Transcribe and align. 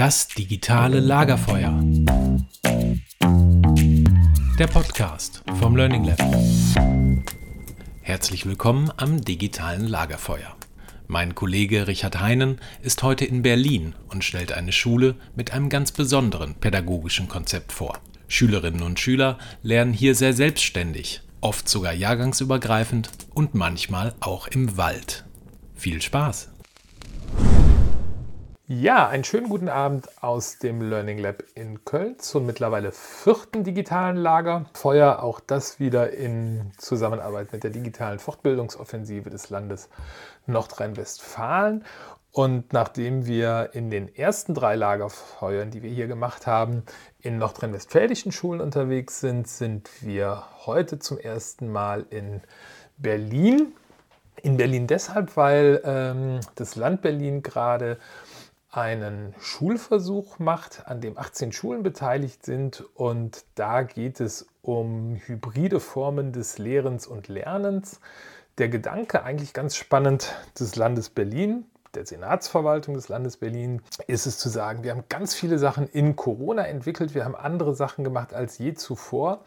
Das 0.00 0.28
digitale 0.28 0.98
Lagerfeuer. 0.98 1.78
Der 4.58 4.66
Podcast 4.66 5.42
vom 5.58 5.76
Learning 5.76 6.04
Lab. 6.04 6.18
Herzlich 8.00 8.46
willkommen 8.46 8.90
am 8.96 9.20
digitalen 9.20 9.86
Lagerfeuer. 9.86 10.56
Mein 11.06 11.34
Kollege 11.34 11.86
Richard 11.86 12.18
Heinen 12.18 12.62
ist 12.80 13.02
heute 13.02 13.26
in 13.26 13.42
Berlin 13.42 13.94
und 14.08 14.24
stellt 14.24 14.52
eine 14.52 14.72
Schule 14.72 15.16
mit 15.36 15.52
einem 15.52 15.68
ganz 15.68 15.92
besonderen 15.92 16.54
pädagogischen 16.54 17.28
Konzept 17.28 17.70
vor. 17.70 17.98
Schülerinnen 18.26 18.82
und 18.82 18.98
Schüler 18.98 19.36
lernen 19.62 19.92
hier 19.92 20.14
sehr 20.14 20.32
selbstständig, 20.32 21.20
oft 21.42 21.68
sogar 21.68 21.92
jahrgangsübergreifend 21.92 23.10
und 23.34 23.54
manchmal 23.54 24.14
auch 24.20 24.48
im 24.48 24.78
Wald. 24.78 25.26
Viel 25.74 26.00
Spaß! 26.00 26.48
Ja, 28.72 29.08
einen 29.08 29.24
schönen 29.24 29.48
guten 29.48 29.68
Abend 29.68 30.22
aus 30.22 30.58
dem 30.58 30.80
Learning 30.80 31.18
Lab 31.18 31.42
in 31.56 31.84
Köln 31.84 32.20
zum 32.20 32.46
mittlerweile 32.46 32.92
vierten 32.92 33.64
digitalen 33.64 34.16
Lager. 34.16 34.66
Feuer 34.74 35.24
auch 35.24 35.40
das 35.40 35.80
wieder 35.80 36.12
in 36.12 36.70
Zusammenarbeit 36.78 37.52
mit 37.52 37.64
der 37.64 37.72
digitalen 37.72 38.20
Fortbildungsoffensive 38.20 39.28
des 39.28 39.50
Landes 39.50 39.88
Nordrhein-Westfalen. 40.46 41.84
Und 42.30 42.72
nachdem 42.72 43.26
wir 43.26 43.70
in 43.72 43.90
den 43.90 44.14
ersten 44.14 44.54
drei 44.54 44.76
Lagerfeuern, 44.76 45.72
die 45.72 45.82
wir 45.82 45.90
hier 45.90 46.06
gemacht 46.06 46.46
haben, 46.46 46.84
in 47.18 47.38
nordrhein-westfälischen 47.38 48.30
Schulen 48.30 48.60
unterwegs 48.60 49.18
sind, 49.18 49.48
sind 49.48 49.90
wir 50.00 50.44
heute 50.64 51.00
zum 51.00 51.18
ersten 51.18 51.72
Mal 51.72 52.06
in 52.10 52.40
Berlin. 52.98 53.72
In 54.42 54.56
Berlin 54.56 54.86
deshalb, 54.86 55.36
weil 55.36 55.82
ähm, 55.84 56.38
das 56.54 56.76
Land 56.76 57.02
Berlin 57.02 57.42
gerade 57.42 57.98
einen 58.70 59.34
Schulversuch 59.40 60.38
macht, 60.38 60.86
an 60.86 61.00
dem 61.00 61.18
18 61.18 61.52
Schulen 61.52 61.82
beteiligt 61.82 62.44
sind. 62.44 62.84
Und 62.94 63.44
da 63.54 63.82
geht 63.82 64.20
es 64.20 64.46
um 64.62 65.16
hybride 65.26 65.80
Formen 65.80 66.32
des 66.32 66.58
Lehrens 66.58 67.06
und 67.06 67.28
Lernens. 67.28 68.00
Der 68.58 68.68
Gedanke, 68.68 69.24
eigentlich 69.24 69.54
ganz 69.54 69.74
spannend, 69.74 70.34
des 70.58 70.76
Landes 70.76 71.10
Berlin, 71.10 71.64
der 71.94 72.06
Senatsverwaltung 72.06 72.94
des 72.94 73.08
Landes 73.08 73.38
Berlin, 73.38 73.82
ist 74.06 74.26
es 74.26 74.38
zu 74.38 74.48
sagen, 74.48 74.84
wir 74.84 74.92
haben 74.92 75.04
ganz 75.08 75.34
viele 75.34 75.58
Sachen 75.58 75.88
in 75.88 76.14
Corona 76.14 76.66
entwickelt, 76.66 77.14
wir 77.14 77.24
haben 77.24 77.34
andere 77.34 77.74
Sachen 77.74 78.04
gemacht 78.04 78.34
als 78.34 78.58
je 78.58 78.74
zuvor. 78.74 79.44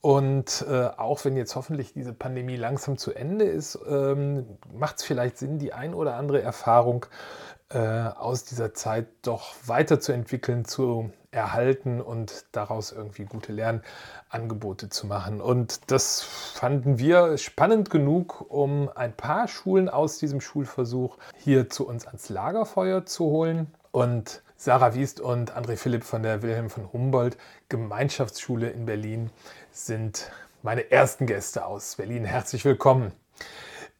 Und 0.00 0.64
äh, 0.68 0.86
auch 0.96 1.24
wenn 1.24 1.36
jetzt 1.36 1.56
hoffentlich 1.56 1.92
diese 1.92 2.12
Pandemie 2.12 2.56
langsam 2.56 2.96
zu 2.96 3.12
Ende 3.12 3.44
ist, 3.44 3.78
ähm, 3.88 4.46
macht 4.72 4.98
es 4.98 5.04
vielleicht 5.04 5.38
Sinn, 5.38 5.58
die 5.58 5.72
ein 5.72 5.94
oder 5.94 6.14
andere 6.14 6.42
Erfahrung 6.42 7.06
äh, 7.06 7.45
aus 7.74 8.44
dieser 8.44 8.74
Zeit 8.74 9.08
doch 9.22 9.54
weiterzuentwickeln, 9.66 10.64
zu 10.64 11.10
erhalten 11.30 12.00
und 12.00 12.46
daraus 12.52 12.92
irgendwie 12.92 13.24
gute 13.24 13.52
Lernangebote 13.52 14.88
zu 14.88 15.06
machen. 15.06 15.40
Und 15.40 15.90
das 15.90 16.22
fanden 16.22 16.98
wir 16.98 17.38
spannend 17.38 17.90
genug, 17.90 18.46
um 18.48 18.88
ein 18.94 19.14
paar 19.14 19.46
Schulen 19.46 19.88
aus 19.88 20.18
diesem 20.18 20.40
Schulversuch 20.40 21.18
hier 21.36 21.68
zu 21.68 21.86
uns 21.86 22.06
ans 22.06 22.28
Lagerfeuer 22.28 23.04
zu 23.04 23.26
holen. 23.26 23.66
Und 23.92 24.42
Sarah 24.56 24.94
Wiest 24.94 25.20
und 25.20 25.56
André 25.56 25.76
Philipp 25.76 26.04
von 26.04 26.22
der 26.22 26.42
Wilhelm 26.42 26.70
von 26.70 26.92
Humboldt 26.92 27.36
Gemeinschaftsschule 27.68 28.70
in 28.70 28.86
Berlin 28.86 29.30
sind 29.70 30.30
meine 30.62 30.90
ersten 30.90 31.26
Gäste 31.26 31.66
aus 31.66 31.96
Berlin. 31.96 32.24
Herzlich 32.24 32.64
willkommen. 32.64 33.12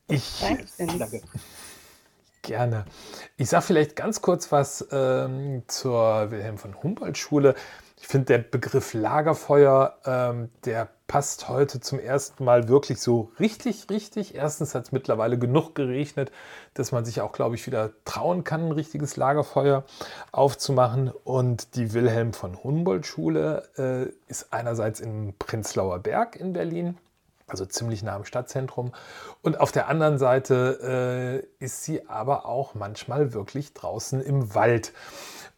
Ich, 0.08 0.40
Danke. 0.78 1.22
Gerne. 2.46 2.84
Ich 3.36 3.48
sage 3.48 3.64
vielleicht 3.64 3.96
ganz 3.96 4.22
kurz 4.22 4.52
was 4.52 4.86
ähm, 4.92 5.64
zur 5.66 6.30
Wilhelm 6.30 6.58
von 6.58 6.80
Humboldt 6.80 7.18
Schule. 7.18 7.56
Ich 8.00 8.06
finde, 8.06 8.26
der 8.26 8.38
Begriff 8.38 8.94
Lagerfeuer, 8.94 9.96
ähm, 10.06 10.50
der 10.64 10.88
passt 11.08 11.48
heute 11.48 11.80
zum 11.80 11.98
ersten 11.98 12.44
Mal 12.44 12.68
wirklich 12.68 13.00
so 13.00 13.32
richtig, 13.40 13.90
richtig. 13.90 14.36
Erstens 14.36 14.76
hat 14.76 14.84
es 14.84 14.92
mittlerweile 14.92 15.40
genug 15.40 15.74
geregnet, 15.74 16.30
dass 16.74 16.92
man 16.92 17.04
sich 17.04 17.20
auch, 17.20 17.32
glaube 17.32 17.56
ich, 17.56 17.66
wieder 17.66 17.90
trauen 18.04 18.44
kann, 18.44 18.66
ein 18.66 18.72
richtiges 18.72 19.16
Lagerfeuer 19.16 19.82
aufzumachen. 20.30 21.10
Und 21.24 21.74
die 21.74 21.94
Wilhelm 21.94 22.32
von 22.32 22.62
Humboldt 22.62 23.06
Schule 23.06 23.68
äh, 23.76 24.30
ist 24.30 24.52
einerseits 24.52 25.00
im 25.00 25.34
Prenzlauer 25.36 25.98
Berg 25.98 26.36
in 26.36 26.52
Berlin 26.52 26.96
also 27.46 27.64
ziemlich 27.64 28.02
nah 28.02 28.16
am 28.16 28.24
Stadtzentrum. 28.24 28.92
Und 29.42 29.60
auf 29.60 29.72
der 29.72 29.88
anderen 29.88 30.18
Seite 30.18 31.42
äh, 31.60 31.64
ist 31.64 31.84
sie 31.84 32.08
aber 32.08 32.46
auch 32.46 32.74
manchmal 32.74 33.32
wirklich 33.32 33.72
draußen 33.72 34.20
im 34.20 34.54
Wald. 34.54 34.92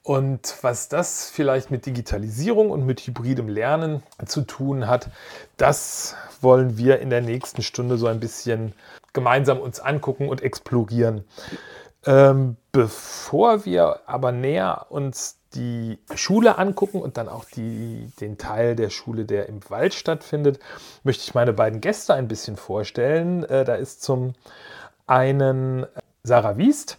Und 0.02 0.56
was 0.62 0.88
das 0.88 1.28
vielleicht 1.28 1.70
mit 1.70 1.84
Digitalisierung 1.86 2.70
und 2.70 2.86
mit 2.86 3.00
hybridem 3.00 3.48
Lernen 3.48 4.02
zu 4.24 4.42
tun 4.42 4.86
hat, 4.86 5.10
das 5.56 6.14
wollen 6.40 6.78
wir 6.78 7.00
in 7.00 7.10
der 7.10 7.20
nächsten 7.20 7.62
Stunde 7.62 7.98
so 7.98 8.06
ein 8.06 8.20
bisschen 8.20 8.72
gemeinsam 9.12 9.58
uns 9.58 9.80
angucken 9.80 10.28
und 10.28 10.42
explorieren. 10.42 11.24
Ähm, 12.08 12.56
bevor 12.72 13.66
wir 13.66 14.00
aber 14.06 14.32
näher 14.32 14.86
uns 14.88 15.40
die 15.54 15.98
Schule 16.14 16.56
angucken 16.56 17.02
und 17.02 17.18
dann 17.18 17.28
auch 17.28 17.44
die, 17.44 18.10
den 18.18 18.38
Teil 18.38 18.76
der 18.76 18.88
Schule, 18.88 19.26
der 19.26 19.46
im 19.50 19.60
Wald 19.68 19.92
stattfindet, 19.92 20.58
möchte 21.04 21.24
ich 21.24 21.34
meine 21.34 21.52
beiden 21.52 21.82
Gäste 21.82 22.14
ein 22.14 22.26
bisschen 22.26 22.56
vorstellen. 22.56 23.44
Äh, 23.44 23.66
da 23.66 23.74
ist 23.74 24.02
zum 24.02 24.32
einen 25.06 25.84
Sarah 26.22 26.56
Wiest. 26.56 26.96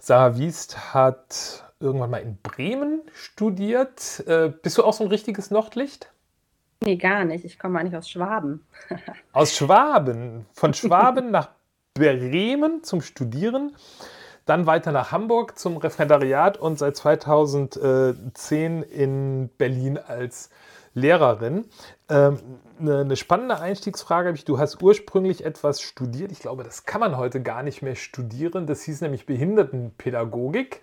Sarah 0.00 0.36
Wiest 0.36 0.92
hat 0.92 1.62
irgendwann 1.78 2.10
mal 2.10 2.18
in 2.18 2.36
Bremen 2.42 3.02
studiert. 3.14 4.24
Äh, 4.26 4.48
bist 4.48 4.76
du 4.76 4.82
auch 4.82 4.92
so 4.92 5.04
ein 5.04 5.10
richtiges 5.10 5.52
Nordlicht? 5.52 6.10
Nee, 6.82 6.96
gar 6.96 7.24
nicht. 7.24 7.44
Ich 7.44 7.60
komme 7.60 7.78
eigentlich 7.78 7.96
aus 7.96 8.10
Schwaben. 8.10 8.66
aus 9.32 9.56
Schwaben. 9.56 10.46
Von 10.52 10.74
Schwaben 10.74 11.30
nach 11.30 11.50
Bremen 11.94 12.82
zum 12.82 13.02
Studieren 13.02 13.76
dann 14.48 14.66
weiter 14.66 14.92
nach 14.92 15.12
Hamburg 15.12 15.58
zum 15.58 15.76
Referendariat 15.76 16.56
und 16.56 16.78
seit 16.78 16.96
2010 16.96 18.82
in 18.82 19.50
Berlin 19.58 19.98
als 19.98 20.50
Lehrerin. 20.94 21.66
Ähm, 22.08 22.38
eine, 22.80 23.00
eine, 23.00 23.16
spannende 23.16 23.60
Einstiegsfrage 23.60 24.28
habe 24.28 24.36
ich. 24.36 24.44
Du 24.44 24.58
hast 24.58 24.82
ursprünglich 24.82 25.44
etwas 25.44 25.80
studiert. 25.80 26.32
Ich 26.32 26.40
glaube, 26.40 26.64
das 26.64 26.84
kann 26.84 27.00
man 27.00 27.16
heute 27.16 27.42
gar 27.42 27.62
nicht 27.62 27.82
mehr 27.82 27.94
studieren. 27.94 28.66
Das 28.66 28.82
hieß 28.82 29.02
nämlich 29.02 29.26
Behindertenpädagogik. 29.26 30.82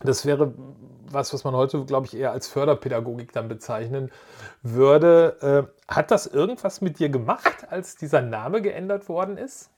Das 0.00 0.26
wäre 0.26 0.52
was, 1.10 1.32
was 1.32 1.44
man 1.44 1.54
heute, 1.54 1.84
glaube 1.84 2.06
ich, 2.06 2.16
eher 2.16 2.32
als 2.32 2.48
Förderpädagogik 2.48 3.32
dann 3.32 3.48
bezeichnen 3.48 4.10
würde. 4.62 5.68
Äh, 5.88 5.92
hat 5.92 6.10
das 6.10 6.26
irgendwas 6.26 6.80
mit 6.80 6.98
dir 6.98 7.08
gemacht, 7.08 7.70
als 7.70 7.96
dieser 7.96 8.22
Name 8.22 8.62
geändert 8.62 9.08
worden 9.08 9.36
ist? 9.36 9.70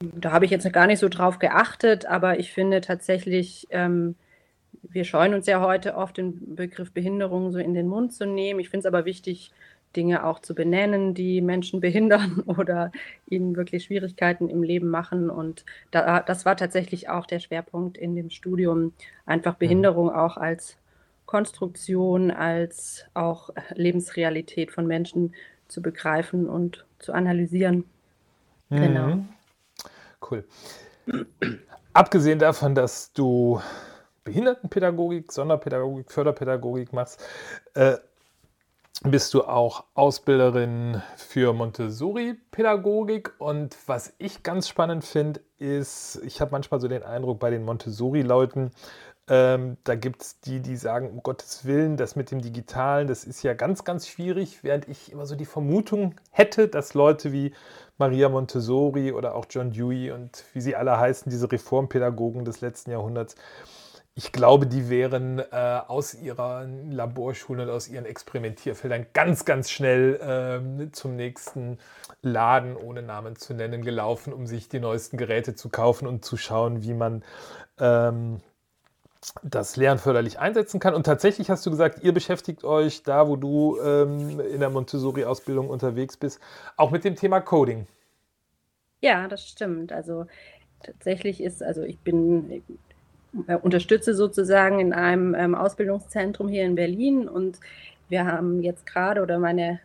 Da 0.00 0.32
habe 0.32 0.46
ich 0.46 0.50
jetzt 0.50 0.70
gar 0.72 0.86
nicht 0.86 0.98
so 0.98 1.08
drauf 1.08 1.38
geachtet, 1.38 2.06
aber 2.06 2.38
ich 2.38 2.52
finde 2.52 2.80
tatsächlich, 2.80 3.66
ähm, 3.70 4.14
wir 4.82 5.04
scheuen 5.04 5.34
uns 5.34 5.46
ja 5.46 5.60
heute 5.60 5.94
oft, 5.94 6.16
den 6.16 6.54
Begriff 6.54 6.92
Behinderung 6.92 7.52
so 7.52 7.58
in 7.58 7.74
den 7.74 7.86
Mund 7.86 8.14
zu 8.14 8.26
nehmen. 8.26 8.60
Ich 8.60 8.70
finde 8.70 8.86
es 8.88 8.92
aber 8.92 9.04
wichtig, 9.04 9.50
Dinge 9.96 10.24
auch 10.24 10.38
zu 10.38 10.54
benennen, 10.54 11.14
die 11.14 11.42
Menschen 11.42 11.80
behindern 11.82 12.42
oder 12.46 12.92
ihnen 13.28 13.56
wirklich 13.56 13.84
Schwierigkeiten 13.84 14.48
im 14.48 14.62
Leben 14.62 14.88
machen. 14.88 15.28
Und 15.28 15.66
da, 15.90 16.20
das 16.20 16.46
war 16.46 16.56
tatsächlich 16.56 17.10
auch 17.10 17.26
der 17.26 17.40
Schwerpunkt 17.40 17.98
in 17.98 18.16
dem 18.16 18.30
Studium, 18.30 18.94
einfach 19.26 19.54
mhm. 19.54 19.58
Behinderung 19.58 20.06
mhm. 20.06 20.14
auch 20.14 20.38
als 20.38 20.78
Konstruktion, 21.26 22.30
als 22.30 23.04
auch 23.14 23.50
Lebensrealität 23.74 24.72
von 24.72 24.86
Menschen 24.86 25.34
zu 25.68 25.82
begreifen 25.82 26.48
und 26.48 26.86
zu 26.98 27.12
analysieren. 27.12 27.84
Mhm. 28.70 28.76
Genau. 28.76 29.24
Cool. 30.28 30.44
Abgesehen 31.92 32.38
davon, 32.38 32.74
dass 32.74 33.12
du 33.12 33.60
Behindertenpädagogik, 34.24 35.32
Sonderpädagogik, 35.32 36.10
Förderpädagogik 36.12 36.92
machst, 36.92 37.22
äh, 37.74 37.96
bist 39.02 39.32
du 39.32 39.44
auch 39.44 39.84
Ausbilderin 39.94 41.02
für 41.16 41.54
Montessori-Pädagogik. 41.54 43.32
Und 43.38 43.76
was 43.86 44.12
ich 44.18 44.42
ganz 44.42 44.68
spannend 44.68 45.04
finde, 45.04 45.40
ist, 45.58 46.20
ich 46.22 46.40
habe 46.40 46.52
manchmal 46.52 46.80
so 46.80 46.88
den 46.88 47.02
Eindruck 47.02 47.40
bei 47.40 47.50
den 47.50 47.64
Montessori-Leuten, 47.64 48.72
ähm, 49.28 49.76
da 49.84 49.94
gibt 49.94 50.22
es 50.22 50.40
die, 50.40 50.60
die 50.60 50.76
sagen, 50.76 51.08
um 51.08 51.22
Gottes 51.22 51.64
Willen, 51.64 51.96
das 51.96 52.16
mit 52.16 52.32
dem 52.32 52.42
Digitalen, 52.42 53.06
das 53.06 53.24
ist 53.24 53.44
ja 53.44 53.54
ganz, 53.54 53.84
ganz 53.84 54.08
schwierig, 54.08 54.64
während 54.64 54.88
ich 54.88 55.12
immer 55.12 55.24
so 55.24 55.36
die 55.36 55.46
Vermutung 55.46 56.16
hätte, 56.32 56.66
dass 56.66 56.94
Leute 56.94 57.32
wie 57.32 57.54
Maria 58.00 58.28
Montessori 58.28 59.12
oder 59.12 59.36
auch 59.36 59.46
John 59.48 59.70
Dewey 59.70 60.10
und 60.10 60.44
wie 60.52 60.60
sie 60.60 60.74
alle 60.74 60.98
heißen, 60.98 61.30
diese 61.30 61.52
Reformpädagogen 61.52 62.44
des 62.44 62.60
letzten 62.60 62.90
Jahrhunderts, 62.90 63.36
ich 64.14 64.32
glaube, 64.32 64.66
die 64.66 64.90
wären 64.90 65.38
äh, 65.38 65.80
aus 65.86 66.14
ihrer 66.14 66.66
Laborschule 66.90 67.62
und 67.62 67.70
aus 67.70 67.88
ihren 67.88 68.04
Experimentierfeldern 68.04 69.06
ganz, 69.12 69.44
ganz 69.44 69.70
schnell 69.70 70.16
äh, 70.82 70.90
zum 70.92 71.14
nächsten 71.14 71.78
Laden, 72.20 72.76
ohne 72.76 73.02
Namen 73.02 73.36
zu 73.36 73.54
nennen, 73.54 73.82
gelaufen, 73.82 74.32
um 74.32 74.46
sich 74.46 74.68
die 74.68 74.80
neuesten 74.80 75.16
Geräte 75.16 75.54
zu 75.54 75.68
kaufen 75.68 76.08
und 76.08 76.24
zu 76.24 76.36
schauen, 76.36 76.82
wie 76.82 76.94
man 76.94 77.22
ähm, 77.78 78.40
das 79.42 79.76
lernförderlich 79.76 80.38
einsetzen 80.38 80.80
kann. 80.80 80.94
Und 80.94 81.04
tatsächlich 81.04 81.50
hast 81.50 81.64
du 81.66 81.70
gesagt, 81.70 82.02
ihr 82.02 82.12
beschäftigt 82.12 82.64
euch 82.64 83.02
da, 83.02 83.28
wo 83.28 83.36
du 83.36 83.78
ähm, 83.80 84.40
in 84.40 84.60
der 84.60 84.70
Montessori-Ausbildung 84.70 85.68
unterwegs 85.68 86.16
bist, 86.16 86.40
auch 86.76 86.90
mit 86.90 87.04
dem 87.04 87.16
Thema 87.16 87.40
Coding. 87.40 87.86
Ja, 89.00 89.28
das 89.28 89.46
stimmt. 89.46 89.92
Also 89.92 90.26
tatsächlich 90.82 91.42
ist, 91.42 91.62
also 91.62 91.82
ich 91.82 91.98
bin, 91.98 92.62
äh, 93.46 93.56
unterstütze 93.56 94.14
sozusagen 94.14 94.80
in 94.80 94.92
einem 94.92 95.34
ähm, 95.34 95.54
Ausbildungszentrum 95.54 96.48
hier 96.48 96.64
in 96.64 96.74
Berlin 96.74 97.28
und 97.28 97.60
wir 98.08 98.26
haben 98.26 98.62
jetzt 98.62 98.86
gerade, 98.86 99.22
oder 99.22 99.38
meine, 99.38 99.80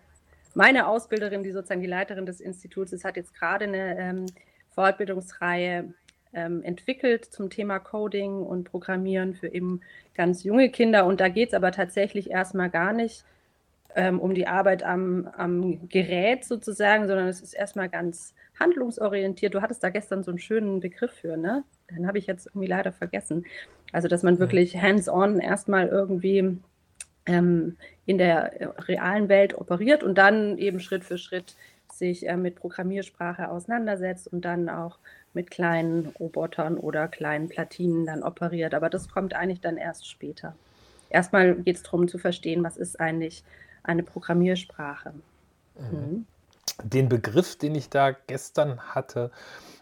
meine 0.53 0.87
Ausbilderin, 0.87 1.43
die 1.43 1.51
sozusagen 1.51 1.81
die 1.81 1.87
Leiterin 1.87 2.25
des 2.25 2.41
Instituts 2.41 2.91
ist, 2.93 3.05
hat 3.05 3.17
jetzt 3.17 3.35
gerade 3.35 3.65
eine 3.65 3.97
ähm, 3.99 4.25
Fortbildungsreihe 4.73 5.93
ähm, 6.35 6.61
entwickelt 6.63 7.25
zum 7.25 7.49
Thema 7.49 7.79
Coding 7.79 8.43
und 8.43 8.65
Programmieren 8.65 9.33
für 9.33 9.47
eben 9.47 9.81
ganz 10.13 10.43
junge 10.43 10.69
Kinder. 10.69 11.05
Und 11.05 11.19
da 11.19 11.29
geht 11.29 11.49
es 11.49 11.53
aber 11.53 11.71
tatsächlich 11.71 12.29
erstmal 12.29 12.69
gar 12.69 12.93
nicht 12.93 13.23
ähm, 13.95 14.19
um 14.19 14.35
die 14.35 14.45
Arbeit 14.45 14.83
am, 14.83 15.27
am 15.37 15.87
Gerät 15.87 16.43
sozusagen, 16.43 17.07
sondern 17.07 17.27
es 17.27 17.41
ist 17.41 17.53
erstmal 17.53 17.89
ganz 17.89 18.35
handlungsorientiert. 18.59 19.53
Du 19.53 19.61
hattest 19.61 19.83
da 19.83 19.89
gestern 19.89 20.23
so 20.23 20.31
einen 20.31 20.39
schönen 20.39 20.81
Begriff 20.81 21.11
für, 21.11 21.37
ne? 21.37 21.63
Den 21.89 22.07
habe 22.07 22.17
ich 22.17 22.27
jetzt 22.27 22.47
irgendwie 22.47 22.67
leider 22.67 22.91
vergessen. 22.91 23.45
Also, 23.91 24.07
dass 24.07 24.23
man 24.23 24.39
wirklich 24.39 24.81
hands-on 24.81 25.39
erstmal 25.39 25.87
irgendwie 25.87 26.57
ähm, 27.25 27.77
in 28.05 28.17
der 28.17 28.75
realen 28.87 29.29
Welt 29.29 29.57
operiert 29.57 30.03
und 30.03 30.17
dann 30.17 30.57
eben 30.57 30.79
Schritt 30.79 31.03
für 31.03 31.17
Schritt 31.17 31.55
sich 31.91 32.27
äh, 32.27 32.37
mit 32.37 32.55
Programmiersprache 32.55 33.49
auseinandersetzt 33.49 34.27
und 34.27 34.43
dann 34.45 34.69
auch 34.69 34.97
mit 35.33 35.51
kleinen 35.51 36.07
Robotern 36.19 36.77
oder 36.77 37.07
kleinen 37.07 37.49
Platinen 37.49 38.05
dann 38.05 38.23
operiert. 38.23 38.73
Aber 38.73 38.89
das 38.89 39.09
kommt 39.09 39.33
eigentlich 39.33 39.61
dann 39.61 39.77
erst 39.77 40.09
später. 40.09 40.55
Erstmal 41.09 41.55
geht 41.55 41.77
es 41.77 41.83
darum 41.83 42.07
zu 42.07 42.17
verstehen, 42.17 42.63
was 42.63 42.77
ist 42.77 42.99
eigentlich 42.99 43.43
eine 43.83 44.03
Programmiersprache. 44.03 45.13
Mhm. 45.79 45.99
mhm. 45.99 46.25
Den 46.83 47.07
Begriff, 47.07 47.57
den 47.57 47.73
ich 47.73 47.89
da 47.89 48.11
gestern 48.11 48.81
hatte 48.81 49.31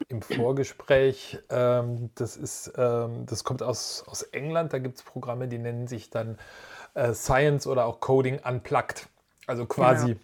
im 0.10 0.22
Vorgespräch, 0.22 1.40
ähm, 1.50 2.12
das, 2.14 2.38
ist, 2.38 2.72
ähm, 2.78 3.26
das 3.26 3.44
kommt 3.44 3.64
aus, 3.64 4.04
aus 4.06 4.22
England. 4.22 4.74
Da 4.74 4.80
gibt 4.80 4.98
es 4.98 5.04
Programme, 5.04 5.48
die 5.48 5.58
nennen 5.58 5.88
sich 5.88 6.12
dann 6.12 6.38
äh, 6.94 7.14
Science 7.14 7.66
oder 7.66 7.86
auch 7.86 8.00
Coding 8.00 8.40
Unplugged. 8.46 9.08
Also 9.48 9.66
quasi 9.66 10.14
genau 10.14 10.20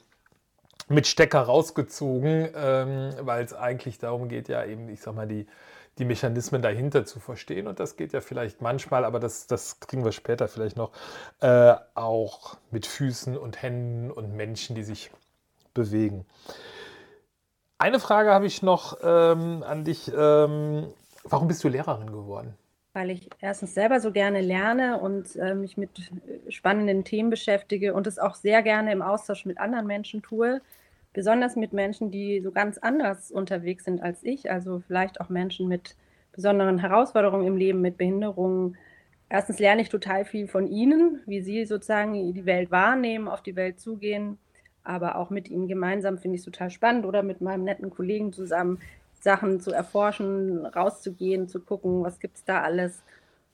mit 0.90 1.08
Stecker 1.08 1.42
rausgezogen, 1.42 2.50
ähm, 2.56 3.14
weil 3.22 3.46
es 3.46 3.54
eigentlich 3.54 4.00
darum 4.00 4.28
geht, 4.28 4.50
ja 4.50 4.66
eben, 4.66 4.90
ich 4.90 5.02
sag 5.02 5.16
mal, 5.16 5.28
die, 5.28 5.46
die 6.00 6.06
Mechanismen 6.06 6.62
dahinter 6.62 7.06
zu 7.06 7.20
verstehen. 7.20 7.68
Und 7.68 7.80
das 7.80 7.96
geht 7.96 8.12
ja 8.12 8.22
vielleicht 8.22 8.62
manchmal, 8.62 9.06
aber 9.06 9.20
das, 9.20 9.48
das 9.48 9.80
kriegen 9.80 10.04
wir 10.04 10.12
später 10.12 10.48
vielleicht 10.48 10.78
noch, 10.78 10.92
äh, 11.42 11.76
auch 11.94 12.58
mit 12.72 12.88
Füßen 12.88 13.38
und 13.38 13.62
Händen 13.62 14.12
und 14.12 14.36
Menschen, 14.36 14.76
die 14.76 14.84
sich 14.84 15.12
bewegen. 15.74 16.26
Eine 17.78 18.00
Frage 18.00 18.32
habe 18.32 18.48
ich 18.48 18.62
noch 18.62 18.98
ähm, 19.04 19.64
an 19.64 19.86
dich. 19.86 20.12
Ähm, 20.14 20.88
warum 21.24 21.48
bist 21.48 21.64
du 21.64 21.70
Lehrerin 21.70 22.12
geworden? 22.12 22.56
Weil 22.94 23.12
ich 23.12 23.30
erstens 23.40 23.76
selber 23.76 24.00
so 24.00 24.12
gerne 24.12 24.42
lerne 24.42 25.00
und 25.00 25.36
äh, 25.36 25.54
mich 25.54 25.78
mit 25.78 25.92
spannenden 26.50 27.04
Themen 27.04 27.30
beschäftige 27.30 27.94
und 27.94 28.08
es 28.08 28.18
auch 28.18 28.36
sehr 28.36 28.64
gerne 28.64 28.92
im 28.92 29.02
Austausch 29.02 29.46
mit 29.46 29.60
anderen 29.60 29.86
Menschen 29.86 30.24
tue 30.24 30.60
besonders 31.14 31.56
mit 31.56 31.74
Menschen, 31.74 32.12
die 32.12 32.42
so 32.42 32.52
ganz 32.52 32.78
anders 32.78 33.32
unterwegs 33.32 33.86
sind 33.86 34.02
als 34.02 34.24
ich, 34.24 34.52
also 34.52 34.82
vielleicht 34.86 35.22
auch 35.22 35.30
Menschen 35.30 35.68
mit 35.68 35.96
besonderen 36.32 36.80
Herausforderungen 36.80 37.48
im 37.48 37.58
Leben, 37.58 37.82
mit 37.82 37.98
Behinderungen. 37.98 38.78
Erstens 39.30 39.60
lerne 39.60 39.82
ich 39.82 39.90
total 39.90 40.26
viel 40.26 40.48
von 40.48 40.68
ihnen, 40.68 41.22
wie 41.26 41.42
sie 41.42 41.66
sozusagen 41.66 42.34
die 42.34 42.46
Welt 42.46 42.72
wahrnehmen, 42.72 43.28
auf 43.28 43.42
die 43.42 43.56
Welt 43.56 43.80
zugehen, 43.80 44.38
aber 44.84 45.16
auch 45.18 45.30
mit 45.30 45.50
ihnen 45.50 45.68
gemeinsam 45.68 46.18
finde 46.18 46.36
ich 46.36 46.42
es 46.42 46.46
total 46.46 46.70
spannend 46.72 47.06
oder 47.06 47.24
mit 47.24 47.42
meinem 47.42 47.64
netten 47.64 47.90
Kollegen 47.90 48.34
zusammen 48.34 48.80
Sachen 49.20 49.60
zu 49.60 49.72
erforschen, 49.72 50.66
rauszugehen, 50.66 51.48
zu 51.48 51.60
gucken, 51.60 52.04
was 52.04 52.20
gibt 52.20 52.38
es 52.38 52.46
da 52.46 52.62
alles. 52.62 53.04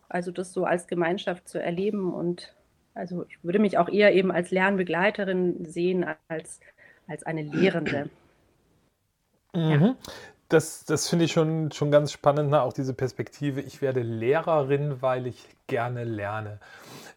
Also 0.08 0.32
das 0.32 0.54
so 0.54 0.66
als 0.66 0.88
Gemeinschaft 0.88 1.48
zu 1.50 1.62
erleben 1.62 2.14
und 2.14 2.56
also 2.94 3.26
ich 3.28 3.44
würde 3.44 3.60
mich 3.60 3.78
auch 3.78 3.90
eher 3.90 4.14
eben 4.14 4.32
als 4.32 4.52
Lernbegleiterin 4.52 5.66
sehen 5.66 6.06
als 6.30 6.62
als 7.08 7.24
eine 7.24 7.42
Lehrende. 7.42 8.10
Mhm. 9.54 9.70
Ja. 9.70 9.96
Das, 10.50 10.86
das 10.86 11.10
finde 11.10 11.26
ich 11.26 11.32
schon, 11.32 11.72
schon 11.72 11.90
ganz 11.90 12.12
spannend, 12.12 12.52
ne? 12.52 12.62
auch 12.62 12.74
diese 12.74 12.94
Perspektive. 12.94 13.62
Ich 13.62 13.82
werde 13.82 14.02
Lehrerin, 14.02 15.02
weil 15.02 15.26
ich 15.26 15.48
gerne 15.66 16.04
lerne. 16.04 16.60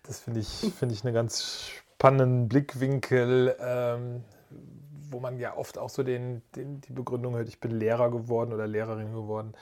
Das 0.05 0.21
finde 0.21 0.41
ich, 0.41 0.49
find 0.49 0.93
ich 0.93 1.05
einen 1.05 1.13
ganz 1.13 1.69
spannenden 1.69 2.49
Blickwinkel, 2.49 3.55
ähm, 3.61 4.25
wo 5.11 5.21
man 5.21 5.39
ja 5.39 5.57
oft 5.57 5.77
auch 5.77 5.91
so 5.91 6.03
den, 6.03 6.41
den, 6.57 6.81
die 6.81 6.93
Begründung 6.93 7.35
hört, 7.35 7.49
ich 7.49 7.61
bin 7.61 7.73
Lehrer 7.73 8.11
geworden 8.11 8.53
oder 8.53 8.67
Lehrerin 8.67 9.13
geworden, 9.13 9.53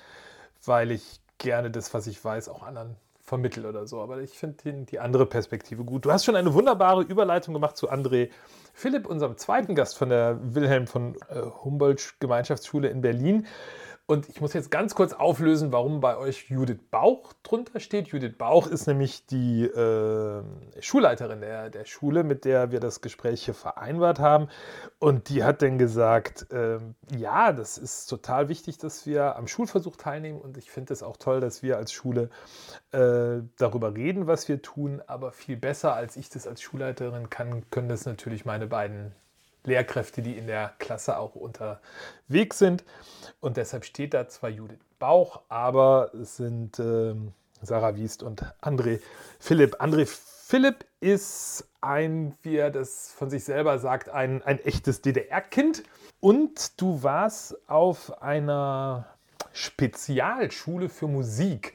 weil 0.64 0.92
ich 0.92 1.20
gerne 1.38 1.70
das, 1.70 1.92
was 1.92 2.06
ich 2.06 2.24
weiß, 2.24 2.48
auch 2.48 2.62
anderen 2.62 2.96
vermittle 3.26 3.68
oder 3.68 3.86
so. 3.86 4.00
Aber 4.00 4.20
ich 4.20 4.38
finde 4.38 4.84
die 4.84 5.00
andere 5.00 5.26
Perspektive 5.26 5.84
gut. 5.84 6.04
Du 6.04 6.12
hast 6.12 6.24
schon 6.24 6.36
eine 6.36 6.54
wunderbare 6.54 7.02
Überleitung 7.02 7.54
gemacht 7.54 7.76
zu 7.76 7.90
André 7.90 8.30
Philipp, 8.72 9.06
unserem 9.06 9.36
zweiten 9.36 9.74
Gast 9.74 9.98
von 9.98 10.08
der 10.08 10.38
Wilhelm 10.54 10.86
von 10.86 11.16
äh, 11.28 11.40
Humboldt 11.64 12.14
Gemeinschaftsschule 12.20 12.88
in 12.88 13.00
Berlin. 13.00 13.46
Und 14.08 14.28
ich 14.28 14.40
muss 14.40 14.52
jetzt 14.52 14.70
ganz 14.70 14.94
kurz 14.94 15.12
auflösen, 15.12 15.72
warum 15.72 15.98
bei 15.98 16.16
euch 16.16 16.48
Judith 16.48 16.78
Bauch 16.92 17.32
drunter 17.42 17.80
steht. 17.80 18.06
Judith 18.06 18.38
Bauch 18.38 18.68
ist 18.68 18.86
nämlich 18.86 19.26
die 19.26 19.64
äh, 19.64 20.44
Schulleiterin 20.78 21.40
der, 21.40 21.70
der 21.70 21.84
Schule, 21.86 22.22
mit 22.22 22.44
der 22.44 22.70
wir 22.70 22.78
das 22.78 23.00
Gespräch 23.00 23.44
hier 23.44 23.54
vereinbart 23.54 24.20
haben. 24.20 24.46
Und 25.00 25.28
die 25.28 25.42
hat 25.42 25.60
dann 25.60 25.76
gesagt, 25.76 26.52
äh, 26.52 26.78
ja, 27.16 27.52
das 27.52 27.78
ist 27.78 28.06
total 28.06 28.48
wichtig, 28.48 28.78
dass 28.78 29.06
wir 29.06 29.34
am 29.34 29.48
Schulversuch 29.48 29.96
teilnehmen. 29.96 30.40
Und 30.40 30.56
ich 30.56 30.70
finde 30.70 30.92
es 30.92 31.02
auch 31.02 31.16
toll, 31.16 31.40
dass 31.40 31.64
wir 31.64 31.76
als 31.76 31.90
Schule 31.90 32.30
äh, 32.92 33.42
darüber 33.58 33.96
reden, 33.96 34.28
was 34.28 34.46
wir 34.48 34.62
tun. 34.62 35.02
Aber 35.08 35.32
viel 35.32 35.56
besser, 35.56 35.94
als 35.94 36.16
ich 36.16 36.28
das 36.28 36.46
als 36.46 36.62
Schulleiterin 36.62 37.28
kann, 37.28 37.68
können 37.70 37.88
das 37.88 38.06
natürlich 38.06 38.44
meine 38.44 38.68
beiden 38.68 39.16
Lehrkräfte, 39.66 40.22
die 40.22 40.36
in 40.36 40.46
der 40.46 40.72
Klasse 40.78 41.18
auch 41.18 41.34
unterwegs 41.34 42.58
sind. 42.58 42.84
Und 43.40 43.56
deshalb 43.56 43.84
steht 43.84 44.14
da 44.14 44.28
zwar 44.28 44.50
Judith 44.50 44.78
Bauch, 44.98 45.42
aber 45.48 46.10
es 46.14 46.36
sind 46.36 46.78
äh, 46.78 47.14
Sarah 47.62 47.96
Wiest 47.96 48.22
und 48.22 48.42
André 48.62 49.00
Philipp. 49.38 49.80
André 49.80 50.06
Philipp 50.06 50.84
ist 51.00 51.68
ein, 51.80 52.34
wie 52.42 52.56
er 52.56 52.70
das 52.70 53.12
von 53.12 53.30
sich 53.30 53.44
selber 53.44 53.78
sagt, 53.78 54.08
ein, 54.08 54.42
ein 54.42 54.58
echtes 54.60 55.02
DDR-Kind. 55.02 55.82
Und 56.20 56.80
du 56.80 57.02
warst 57.02 57.68
auf 57.68 58.22
einer 58.22 59.06
Spezialschule 59.52 60.88
für 60.88 61.08
Musik. 61.08 61.74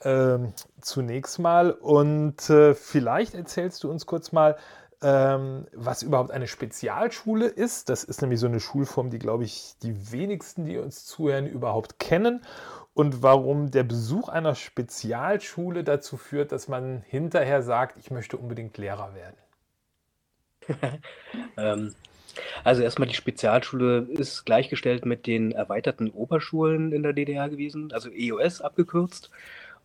Äh, 0.00 0.38
zunächst 0.80 1.38
mal. 1.38 1.70
Und 1.72 2.50
äh, 2.50 2.74
vielleicht 2.74 3.34
erzählst 3.34 3.82
du 3.84 3.90
uns 3.90 4.06
kurz 4.06 4.32
mal, 4.32 4.56
ähm, 5.02 5.66
was 5.72 6.02
überhaupt 6.02 6.30
eine 6.30 6.46
Spezialschule 6.46 7.46
ist. 7.46 7.88
Das 7.88 8.04
ist 8.04 8.22
nämlich 8.22 8.40
so 8.40 8.46
eine 8.46 8.60
Schulform, 8.60 9.10
die, 9.10 9.18
glaube 9.18 9.44
ich, 9.44 9.74
die 9.82 10.12
wenigsten, 10.12 10.64
die 10.64 10.78
uns 10.78 11.04
zuhören, 11.04 11.46
überhaupt 11.46 11.98
kennen. 11.98 12.42
Und 12.94 13.22
warum 13.22 13.70
der 13.70 13.84
Besuch 13.84 14.28
einer 14.28 14.54
Spezialschule 14.54 15.84
dazu 15.84 16.16
führt, 16.16 16.50
dass 16.52 16.66
man 16.66 17.02
hinterher 17.06 17.62
sagt, 17.62 17.98
ich 17.98 18.10
möchte 18.10 18.38
unbedingt 18.38 18.78
Lehrer 18.78 19.14
werden. 19.14 19.36
ähm, 21.58 21.94
also 22.64 22.82
erstmal 22.82 23.08
die 23.08 23.14
Spezialschule 23.14 24.06
ist 24.10 24.44
gleichgestellt 24.44 25.04
mit 25.04 25.26
den 25.26 25.52
erweiterten 25.52 26.10
Oberschulen 26.10 26.92
in 26.92 27.02
der 27.02 27.12
DDR 27.12 27.48
gewesen, 27.48 27.92
also 27.92 28.10
EOS 28.10 28.60
abgekürzt. 28.60 29.30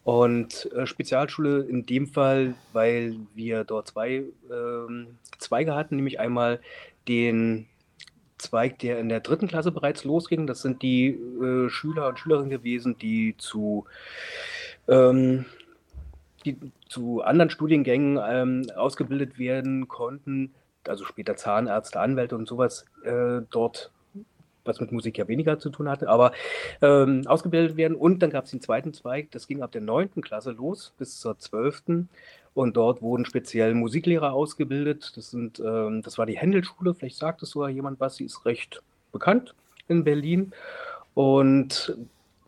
Und 0.04 0.72
äh, 0.74 0.88
Spezialschule 0.88 1.62
in 1.62 1.86
dem 1.86 2.08
Fall, 2.08 2.56
weil 2.74 3.18
wir 3.36 3.64
dort 3.64 3.90
zwei 3.90 4.24
ähm, 4.52 5.18
Zweige 5.38 5.76
hatten, 5.76 5.96
nämlich 5.96 6.20
einmal 6.20 6.60
den 7.08 7.68
Zweig, 8.38 8.80
der 8.80 9.00
in 9.00 9.10
der 9.10 9.20
dritten 9.20 9.48
Klasse 9.48 9.72
bereits 9.72 10.04
losging. 10.04 10.48
Das 10.48 10.64
sind 10.64 10.82
die 10.82 11.10
äh, 11.10 11.70
Schüler 11.70 12.08
und 12.08 12.18
Schülerinnen 12.18 12.50
gewesen, 12.50 12.98
die 12.98 13.36
zu, 13.38 13.86
ähm, 14.88 15.46
die 16.46 16.58
zu 16.90 17.22
anderen 17.22 17.52
Studiengängen 17.52 18.20
ähm, 18.28 18.66
ausgebildet 18.76 19.38
werden 19.38 19.88
konnten, 19.88 20.56
also 20.88 21.06
später 21.06 21.36
Zahnärzte, 21.36 22.00
Anwälte 22.00 22.36
und 22.36 22.48
sowas 22.48 22.86
äh, 23.04 23.42
dort 23.52 23.92
was 24.66 24.80
mit 24.80 24.92
Musik 24.92 25.18
ja 25.18 25.28
weniger 25.28 25.60
zu 25.60 25.70
tun 25.70 25.90
hatte, 25.90 26.10
aber 26.10 26.32
ähm, 26.82 27.24
ausgebildet 27.26 27.78
werden. 27.78 27.96
Und 27.96 28.20
dann 28.20 28.30
gab 28.30 28.46
es 28.46 28.52
den 28.52 28.62
zweiten 28.62 28.94
Zweig, 28.94 29.32
das 29.32 29.48
ging 29.48 29.62
ab 29.62 29.72
der 29.72 29.82
neunten 29.82 30.22
Klasse 30.22 30.52
los 30.52 30.94
bis 30.98 31.20
zur 31.20 31.38
zwölften. 31.38 32.10
Und 32.54 32.76
dort 32.76 33.02
wurden 33.02 33.26
speziell 33.26 33.74
Musiklehrer 33.74 34.34
ausgebildet. 34.34 35.14
Das, 35.16 35.32
sind, 35.32 35.60
ähm, 35.60 36.02
das 36.02 36.18
war 36.18 36.26
die 36.26 36.38
Händelschule, 36.38 36.94
vielleicht 36.94 37.18
sagt 37.18 37.42
es 37.44 37.52
sogar 37.52 37.70
jemand 37.70 38.00
was, 38.00 38.18
sie 38.18 38.26
ist 38.26 38.46
recht 38.46 38.82
bekannt 39.12 39.56
in 39.88 40.04
Berlin. 40.04 40.52
Und 41.14 41.98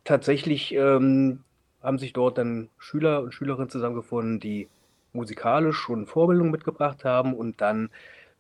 tatsächlich 0.03 0.73
ähm, 0.73 1.39
haben 1.81 1.99
sich 1.99 2.13
dort 2.13 2.37
dann 2.37 2.69
Schüler 2.77 3.21
und 3.21 3.33
Schülerinnen 3.33 3.69
zusammengefunden, 3.69 4.39
die 4.39 4.67
musikalisch 5.13 5.77
schon 5.77 6.07
Vorbildung 6.07 6.51
mitgebracht 6.51 7.05
haben 7.05 7.33
und 7.33 7.61
dann 7.61 7.89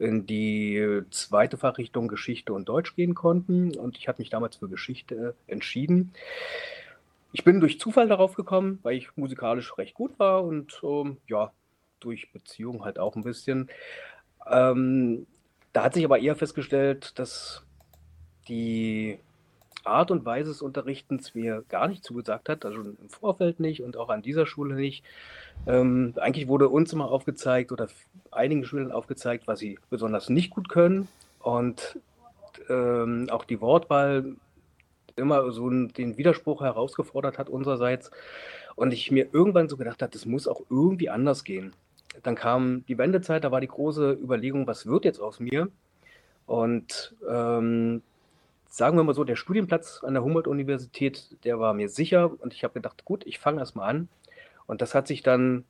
in 0.03 0.25
die 0.25 1.01
zweite 1.09 1.57
Fachrichtung 1.57 2.07
Geschichte 2.07 2.53
und 2.53 2.69
Deutsch 2.69 2.95
gehen 2.95 3.15
konnten. 3.15 3.75
Und 3.75 3.97
ich 3.97 4.07
habe 4.07 4.21
mich 4.21 4.29
damals 4.29 4.57
für 4.57 4.67
Geschichte 4.67 5.35
entschieden. 5.47 6.13
Ich 7.31 7.43
bin 7.43 7.59
durch 7.59 7.79
Zufall 7.79 8.07
darauf 8.07 8.35
gekommen, 8.35 8.79
weil 8.83 8.95
ich 8.95 9.15
musikalisch 9.15 9.77
recht 9.77 9.95
gut 9.95 10.19
war 10.19 10.43
und 10.43 10.79
ähm, 10.83 11.17
ja, 11.27 11.51
durch 11.99 12.31
Beziehung 12.31 12.85
halt 12.85 12.99
auch 12.99 13.15
ein 13.15 13.23
bisschen. 13.23 13.69
Ähm, 14.49 15.25
da 15.71 15.83
hat 15.83 15.95
sich 15.95 16.05
aber 16.05 16.19
eher 16.19 16.35
festgestellt, 16.35 17.17
dass 17.17 17.63
die 18.47 19.17
Art 19.83 20.11
und 20.11 20.25
Weise 20.25 20.51
des 20.51 20.61
Unterrichtens 20.61 21.35
mir 21.35 21.63
gar 21.69 21.87
nicht 21.87 22.03
zugesagt 22.03 22.49
hat, 22.49 22.65
also 22.65 22.81
im 22.81 23.09
Vorfeld 23.09 23.59
nicht 23.59 23.83
und 23.83 23.97
auch 23.97 24.09
an 24.09 24.21
dieser 24.21 24.45
Schule 24.45 24.75
nicht. 24.75 25.03
Ähm, 25.67 26.13
eigentlich 26.17 26.47
wurde 26.47 26.69
uns 26.69 26.93
immer 26.93 27.11
aufgezeigt 27.11 27.71
oder 27.71 27.87
einigen 28.31 28.65
Schülern 28.65 28.91
aufgezeigt, 28.91 29.47
was 29.47 29.59
sie 29.59 29.79
besonders 29.89 30.29
nicht 30.29 30.49
gut 30.49 30.69
können 30.69 31.07
und 31.39 31.99
ähm, 32.69 33.27
auch 33.29 33.45
die 33.45 33.61
Wortwahl 33.61 34.35
immer 35.15 35.51
so 35.51 35.69
den 35.69 36.17
Widerspruch 36.17 36.61
herausgefordert 36.61 37.37
hat 37.37 37.49
unsererseits 37.49 38.11
und 38.75 38.93
ich 38.93 39.11
mir 39.11 39.27
irgendwann 39.31 39.69
so 39.69 39.77
gedacht 39.77 40.01
habe, 40.01 40.11
das 40.11 40.25
muss 40.25 40.47
auch 40.47 40.61
irgendwie 40.69 41.09
anders 41.09 41.43
gehen. 41.43 41.73
Dann 42.23 42.35
kam 42.35 42.85
die 42.87 42.97
Wendezeit, 42.97 43.43
da 43.43 43.51
war 43.51 43.61
die 43.61 43.67
große 43.67 44.13
Überlegung, 44.13 44.67
was 44.67 44.85
wird 44.85 45.05
jetzt 45.05 45.19
aus 45.19 45.39
mir? 45.39 45.69
Und 46.45 47.15
ähm, 47.29 48.01
sagen 48.73 48.97
wir 48.97 49.03
mal 49.03 49.13
so, 49.13 49.23
der 49.23 49.35
Studienplatz 49.35 50.03
an 50.03 50.15
der 50.15 50.23
Humboldt-Universität, 50.23 51.37
der 51.43 51.59
war 51.59 51.75
mir 51.75 51.89
sicher 51.89 52.31
und 52.41 52.55
ich 52.55 52.63
habe 52.63 52.73
gedacht, 52.73 53.05
gut, 53.05 53.23
ich 53.27 53.37
fange 53.37 53.59
erstmal 53.59 53.87
an. 53.87 54.09
Und 54.65 54.81
das 54.81 54.95
hat 54.95 55.07
sich 55.07 55.21
dann 55.21 55.63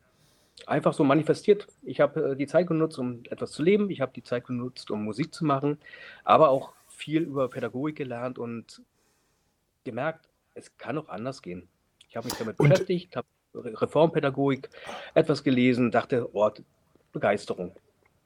einfach 0.68 0.94
so 0.94 1.04
manifestiert. 1.04 1.68
Ich 1.82 2.00
habe 2.00 2.32
äh, 2.32 2.36
die 2.38 2.48
Zeit 2.48 2.68
genutzt, 2.68 2.98
um 2.98 3.24
etwas 3.30 3.52
zu 3.52 3.62
leben. 3.62 3.90
Ich 3.90 4.00
habe 4.00 4.14
die 4.16 4.24
Zeit 4.24 4.48
genutzt, 4.48 4.90
um 4.90 5.04
Musik 5.04 5.34
zu 5.34 5.44
machen, 5.44 5.80
aber 6.24 6.48
auch 6.48 6.72
viel 6.88 7.24
über 7.24 7.50
Pädagogik 7.50 7.98
gelernt 7.98 8.40
und 8.40 8.82
gemerkt, 9.84 10.30
es 10.54 10.78
kann 10.78 10.98
auch 10.98 11.10
anders 11.10 11.42
gehen. 11.42 11.68
Ich 12.08 12.16
habe 12.16 12.26
mich 12.30 12.38
damit 12.38 12.58
und 12.58 12.70
beschäftigt, 12.70 13.18
habe 13.18 13.28
Reformpädagogik 13.54 14.70
etwas 15.14 15.44
gelesen, 15.44 15.92
dachte, 15.92 16.30
oh, 16.32 16.50
Begeisterung. 17.12 17.76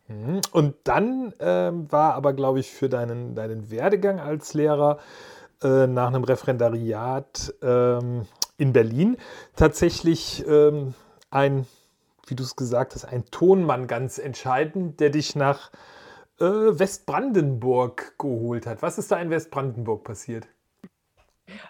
Mhm. 0.08 0.42
Und 0.52 0.76
dann 0.84 1.34
ähm, 1.40 1.92
war 1.92 2.14
aber, 2.14 2.34
glaube 2.34 2.60
ich, 2.60 2.72
für 2.72 2.90
deinen, 2.90 3.36
deinen 3.36 3.70
Werdegang 3.72 4.20
als 4.20 4.54
Lehrer 4.54 5.00
äh, 5.62 5.88
nach 5.88 6.08
einem 6.08 6.24
Referendariat 6.24 7.54
ähm, 7.62 8.26
in 8.58 8.74
Berlin 8.74 9.18
tatsächlich 9.56 10.46
ähm, 10.48 10.94
ein, 11.30 11.68
wie 12.28 12.36
du 12.36 12.44
es 12.44 12.56
gesagt 12.56 12.96
hast, 12.96 13.06
ein 13.06 13.26
Tonmann 13.26 13.88
ganz 13.88 14.18
entscheidend, 14.18 15.00
der 15.00 15.10
dich 15.10 15.36
nach 15.36 15.72
äh, 16.40 16.44
Westbrandenburg 16.46 18.18
geholt 18.18 18.66
hat. 18.66 18.82
Was 18.82 18.98
ist 18.98 19.12
da 19.12 19.20
in 19.20 19.30
Westbrandenburg 19.30 20.04
passiert? 20.04 20.48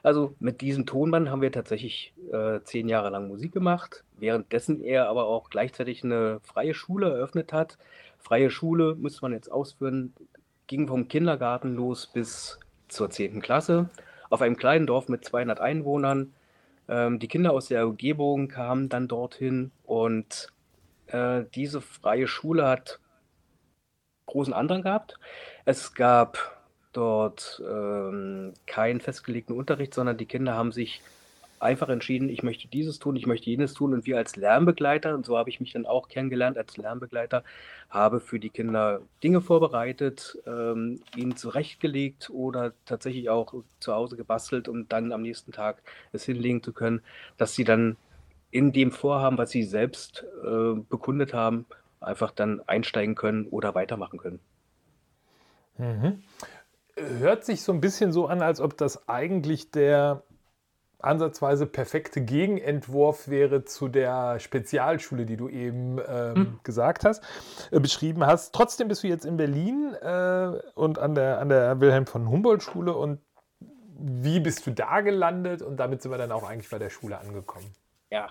Also 0.01 0.35
mit 0.39 0.61
diesem 0.61 0.85
Tonmann 0.85 1.29
haben 1.29 1.41
wir 1.41 1.51
tatsächlich 1.51 2.13
äh, 2.31 2.61
zehn 2.63 2.89
Jahre 2.89 3.09
lang 3.09 3.27
Musik 3.27 3.51
gemacht, 3.51 4.03
währenddessen 4.17 4.81
er 4.81 5.07
aber 5.07 5.25
auch 5.27 5.49
gleichzeitig 5.49 6.03
eine 6.03 6.39
freie 6.41 6.73
Schule 6.73 7.09
eröffnet 7.09 7.53
hat, 7.53 7.77
Freie 8.27 8.49
Schule, 8.49 8.95
müsste 8.95 9.21
man 9.21 9.31
jetzt 9.31 9.49
ausführen, 9.49 10.13
ging 10.67 10.89
vom 10.89 11.07
Kindergarten 11.07 11.75
los 11.75 12.07
bis 12.07 12.59
zur 12.89 13.09
10. 13.09 13.41
Klasse 13.41 13.89
auf 14.29 14.41
einem 14.41 14.57
kleinen 14.57 14.85
Dorf 14.85 15.07
mit 15.07 15.23
200 15.23 15.61
Einwohnern. 15.61 16.33
Ähm, 16.89 17.19
die 17.19 17.29
Kinder 17.29 17.53
aus 17.53 17.69
der 17.69 17.87
Umgebung 17.87 18.49
kamen 18.49 18.89
dann 18.89 19.07
dorthin 19.07 19.71
und 19.85 20.49
äh, 21.07 21.45
diese 21.55 21.79
freie 21.79 22.27
Schule 22.27 22.67
hat 22.67 22.99
großen 24.25 24.53
Andrang 24.53 24.81
gehabt. 24.81 25.17
Es 25.63 25.93
gab 25.93 26.65
dort 26.91 27.63
ähm, 27.65 28.55
keinen 28.65 28.99
festgelegten 28.99 29.55
Unterricht, 29.55 29.93
sondern 29.93 30.17
die 30.17 30.25
Kinder 30.25 30.53
haben 30.53 30.73
sich 30.73 31.01
einfach 31.59 31.89
entschieden, 31.89 32.29
ich 32.29 32.43
möchte 32.43 32.67
dieses 32.67 32.99
tun, 32.99 33.15
ich 33.15 33.25
möchte 33.25 33.49
jenes 33.49 33.73
tun. 33.73 33.93
Und 33.93 34.05
wir 34.05 34.17
als 34.17 34.35
Lernbegleiter, 34.35 35.15
und 35.15 35.25
so 35.25 35.37
habe 35.37 35.49
ich 35.49 35.59
mich 35.59 35.73
dann 35.73 35.85
auch 35.85 36.07
kennengelernt 36.07 36.57
als 36.57 36.77
Lernbegleiter, 36.77 37.43
habe 37.89 38.19
für 38.19 38.39
die 38.39 38.49
Kinder 38.49 39.01
Dinge 39.23 39.41
vorbereitet, 39.41 40.37
ähm, 40.45 40.99
ihnen 41.15 41.35
zurechtgelegt 41.35 42.29
oder 42.29 42.73
tatsächlich 42.85 43.29
auch 43.29 43.53
zu 43.79 43.93
Hause 43.93 44.17
gebastelt, 44.17 44.67
um 44.67 44.87
dann 44.87 45.11
am 45.11 45.21
nächsten 45.21 45.51
Tag 45.51 45.81
es 46.11 46.23
hinlegen 46.23 46.63
zu 46.63 46.73
können, 46.73 47.01
dass 47.37 47.55
sie 47.55 47.63
dann 47.63 47.97
in 48.51 48.71
dem 48.71 48.91
Vorhaben, 48.91 49.37
was 49.37 49.51
sie 49.51 49.63
selbst 49.63 50.25
äh, 50.43 50.79
bekundet 50.89 51.33
haben, 51.33 51.65
einfach 51.99 52.31
dann 52.31 52.61
einsteigen 52.67 53.15
können 53.15 53.47
oder 53.47 53.75
weitermachen 53.75 54.19
können. 54.19 54.39
Mhm. 55.77 56.23
Hört 56.95 57.45
sich 57.45 57.61
so 57.61 57.71
ein 57.71 57.81
bisschen 57.81 58.11
so 58.11 58.27
an, 58.27 58.41
als 58.41 58.59
ob 58.59 58.77
das 58.77 59.07
eigentlich 59.07 59.69
der 59.71 60.23
ansatzweise 60.99 61.65
perfekte 61.65 62.21
Gegenentwurf 62.21 63.27
wäre 63.27 63.65
zu 63.65 63.87
der 63.87 64.39
Spezialschule, 64.39 65.25
die 65.25 65.37
du 65.37 65.47
eben 65.49 65.99
ähm, 66.07 66.35
hm. 66.35 66.59
gesagt 66.63 67.05
hast, 67.05 67.23
äh, 67.71 67.79
beschrieben 67.79 68.25
hast. 68.25 68.53
Trotzdem 68.53 68.87
bist 68.87 69.03
du 69.03 69.07
jetzt 69.07 69.25
in 69.25 69.37
Berlin 69.37 69.93
äh, 70.01 70.59
und 70.75 70.99
an 70.99 71.15
der, 71.15 71.39
an 71.39 71.49
der 71.49 71.79
Wilhelm 71.79 72.07
von 72.07 72.29
Humboldt 72.29 72.63
Schule 72.63 72.95
und 72.95 73.19
wie 73.99 74.39
bist 74.39 74.65
du 74.67 74.71
da 74.71 75.01
gelandet 75.01 75.61
und 75.61 75.77
damit 75.77 76.01
sind 76.01 76.11
wir 76.11 76.17
dann 76.17 76.31
auch 76.31 76.47
eigentlich 76.47 76.69
bei 76.69 76.79
der 76.79 76.89
Schule 76.89 77.17
angekommen? 77.17 77.73
Ja, 78.09 78.29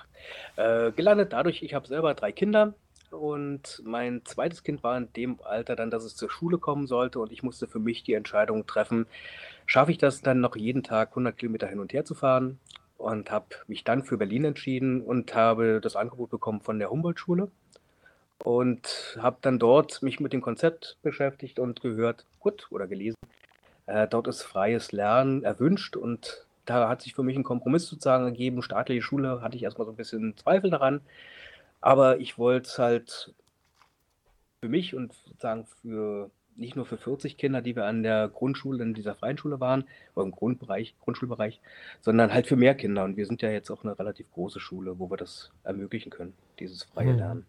äh, 0.57 0.93
gelandet 0.93 1.33
dadurch, 1.33 1.63
ich 1.63 1.75
habe 1.75 1.87
selber 1.87 2.15
drei 2.15 2.33
Kinder 2.33 2.75
und 3.11 3.83
mein 3.85 4.25
zweites 4.25 4.63
Kind 4.63 4.83
war 4.83 4.97
in 4.97 5.13
dem 5.13 5.41
Alter 5.43 5.77
dann, 5.77 5.91
dass 5.91 6.05
es 6.05 6.17
zur 6.17 6.31
Schule 6.31 6.59
kommen 6.59 6.87
sollte 6.87 7.19
und 7.21 7.33
ich 7.33 7.43
musste 7.43 7.67
für 7.67 7.79
mich 7.79 8.03
die 8.05 8.15
Entscheidung 8.15 8.67
treffen, 8.67 9.07
schaffe 9.67 9.91
ich 9.91 9.99
das 9.99 10.23
dann 10.23 10.41
noch 10.41 10.57
jeden 10.57 10.83
Tag 10.83 11.11
100 11.11 11.37
Kilometer 11.37 11.67
hin 11.67 11.81
und 11.81 11.93
her 11.93 12.05
zu 12.05 12.15
fahren 12.15 12.59
und 12.97 13.31
habe 13.31 13.47
mich 13.67 13.85
dann 13.85 14.05
für 14.05 14.17
Berlin 14.17 14.45
entschieden 14.45 15.03
und 15.03 15.35
habe 15.35 15.81
das 15.81 15.97
Angebot 15.97 16.31
bekommen 16.31 16.61
von 16.61 16.79
der 16.79 16.91
Humboldt-Schule 16.91 17.51
und 18.45 19.19
habe 19.21 19.39
dann 19.41 19.59
dort 19.59 20.03
mich 20.03 20.21
mit 20.21 20.33
dem 20.33 20.41
Konzept 20.41 20.99
beschäftigt 21.03 21.59
und 21.59 21.81
gehört, 21.81 22.27
gut, 22.41 22.69
oder 22.71 22.87
gelesen, 22.87 23.17
äh, 23.87 24.09
dort 24.09 24.29
ist 24.29 24.43
freies 24.43 24.93
Lernen 24.93 25.43
erwünscht 25.43 25.97
und 25.97 26.47
da 26.65 26.89
hat 26.89 27.03
sich 27.03 27.15
für 27.15 27.23
mich 27.23 27.37
ein 27.37 27.45
Kompromiss 27.45 27.87
sozusagen 27.87 28.25
ergeben. 28.25 28.63
Staatliche 28.63 29.03
Schule 29.03 29.41
hatte 29.41 29.57
ich 29.57 29.63
erstmal 29.63 29.87
so 29.87 29.93
ein 29.93 29.97
bisschen 29.97 30.37
Zweifel 30.37 30.71
daran, 30.71 31.01
aber 31.81 32.19
ich 32.19 32.39
wollte 32.39 32.69
es 32.69 32.79
halt 32.79 33.35
für 34.61 34.69
mich 34.69 34.95
und 34.95 35.13
sozusagen 35.13 35.67
für 35.81 36.31
nicht 36.57 36.77
nur 36.77 36.87
für 36.87 36.97
40 36.97 37.37
Kinder, 37.37 37.63
die 37.63 37.77
wir 37.77 37.85
an 37.85 38.03
der 38.03 38.29
Grundschule, 38.29 38.83
in 38.83 38.95
dieser 38.95 39.15
freien 39.15 39.39
Schule 39.39 39.61
waren, 39.61 39.85
oder 40.15 40.27
im 40.27 40.33
Grundbereich, 40.33 40.95
Grundschulbereich, 41.01 41.61
sondern 42.01 42.33
halt 42.33 42.47
für 42.47 42.57
mehr 42.57 42.75
Kinder. 42.75 43.05
Und 43.05 43.17
wir 43.17 43.27
sind 43.27 43.43
ja 43.43 43.51
jetzt 43.51 43.71
auch 43.71 43.85
eine 43.85 43.99
relativ 43.99 44.31
große 44.33 44.61
Schule, 44.61 44.99
wo 44.99 45.11
wir 45.11 45.17
das 45.17 45.51
ermöglichen 45.65 46.11
können, 46.11 46.35
dieses 46.59 46.85
freie 46.85 47.11
hm. 47.11 47.19
Lernen. 47.19 47.47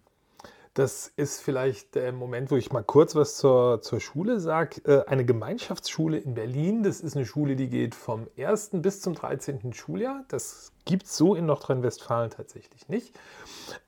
Das 0.78 1.12
ist 1.16 1.42
vielleicht 1.42 1.96
der 1.96 2.12
Moment, 2.12 2.52
wo 2.52 2.56
ich 2.56 2.72
mal 2.72 2.84
kurz 2.84 3.16
was 3.16 3.36
zur, 3.38 3.82
zur 3.82 4.00
Schule 4.00 4.40
sage. 4.40 4.80
Äh, 4.86 5.06
eine 5.08 5.26
Gemeinschaftsschule 5.26 6.20
in 6.20 6.36
Berlin, 6.36 6.84
das 6.84 7.02
ist 7.02 7.16
eine 7.16 7.26
Schule, 7.26 7.56
die 7.56 7.68
geht 7.68 7.96
vom 7.96 8.28
1. 8.38 8.70
bis 8.74 9.02
zum 9.02 9.16
13. 9.16 9.74
Schuljahr. 9.74 10.24
Das 10.28 10.72
gibt 10.86 11.08
es 11.08 11.18
so 11.18 11.34
in 11.34 11.48
Nordrhein-Westfalen 11.48 12.30
tatsächlich 12.30 12.90
nicht. 12.90 13.20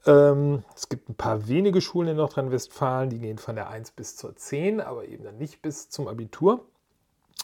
Ähm, 0.08 0.64
es 0.76 0.90
gibt 0.90 1.10
ein 1.10 1.14
paar 1.14 1.48
wenige 1.48 1.80
Schulen 1.80 2.08
in 2.08 2.18
Nordrhein-Westfalen, 2.18 3.12
die 3.12 3.20
gehen 3.20 3.38
von 3.38 3.56
der 3.56 3.70
1 3.70 3.92
bis 3.92 4.16
zur 4.16 4.36
10, 4.36 4.82
aber 4.82 5.06
eben 5.06 5.24
dann 5.24 5.38
nicht 5.38 5.62
bis 5.62 5.90
zum 5.90 6.08
Abitur. 6.08 6.66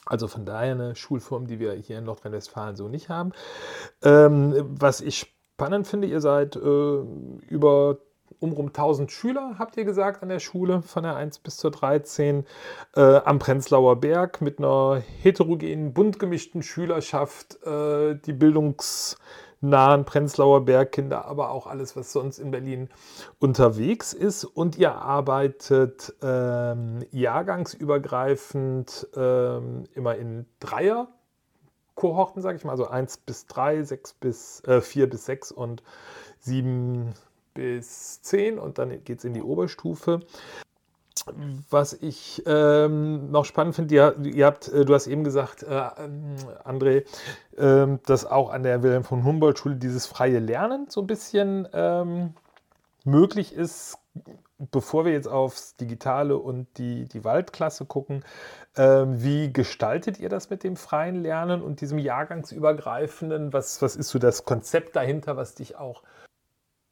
Also 0.06 0.26
von 0.26 0.44
daher 0.44 0.72
eine 0.72 0.96
Schulform, 0.96 1.46
die 1.46 1.60
wir 1.60 1.72
hier 1.74 1.98
in 1.98 2.04
Nordrhein-Westfalen 2.06 2.74
so 2.74 2.88
nicht 2.88 3.10
haben. 3.10 3.30
Ähm, 4.02 4.54
was 4.76 5.00
ich 5.00 5.32
spannend 5.54 5.86
finde, 5.86 6.08
ihr 6.08 6.20
seid 6.20 6.56
äh, 6.56 6.58
über 7.48 7.98
um 8.40 8.52
rum 8.52 8.66
1000 8.68 9.10
Schüler, 9.10 9.56
habt 9.58 9.76
ihr 9.76 9.84
gesagt, 9.84 10.22
an 10.22 10.28
der 10.28 10.40
Schule 10.40 10.82
von 10.82 11.02
der 11.02 11.16
1 11.16 11.38
bis 11.40 11.56
zur 11.56 11.70
13 11.70 12.44
äh, 12.94 13.00
am 13.00 13.38
Prenzlauer 13.38 13.96
Berg 13.96 14.40
mit 14.40 14.58
einer 14.58 15.02
heterogenen, 15.22 15.92
bunt 15.92 16.18
gemischten 16.18 16.62
Schülerschaft, 16.62 17.62
äh, 17.64 18.16
die 18.16 18.32
bildungsnahen 18.32 20.04
Prenzlauer 20.04 20.64
Bergkinder, 20.64 21.24
aber 21.24 21.50
auch 21.50 21.66
alles, 21.66 21.96
was 21.96 22.12
sonst 22.12 22.38
in 22.38 22.50
Berlin 22.50 22.88
unterwegs 23.38 24.12
ist. 24.12 24.44
Und 24.44 24.76
ihr 24.76 24.94
arbeitet 24.94 26.14
ähm, 26.22 27.04
jahrgangsübergreifend 27.10 29.08
ähm, 29.16 29.84
immer 29.94 30.16
in 30.16 30.46
Dreier. 30.60 31.08
Kohorten, 31.94 32.42
sage 32.42 32.58
ich 32.58 32.64
mal, 32.64 32.72
also 32.72 32.88
1 32.88 33.16
bis 33.18 33.46
3, 33.46 33.82
6 33.82 34.12
bis 34.14 34.62
äh, 34.64 34.82
4 34.82 35.08
bis 35.08 35.24
6 35.24 35.50
und 35.50 35.82
7 36.40 37.14
bis 37.56 38.22
10 38.22 38.58
und 38.58 38.78
dann 38.78 39.02
geht 39.04 39.18
es 39.18 39.24
in 39.24 39.34
die 39.34 39.42
Oberstufe. 39.42 40.20
was 41.70 41.94
ich 41.94 42.42
ähm, 42.46 43.30
noch 43.32 43.44
spannend 43.44 43.74
finde, 43.74 43.94
ihr, 43.94 44.16
ihr, 44.22 44.46
habt, 44.46 44.68
äh, 44.68 44.84
du 44.84 44.94
hast 44.94 45.08
eben 45.08 45.24
gesagt, 45.24 45.64
äh, 45.64 45.88
ähm, 45.98 46.36
André, 46.64 47.04
äh, 47.56 47.98
dass 48.06 48.26
auch 48.26 48.50
an 48.50 48.62
der 48.62 48.82
Wilhelm 48.82 49.02
von 49.02 49.24
Humboldt 49.24 49.58
Schule 49.58 49.76
dieses 49.76 50.06
freie 50.06 50.38
Lernen 50.38 50.86
so 50.88 51.00
ein 51.00 51.06
bisschen 51.06 51.66
ähm, 51.72 52.34
möglich 53.04 53.52
ist. 53.52 53.98
Bevor 54.58 55.04
wir 55.04 55.12
jetzt 55.12 55.28
aufs 55.28 55.76
Digitale 55.76 56.38
und 56.38 56.66
die, 56.78 57.04
die 57.06 57.24
Waldklasse 57.24 57.84
gucken, 57.84 58.24
ähm, 58.76 59.22
wie 59.22 59.52
gestaltet 59.52 60.18
ihr 60.18 60.30
das 60.30 60.48
mit 60.48 60.64
dem 60.64 60.76
freien 60.76 61.22
Lernen 61.22 61.60
und 61.60 61.82
diesem 61.82 61.98
Jahrgangsübergreifenden? 61.98 63.52
Was, 63.52 63.82
was 63.82 63.96
ist 63.96 64.08
so 64.08 64.18
das 64.18 64.44
Konzept 64.44 64.96
dahinter, 64.96 65.36
was 65.36 65.54
dich 65.54 65.76
auch 65.76 66.02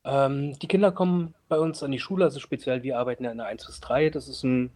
ähm, 0.05 0.59
die 0.59 0.69
Kinder 0.69 0.93
kommen 0.93 1.35
bei 1.49 1.59
uns 1.59 1.83
an 1.83 1.91
die 1.91 1.99
Schule, 1.99 2.25
also 2.25 2.41
speziell 2.41 2.83
wir 2.83 2.99
arbeiten 2.99 3.25
ja 3.25 3.31
in 3.31 3.39
der 3.39 3.47
1 3.47 3.67
bis 3.67 3.81
3. 3.81 4.11
Das 4.11 4.29
ist 4.29 4.45
ein 4.45 4.71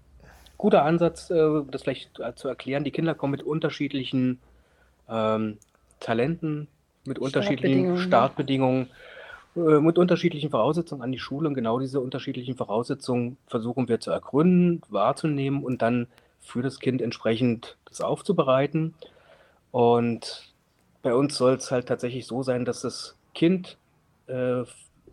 guter 0.56 0.85
Ansatz, 0.85 1.30
äh, 1.30 1.62
das 1.70 1.82
vielleicht 1.82 2.18
äh, 2.18 2.35
zu 2.35 2.49
erklären. 2.49 2.85
Die 2.85 2.90
Kinder 2.90 3.14
kommen 3.14 3.32
mit 3.32 3.42
unterschiedlichen 3.42 4.40
ähm, 5.08 5.58
Talenten, 6.00 6.68
mit 7.04 7.18
unterschiedlichen 7.18 7.99
Startbedingungen, 7.99 8.88
äh, 9.56 9.80
mit 9.80 9.99
unterschiedlichen 9.99 10.50
Voraussetzungen 10.50 11.02
an 11.02 11.12
die 11.12 11.18
Schule. 11.18 11.49
Und 11.49 11.54
genau 11.54 11.78
diese 11.78 12.00
unterschiedlichen 12.00 12.56
Voraussetzungen 12.56 13.37
versuchen 13.47 13.88
wir 13.88 14.00
zu 14.00 14.11
ergründen, 14.11 14.82
wahrzunehmen 14.88 15.62
und 15.62 15.82
dann 15.82 16.06
für 16.40 16.62
das 16.62 16.80
Kind 16.80 17.02
entsprechend 17.02 17.76
das 17.85 18.00
aufzubereiten. 18.00 18.94
Und 19.73 20.54
bei 21.02 21.14
uns 21.14 21.37
soll 21.37 21.54
es 21.54 21.70
halt 21.70 21.87
tatsächlich 21.87 22.26
so 22.26 22.42
sein, 22.42 22.64
dass 22.64 22.80
das 22.80 23.16
Kind 23.35 23.76
äh, 24.26 24.64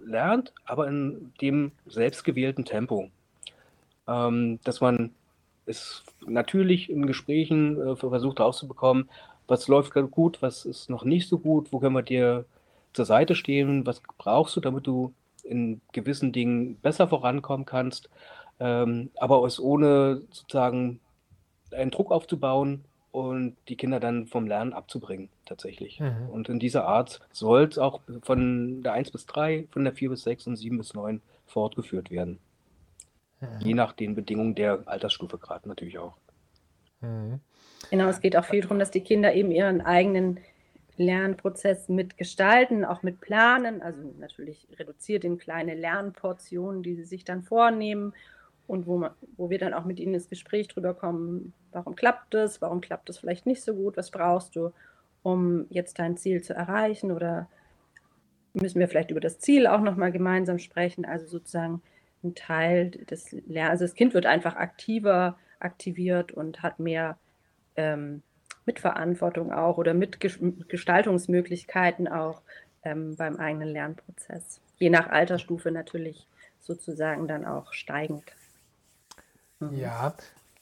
lernt, 0.05 0.53
aber 0.65 0.87
in 0.87 1.33
dem 1.41 1.71
selbstgewählten 1.85 2.65
Tempo. 2.65 3.09
Ähm, 4.07 4.59
dass 4.63 4.81
man 4.81 5.11
es 5.65 6.03
natürlich 6.25 6.89
in 6.89 7.07
Gesprächen 7.07 7.81
äh, 7.81 7.95
versucht 7.95 8.39
rauszubekommen, 8.39 9.09
was 9.47 9.67
läuft 9.67 9.93
gut, 10.11 10.41
was 10.41 10.65
ist 10.65 10.89
noch 10.89 11.03
nicht 11.03 11.27
so 11.27 11.37
gut, 11.39 11.71
wo 11.71 11.79
können 11.79 11.95
wir 11.95 12.01
dir 12.01 12.45
zur 12.93 13.05
Seite 13.05 13.35
stehen, 13.35 13.85
was 13.85 14.01
brauchst 14.17 14.55
du, 14.55 14.61
damit 14.61 14.87
du 14.87 15.13
in 15.43 15.81
gewissen 15.91 16.31
Dingen 16.31 16.75
besser 16.77 17.07
vorankommen 17.07 17.65
kannst, 17.65 18.09
ähm, 18.59 19.11
aber 19.17 19.45
es 19.45 19.59
ohne 19.59 20.21
sozusagen 20.31 20.99
einen 21.71 21.91
Druck 21.91 22.11
aufzubauen, 22.11 22.83
und 23.15 23.55
die 23.69 23.77
Kinder 23.77 24.01
dann 24.01 24.27
vom 24.27 24.45
Lernen 24.45 24.73
abzubringen, 24.73 25.29
tatsächlich. 25.45 26.01
Mhm. 26.01 26.29
Und 26.29 26.49
in 26.49 26.59
dieser 26.59 26.85
Art 26.85 27.21
soll 27.31 27.63
es 27.63 27.77
auch 27.77 28.01
von 28.23 28.83
der 28.83 28.91
1 28.91 29.11
bis 29.11 29.25
3, 29.25 29.67
von 29.71 29.85
der 29.85 29.93
4 29.93 30.09
bis 30.09 30.23
6 30.23 30.47
und 30.47 30.57
7 30.57 30.77
bis 30.77 30.93
9 30.93 31.21
fortgeführt 31.45 32.11
werden. 32.11 32.39
Mhm. 33.39 33.47
Je 33.61 33.73
nach 33.73 33.93
den 33.93 34.15
Bedingungen 34.15 34.53
der 34.53 34.83
Altersstufe 34.85 35.37
gerade 35.37 35.69
natürlich 35.69 35.97
auch. 35.97 36.17
Mhm. 36.99 37.39
Genau, 37.89 38.09
es 38.09 38.19
geht 38.19 38.35
auch 38.35 38.43
viel 38.43 38.59
darum, 38.59 38.79
dass 38.79 38.91
die 38.91 38.99
Kinder 38.99 39.33
eben 39.33 39.49
ihren 39.49 39.79
eigenen 39.79 40.41
Lernprozess 40.97 41.87
mitgestalten, 41.87 42.83
auch 42.83 43.01
mit 43.01 43.21
planen, 43.21 43.81
also 43.81 44.01
natürlich 44.19 44.67
reduziert 44.77 45.23
in 45.23 45.37
kleine 45.37 45.73
Lernportionen, 45.73 46.83
die 46.83 46.95
sie 46.95 47.05
sich 47.05 47.23
dann 47.23 47.43
vornehmen 47.43 48.13
und 48.67 48.87
wo, 48.87 48.97
man, 48.97 49.11
wo 49.37 49.49
wir 49.49 49.59
dann 49.59 49.73
auch 49.73 49.85
mit 49.85 49.99
ihnen 49.99 50.13
ins 50.13 50.29
Gespräch 50.29 50.67
drüber 50.67 50.93
kommen, 50.93 51.53
warum 51.71 51.95
klappt 51.95 52.33
es, 52.35 52.61
warum 52.61 52.81
klappt 52.81 53.09
es 53.09 53.17
vielleicht 53.17 53.45
nicht 53.45 53.63
so 53.63 53.75
gut, 53.75 53.97
was 53.97 54.11
brauchst 54.11 54.55
du, 54.55 54.71
um 55.23 55.65
jetzt 55.69 55.99
dein 55.99 56.17
Ziel 56.17 56.41
zu 56.41 56.53
erreichen 56.53 57.11
oder 57.11 57.47
müssen 58.53 58.79
wir 58.79 58.87
vielleicht 58.87 59.11
über 59.11 59.19
das 59.19 59.39
Ziel 59.39 59.67
auch 59.67 59.81
nochmal 59.81 60.11
gemeinsam 60.11 60.59
sprechen, 60.59 61.05
also 61.05 61.27
sozusagen 61.27 61.81
ein 62.23 62.35
Teil 62.35 62.91
des 62.91 63.31
Lernens, 63.31 63.71
also 63.71 63.85
das 63.85 63.95
Kind 63.95 64.13
wird 64.13 64.25
einfach 64.25 64.55
aktiver 64.55 65.37
aktiviert 65.59 66.31
und 66.31 66.63
hat 66.63 66.79
mehr 66.79 67.17
ähm, 67.75 68.21
Mitverantwortung 68.65 69.51
auch 69.51 69.77
oder 69.77 69.93
Mitgestaltungsmöglichkeiten 69.93 72.07
auch 72.07 72.41
ähm, 72.83 73.15
beim 73.15 73.37
eigenen 73.37 73.69
Lernprozess. 73.69 74.59
Je 74.77 74.89
nach 74.89 75.09
Altersstufe 75.09 75.71
natürlich 75.71 76.27
sozusagen 76.59 77.27
dann 77.27 77.45
auch 77.45 77.73
steigend. 77.73 78.23
Mhm. 79.71 79.79
Ja, 79.79 80.13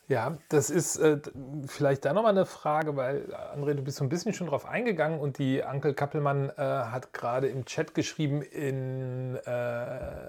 ja, 0.09 0.37
das 0.49 0.69
ist 0.69 0.97
äh, 0.97 1.19
vielleicht 1.65 2.03
da 2.05 2.13
nochmal 2.13 2.33
eine 2.33 2.45
Frage, 2.45 2.95
weil 2.95 3.33
André, 3.55 3.73
du 3.73 3.81
bist 3.81 3.97
so 3.97 4.03
ein 4.03 4.09
bisschen 4.09 4.33
schon 4.33 4.47
drauf 4.47 4.65
eingegangen 4.65 5.19
und 5.19 5.37
die 5.37 5.63
Ankel 5.63 5.93
Kappelmann 5.93 6.49
äh, 6.49 6.61
hat 6.61 7.13
gerade 7.13 7.47
im 7.47 7.65
Chat 7.65 7.93
geschrieben 7.93 8.41
in, 8.41 9.37
äh, 9.37 10.27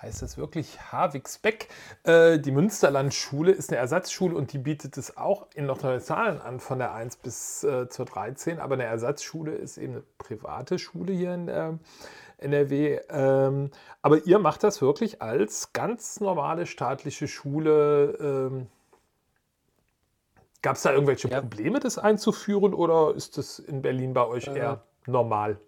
heißt 0.00 0.22
das 0.22 0.38
wirklich, 0.38 0.78
Havixbeck, 0.92 1.68
äh, 2.04 2.38
die 2.38 2.52
Münsterlandschule 2.52 3.50
ist 3.50 3.70
eine 3.70 3.78
Ersatzschule 3.78 4.34
und 4.34 4.52
die 4.52 4.58
bietet 4.58 4.96
es 4.96 5.16
auch 5.16 5.46
in 5.54 5.66
Nordrhein-Westfalen 5.66 6.40
an 6.40 6.60
von 6.60 6.78
der 6.78 6.94
1 6.94 7.16
bis 7.16 7.64
äh, 7.64 7.88
zur 7.88 8.04
13, 8.04 8.60
aber 8.60 8.74
eine 8.74 8.84
Ersatzschule 8.84 9.52
ist 9.52 9.76
eben 9.76 9.94
eine 9.94 10.02
private 10.18 10.78
Schule 10.78 11.12
hier 11.12 11.34
in 11.34 11.46
der 11.46 11.78
NRW. 12.38 13.00
Ähm, 13.10 13.70
aber 14.00 14.24
ihr 14.24 14.38
macht 14.38 14.62
das 14.62 14.80
wirklich 14.80 15.20
als 15.20 15.72
ganz 15.72 16.20
normale 16.20 16.66
staatliche 16.66 17.26
Schule. 17.26 18.16
Ähm, 18.20 18.66
Gab 20.62 20.76
es 20.76 20.82
da 20.82 20.92
irgendwelche 20.92 21.28
ja. 21.28 21.40
Probleme, 21.40 21.78
das 21.78 21.98
einzuführen 21.98 22.74
oder 22.74 23.14
ist 23.14 23.38
das 23.38 23.58
in 23.58 23.82
Berlin 23.82 24.12
bei 24.12 24.26
euch 24.26 24.46
äh, 24.48 24.58
eher 24.58 24.82
normal? 25.06 25.58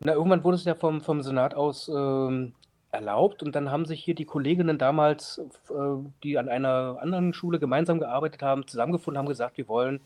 Na, 0.00 0.12
irgendwann 0.12 0.44
wurde 0.44 0.56
es 0.56 0.64
ja 0.64 0.74
vom, 0.74 1.00
vom 1.00 1.22
Senat 1.22 1.54
aus 1.54 1.88
ähm, 1.88 2.54
erlaubt 2.94 3.42
und 3.42 3.54
dann 3.54 3.70
haben 3.70 3.84
sich 3.84 4.02
hier 4.02 4.14
die 4.14 4.24
Kolleginnen 4.24 4.78
damals, 4.78 5.38
äh, 5.70 5.74
die 6.22 6.38
an 6.38 6.48
einer 6.48 6.98
anderen 7.00 7.34
Schule 7.34 7.58
gemeinsam 7.58 8.00
gearbeitet 8.00 8.42
haben, 8.42 8.66
zusammengefunden, 8.66 9.18
haben 9.18 9.28
gesagt, 9.28 9.58
wir 9.58 9.68
wollen 9.68 10.00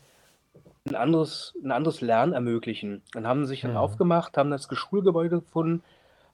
ein 0.87 0.95
anderes, 0.95 1.53
ein 1.63 1.71
anderes 1.71 2.01
Lernen 2.01 2.33
ermöglichen. 2.33 3.01
Dann 3.13 3.27
haben 3.27 3.45
sie 3.45 3.49
sich 3.49 3.61
dann 3.61 3.71
mhm. 3.71 3.77
aufgemacht, 3.77 4.37
haben 4.37 4.51
das 4.51 4.67
Schulgebäude 4.71 5.41
gefunden, 5.41 5.83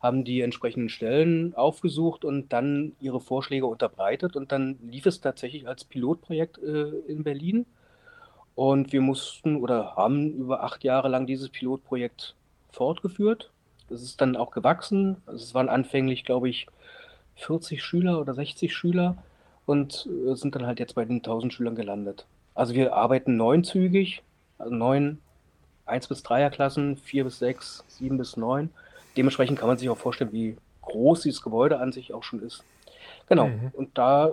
haben 0.01 0.23
die 0.23 0.41
entsprechenden 0.41 0.89
Stellen 0.89 1.55
aufgesucht 1.55 2.25
und 2.25 2.53
dann 2.53 2.93
ihre 2.99 3.19
Vorschläge 3.19 3.65
unterbreitet. 3.65 4.35
Und 4.35 4.51
dann 4.51 4.77
lief 4.83 5.05
es 5.05 5.21
tatsächlich 5.21 5.67
als 5.67 5.83
Pilotprojekt 5.83 6.57
äh, 6.59 6.89
in 7.07 7.23
Berlin. 7.23 7.65
Und 8.55 8.93
wir 8.93 9.01
mussten 9.01 9.57
oder 9.57 9.95
haben 9.95 10.31
über 10.33 10.63
acht 10.63 10.83
Jahre 10.83 11.09
lang 11.09 11.27
dieses 11.27 11.49
Pilotprojekt 11.49 12.35
fortgeführt. 12.71 13.51
Das 13.89 14.01
ist 14.01 14.21
dann 14.21 14.35
auch 14.35 14.51
gewachsen. 14.51 15.17
Also 15.25 15.43
es 15.43 15.53
waren 15.53 15.69
anfänglich, 15.69 16.25
glaube 16.25 16.49
ich, 16.49 16.67
40 17.35 17.83
Schüler 17.83 18.19
oder 18.19 18.33
60 18.33 18.73
Schüler 18.73 19.17
und 19.65 20.07
äh, 20.27 20.35
sind 20.35 20.55
dann 20.55 20.65
halt 20.65 20.79
jetzt 20.79 20.95
bei 20.95 21.05
den 21.05 21.17
1000 21.17 21.53
Schülern 21.53 21.75
gelandet. 21.75 22.25
Also 22.53 22.73
wir 22.73 22.93
arbeiten 22.93 23.35
neunzügig, 23.35 24.23
also 24.57 24.73
neun 24.73 25.19
1 25.85 26.07
bis 26.07 26.23
3er 26.23 26.49
Klassen, 26.49 26.97
4 26.97 27.25
bis 27.25 27.39
6, 27.39 27.83
7 27.87 28.17
bis 28.17 28.37
9. 28.37 28.69
Dementsprechend 29.17 29.59
kann 29.59 29.67
man 29.67 29.77
sich 29.77 29.89
auch 29.89 29.97
vorstellen, 29.97 30.31
wie 30.31 30.57
groß 30.81 31.21
dieses 31.21 31.41
Gebäude 31.41 31.79
an 31.79 31.91
sich 31.91 32.13
auch 32.13 32.23
schon 32.23 32.41
ist. 32.41 32.63
Genau. 33.27 33.47
Mhm. 33.47 33.71
Und 33.73 33.97
da 33.97 34.31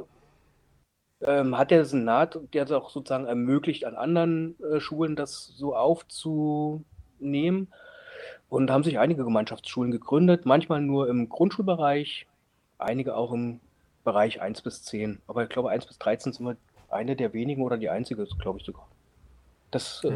ähm, 1.21 1.57
hat 1.57 1.71
der 1.71 1.85
Senat, 1.85 2.39
der 2.53 2.65
es 2.65 2.73
auch 2.73 2.91
sozusagen 2.91 3.27
ermöglicht, 3.27 3.85
an 3.85 3.95
anderen 3.95 4.57
äh, 4.63 4.81
Schulen 4.81 5.17
das 5.17 5.53
so 5.57 5.77
aufzunehmen. 5.77 7.69
Und 8.49 8.71
haben 8.71 8.85
sich 8.85 8.99
einige 8.99 9.25
Gemeinschaftsschulen 9.25 9.91
gegründet, 9.91 10.47
manchmal 10.47 10.81
nur 10.81 11.09
im 11.09 11.29
Grundschulbereich, 11.29 12.27
einige 12.79 13.17
auch 13.17 13.33
im 13.33 13.61
Bereich 14.05 14.41
1 14.41 14.63
bis 14.63 14.83
10. 14.83 15.21
Aber 15.27 15.45
ich 15.45 15.49
glaube, 15.49 15.71
1 15.71 15.87
bis 15.87 15.99
13 15.99 16.33
sind 16.33 16.47
wir 16.47 16.57
eine 16.91 17.17
der 17.17 17.33
wenigen 17.33 17.63
oder 17.63 17.79
die 17.79 17.89
einzige, 17.89 18.27
glaube 18.39 18.59
ich 18.59 18.67
sogar. 18.67 18.87
Das 19.73 20.05
äh, 20.05 20.15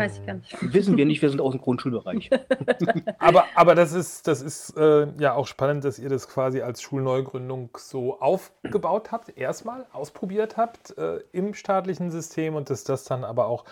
wissen 0.61 0.99
wir 0.99 1.07
nicht, 1.07 1.23
wir 1.23 1.31
sind 1.31 1.41
aus 1.41 1.53
dem 1.53 1.63
Grundschulbereich. 1.63 2.29
aber, 3.19 3.47
aber 3.55 3.75
das 3.75 3.95
ist, 3.95 4.29
das 4.29 4.43
ist 4.43 4.77
äh, 4.77 5.09
ja 5.19 5.33
auch 5.33 5.47
spannend, 5.47 5.83
dass 5.83 5.99
ihr 5.99 6.11
das 6.11 6.29
quasi 6.29 6.61
als 6.61 6.83
Schulneugründung 6.83 7.71
so 7.79 8.21
aufgebaut 8.21 9.13
habt, 9.13 9.37
erstmal 9.39 9.87
ausprobiert 9.95 10.59
habt 10.59 10.97
äh, 10.99 11.21
im 11.33 11.55
staatlichen 11.55 12.11
System 12.11 12.55
und 12.55 12.69
dass 12.69 12.85
das 12.85 13.05
dann 13.05 13.25
aber 13.25 13.47
auch 13.47 13.65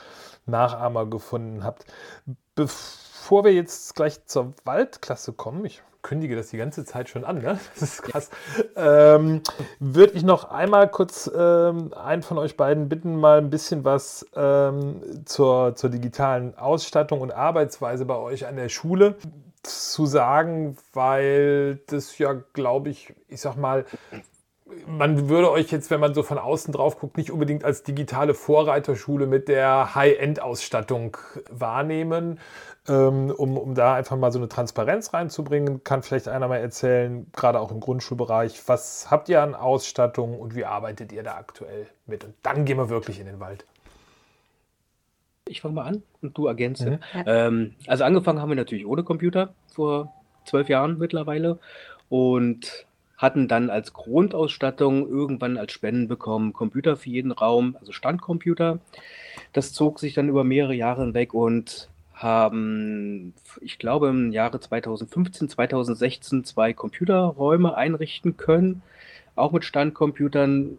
Nachahmer 0.47 1.05
gefunden 1.05 1.65
habt. 1.65 1.85
Bevor 3.25 3.43
wir 3.45 3.55
jetzt 3.55 3.95
gleich 3.95 4.27
zur 4.27 4.53
Waldklasse 4.67 5.33
kommen, 5.33 5.65
ich 5.65 5.83
kündige 6.03 6.37
das 6.37 6.51
die 6.51 6.59
ganze 6.59 6.85
Zeit 6.85 7.09
schon 7.09 7.25
an, 7.25 7.39
ne? 7.39 7.59
Das 7.81 7.95
ist 7.95 8.03
krass. 8.03 8.29
Ähm, 8.77 9.41
Würde 9.79 10.13
ich 10.13 10.25
noch 10.25 10.51
einmal 10.51 10.91
kurz 10.91 11.31
ähm, 11.35 11.95
einen 11.95 12.23
von 12.23 12.37
euch 12.37 12.59
beiden 12.59 12.91
bitten, 12.91 13.17
mal 13.17 13.39
ein 13.39 13.49
bisschen 13.49 13.83
was 13.83 14.27
ähm, 14.37 15.01
zur, 15.25 15.75
zur 15.75 15.89
digitalen 15.89 16.59
Ausstattung 16.59 17.23
und 17.23 17.33
Arbeitsweise 17.33 18.05
bei 18.05 18.17
euch 18.17 18.47
an 18.47 18.57
der 18.57 18.69
Schule 18.69 19.15
zu 19.63 20.05
sagen, 20.05 20.77
weil 20.93 21.81
das 21.87 22.19
ja, 22.19 22.35
glaube 22.53 22.91
ich, 22.91 23.15
ich 23.29 23.41
sag 23.41 23.57
mal, 23.57 23.87
man 24.87 25.29
würde 25.29 25.51
euch 25.51 25.71
jetzt, 25.71 25.91
wenn 25.91 26.01
man 26.01 26.15
so 26.15 26.23
von 26.23 26.39
außen 26.39 26.73
drauf 26.73 26.99
guckt, 26.99 27.17
nicht 27.17 27.31
unbedingt 27.31 27.65
als 27.65 27.83
digitale 27.83 28.35
Vorreiterschule 28.35 29.27
mit 29.27 29.49
der 29.49 29.95
High-End-Ausstattung 29.95 31.17
wahrnehmen. 31.51 32.39
Ähm, 32.87 33.31
um, 33.31 33.57
um 33.57 33.75
da 33.75 33.95
einfach 33.95 34.17
mal 34.17 34.31
so 34.31 34.39
eine 34.39 34.49
Transparenz 34.49 35.15
reinzubringen, 35.15 35.85
kann 35.85 36.03
vielleicht 36.03 36.29
einer 36.29 36.49
mal 36.49 36.59
erzählen, 36.59 37.27
gerade 37.33 37.59
auch 37.59 37.71
im 37.71 37.81
Grundschulbereich, 37.81 38.61
was 38.67 39.11
habt 39.11 39.31
ihr 39.31 39.41
an 39.41 39.55
Ausstattung 39.55 40.39
und 40.39 40.55
wie 40.55 40.67
arbeitet 40.67 41.11
ihr 41.11 41.23
da 41.23 41.37
aktuell 41.37 41.87
mit? 42.05 42.25
Und 42.25 42.35
dann 42.43 42.67
gehen 42.67 42.77
wir 42.77 42.91
wirklich 42.91 43.21
in 43.21 43.27
den 43.27 43.41
Wald. 43.41 43.65
Ich 45.49 45.63
fange 45.63 45.75
mal 45.75 45.87
an 45.87 46.03
und 46.21 46.37
du 46.37 46.47
ergänze. 46.47 46.91
Mhm. 46.91 47.25
Ähm, 47.27 47.75
also 47.87 48.05
angefangen 48.05 48.43
haben 48.43 48.51
wir 48.51 48.57
natürlich 48.57 48.87
ohne 48.87 49.03
Computer 49.03 49.55
vor 49.73 50.13
zwölf 50.45 50.69
Jahren 50.69 50.99
mittlerweile 50.99 51.59
und 52.11 52.87
hatten 53.17 53.49
dann 53.49 53.71
als 53.71 53.93
Grundausstattung 53.93 55.09
irgendwann 55.09 55.57
als 55.57 55.73
Spenden 55.73 56.09
bekommen 56.09 56.53
Computer 56.53 56.97
für 56.97 57.11
jeden 57.11 57.33
Raum, 57.33 57.77
also 57.79 57.93
Standcomputer. 57.93 58.81
Das 59.53 59.73
zog 59.73 60.01
sich 60.01 60.15
dann 60.15 60.29
über 60.29 60.45
mehrere 60.45 60.75
Jahre 60.75 61.03
hinweg 61.03 61.33
und 61.35 61.89
haben, 62.15 63.35
ich 63.61 63.79
glaube, 63.79 64.09
im 64.09 64.33
Jahre 64.33 64.61
2015, 64.61 65.49
2016 65.49 66.45
zwei 66.45 66.73
Computerräume 66.73 67.77
einrichten 67.77 68.37
können, 68.37 68.83
auch 69.35 69.53
mit 69.53 69.65
Standcomputern, 69.65 70.79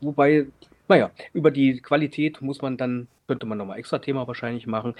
wobei, 0.00 0.46
naja, 0.88 1.10
über 1.32 1.50
die 1.50 1.80
Qualität 1.80 2.40
muss 2.40 2.62
man 2.62 2.76
dann, 2.76 3.08
könnte 3.26 3.46
man 3.46 3.58
nochmal 3.58 3.78
extra 3.78 3.98
Thema 3.98 4.28
wahrscheinlich 4.28 4.66
machen, 4.68 4.94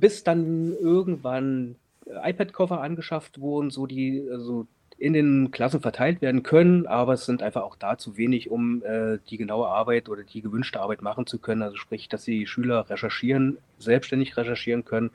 bis 0.00 0.22
dann 0.22 0.74
irgendwann 0.74 1.76
iPad-Koffer 2.06 2.80
angeschafft 2.80 3.40
wurden, 3.40 3.70
so 3.70 3.86
die, 3.86 4.28
also 4.30 4.66
in 4.98 5.12
den 5.12 5.50
Klassen 5.50 5.80
verteilt 5.80 6.22
werden 6.22 6.42
können, 6.42 6.86
aber 6.86 7.12
es 7.12 7.26
sind 7.26 7.42
einfach 7.42 7.62
auch 7.62 7.76
da 7.76 7.98
zu 7.98 8.16
wenig, 8.16 8.50
um 8.50 8.82
äh, 8.82 9.18
die 9.28 9.36
genaue 9.36 9.68
Arbeit 9.68 10.08
oder 10.08 10.22
die 10.22 10.40
gewünschte 10.40 10.80
Arbeit 10.80 11.02
machen 11.02 11.26
zu 11.26 11.38
können. 11.38 11.62
Also 11.62 11.76
sprich, 11.76 12.08
dass 12.08 12.24
die 12.24 12.46
Schüler 12.46 12.88
recherchieren, 12.88 13.58
selbstständig 13.78 14.36
recherchieren 14.36 14.84
können. 14.84 15.10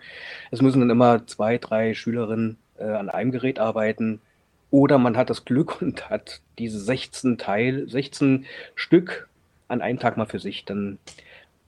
Es 0.51 0.61
müssen 0.61 0.81
dann 0.81 0.91
immer 0.91 1.25
zwei, 1.25 1.57
drei 1.57 1.95
Schülerinnen 1.95 2.57
äh, 2.77 2.83
an 2.83 3.09
einem 3.09 3.31
Gerät 3.31 3.57
arbeiten. 3.57 4.21
Oder 4.69 4.99
man 4.99 5.17
hat 5.17 5.31
das 5.31 5.45
Glück 5.45 5.81
und 5.81 6.09
hat 6.09 6.41
diese 6.59 6.79
16 6.79 7.39
Teil, 7.39 7.89
16 7.89 8.45
Stück 8.75 9.29
an 9.67 9.81
einem 9.81 9.99
Tag 9.99 10.15
mal 10.15 10.27
für 10.27 10.39
sich. 10.39 10.63
Dann 10.63 10.99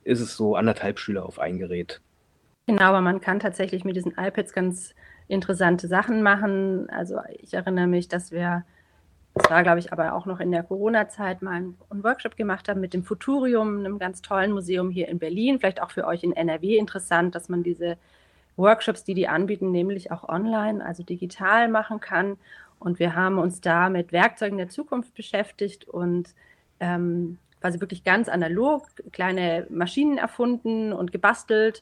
ist 0.04 0.20
es 0.20 0.36
so 0.36 0.56
anderthalb 0.56 1.00
Schüler 1.00 1.26
auf 1.26 1.40
ein 1.40 1.58
Gerät. 1.58 2.00
Genau, 2.68 2.84
aber 2.84 3.02
man 3.02 3.22
kann 3.22 3.40
tatsächlich 3.40 3.84
mit 3.86 3.96
diesen 3.96 4.14
iPads 4.18 4.54
ganz 4.54 4.94
interessante 5.28 5.88
Sachen 5.88 6.22
machen. 6.24 6.90
Also 6.90 7.20
ich 7.40 7.54
erinnere 7.54 7.88
mich, 7.88 8.08
dass 8.08 8.32
wir, 8.32 8.66
das 9.34 9.50
war 9.50 9.64
glaube 9.64 9.80
ich 9.80 9.92
aber 9.92 10.14
auch 10.14 10.26
noch 10.26 10.40
in 10.40 10.52
der 10.52 10.64
Corona-Zeit, 10.64 11.42
mal 11.42 11.54
einen, 11.56 11.78
Workshop 12.04 12.36
gemacht 12.36 12.70
haben 12.70 12.82
mit 12.82 12.94
dem 12.94 13.04
Futurium, 13.04 13.80
einem 13.80 14.00
ganz 14.00 14.22
tollen 14.22 14.52
Museum 14.52 14.90
hier 14.90 15.08
in 15.08 15.20
Berlin, 15.20 15.60
vielleicht 15.60 15.82
auch 15.82 15.92
für 15.92 16.06
euch 16.06 16.24
in 16.24 16.34
NRW 16.34 16.78
interessant, 16.78 17.36
dass 17.36 17.50
man 17.50 17.64
diese 17.64 17.98
Workshops, 18.56 19.04
die 19.04 19.14
die 19.14 19.28
anbieten, 19.28 19.72
nämlich 19.72 20.12
auch 20.12 20.28
online, 20.28 20.86
also 20.86 21.04
digital 21.04 21.68
machen 21.70 22.00
kann. 22.00 22.38
Und 22.80 23.00
wir 23.00 23.16
haben 23.16 23.40
uns 23.40 23.62
da 23.62 23.90
mit 23.90 24.12
Werkzeugen 24.12 24.58
der 24.58 24.70
Zukunft 24.70 25.16
beschäftigt 25.16 25.88
und 25.88 26.36
ähm, 26.80 27.38
quasi 27.62 27.80
wirklich 27.80 28.04
ganz 28.04 28.28
analog 28.28 28.86
kleine 29.14 29.66
Maschinen 29.70 30.18
erfunden 30.18 30.92
und 30.92 31.14
gebastelt 31.14 31.82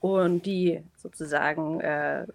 und 0.00 0.44
die 0.44 0.82
sozusagen 0.96 1.80
äh, 1.80 2.26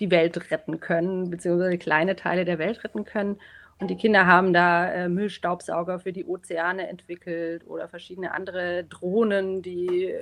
die 0.00 0.10
Welt 0.10 0.50
retten 0.50 0.80
können, 0.80 1.30
beziehungsweise 1.30 1.78
kleine 1.78 2.16
Teile 2.16 2.44
der 2.44 2.58
Welt 2.58 2.84
retten 2.84 3.04
können. 3.04 3.38
Und 3.78 3.88
die 3.88 3.96
Kinder 3.96 4.26
haben 4.26 4.52
da 4.52 4.90
äh, 4.90 5.08
Müllstaubsauger 5.08 6.00
für 6.00 6.12
die 6.12 6.24
Ozeane 6.24 6.88
entwickelt 6.88 7.66
oder 7.66 7.88
verschiedene 7.88 8.32
andere 8.32 8.84
Drohnen, 8.84 9.60
die 9.60 10.14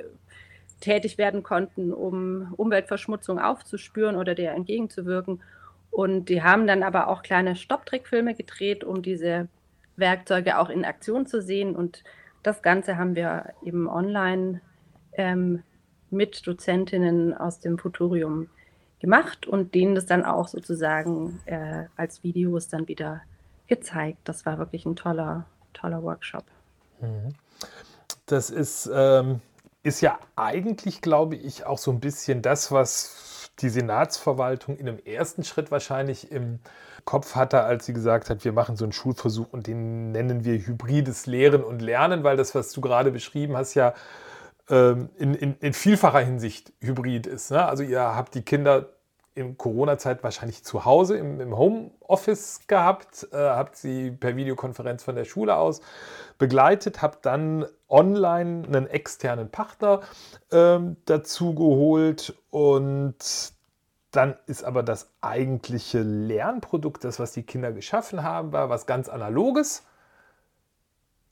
tätig 0.81 1.19
werden 1.19 1.43
konnten, 1.43 1.93
um 1.93 2.53
Umweltverschmutzung 2.57 3.39
aufzuspüren 3.39 4.17
oder 4.17 4.35
der 4.35 4.55
entgegenzuwirken. 4.55 5.43
Und 5.91 6.29
die 6.29 6.43
haben 6.43 6.67
dann 6.67 6.83
aber 6.83 7.09
auch 7.09 7.23
kleine 7.23 7.55
Stopptrickfilme 7.55 8.35
gedreht, 8.35 8.83
um 8.83 9.03
diese 9.03 9.49
Werkzeuge 9.97 10.59
auch 10.59 10.69
in 10.69 10.85
Aktion 10.85 11.27
zu 11.27 11.41
sehen. 11.41 11.77
Und 11.77 12.03
das 12.43 12.63
Ganze 12.63 12.97
haben 12.97 13.15
wir 13.15 13.55
eben 13.63 13.89
online 13.89 14.61
ähm, 15.13 15.63
mit 16.11 16.47
Dozentinnen 16.47 17.33
aus 17.33 17.61
dem 17.61 17.79
Futurium 17.79 18.49
gemacht 19.05 19.47
und 19.47 19.75
denen 19.75 19.95
das 19.95 20.07
dann 20.07 20.25
auch 20.25 20.49
sozusagen 20.49 21.39
äh, 21.45 21.85
als 21.95 22.23
Videos 22.23 22.69
dann 22.69 22.89
wieder 22.89 23.21
gezeigt. 23.67 24.19
Das 24.25 24.47
war 24.47 24.59
wirklich 24.59 24.87
ein 24.87 24.97
toller, 24.97 25.45
toller 25.75 26.03
Workshop. 26.03 26.45
Mhm. 27.03 27.35
Das 28.25 28.49
ist, 28.49 28.91
ähm, 28.93 29.43
ist 29.83 30.01
ja 30.01 30.19
eigentlich, 30.37 31.03
glaube 31.03 31.37
ich, 31.37 31.67
auch 31.67 31.77
so 31.77 31.91
ein 31.91 32.01
bisschen 32.01 32.41
das, 32.41 32.73
was 32.73 33.51
die 33.59 33.69
Senatsverwaltung 33.69 34.79
in 34.79 34.89
einem 34.89 34.99
ersten 34.99 35.45
Schritt 35.45 35.71
wahrscheinlich 35.71 36.33
im 36.33 36.61
Kopf 37.05 37.35
hatte, 37.35 37.61
als 37.61 37.85
sie 37.85 37.93
gesagt 37.93 38.31
hat, 38.31 38.43
wir 38.47 38.53
machen 38.53 38.77
so 38.77 38.87
einen 38.87 38.93
Schulversuch 38.93 39.53
und 39.53 39.67
den 39.67 40.13
nennen 40.13 40.45
wir 40.45 40.55
hybrides 40.67 41.27
Lehren 41.27 41.63
und 41.63 41.83
Lernen, 41.83 42.25
weil 42.25 42.39
das, 42.39 42.55
was 42.55 42.73
du 42.73 42.81
gerade 42.81 43.11
beschrieben 43.11 43.55
hast, 43.55 43.75
ja 43.75 43.93
ähm, 44.71 45.11
in, 45.19 45.35
in, 45.35 45.57
in, 45.61 45.73
vielfacher 45.75 46.21
Hinsicht 46.21 46.73
hybrid 46.81 47.27
ist. 47.27 47.51
Ne? 47.51 47.65
Also 47.65 47.83
ihr 47.83 48.01
habt 48.01 48.35
die 48.35 48.43
Kinder 48.43 48.94
in 49.35 49.59
Corona-Zeit 49.59 50.23
wahrscheinlich 50.23 50.65
zu 50.65 50.85
Hause 50.85 51.17
im, 51.17 51.41
im 51.41 51.57
Homeoffice 51.57 52.61
gehabt, 52.67 53.29
äh, 53.33 53.37
habt 53.37 53.77
sie 53.77 54.11
per 54.13 54.37
Videokonferenz 54.37 55.03
von 55.03 55.17
der 55.17 55.25
Schule 55.25 55.57
aus 55.57 55.81
begleitet, 56.39 57.03
habt 57.03 57.27
dann 57.27 57.67
online 57.89 58.65
einen 58.67 58.87
externen 58.87 59.51
Partner 59.51 60.01
ähm, 60.53 60.97
dazu 61.05 61.55
geholt 61.55 62.35
und 62.51 63.53
dann 64.13 64.37
ist 64.47 64.63
aber 64.63 64.85
das 64.85 65.11
eigentliche 65.21 66.01
Lernprodukt, 66.03 67.03
das, 67.03 67.19
was 67.19 67.33
die 67.33 67.43
Kinder 67.43 67.73
geschaffen 67.73 68.23
haben, 68.23 68.53
war 68.53 68.69
was 68.69 68.87
ganz 68.87 69.09
Analoges. 69.09 69.83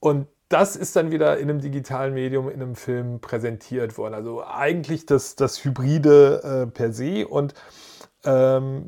Und 0.01 0.27
das 0.49 0.75
ist 0.75 0.95
dann 0.97 1.09
wieder 1.09 1.37
in 1.37 1.49
einem 1.49 1.61
digitalen 1.61 2.13
Medium, 2.13 2.49
in 2.49 2.61
einem 2.61 2.75
Film 2.75 3.21
präsentiert 3.21 3.97
worden. 3.97 4.13
Also 4.13 4.45
eigentlich 4.45 5.05
das, 5.05 5.35
das 5.35 5.63
Hybride 5.63 6.67
äh, 6.67 6.71
per 6.71 6.91
se. 6.91 7.25
Und 7.25 7.53
ähm, 8.25 8.85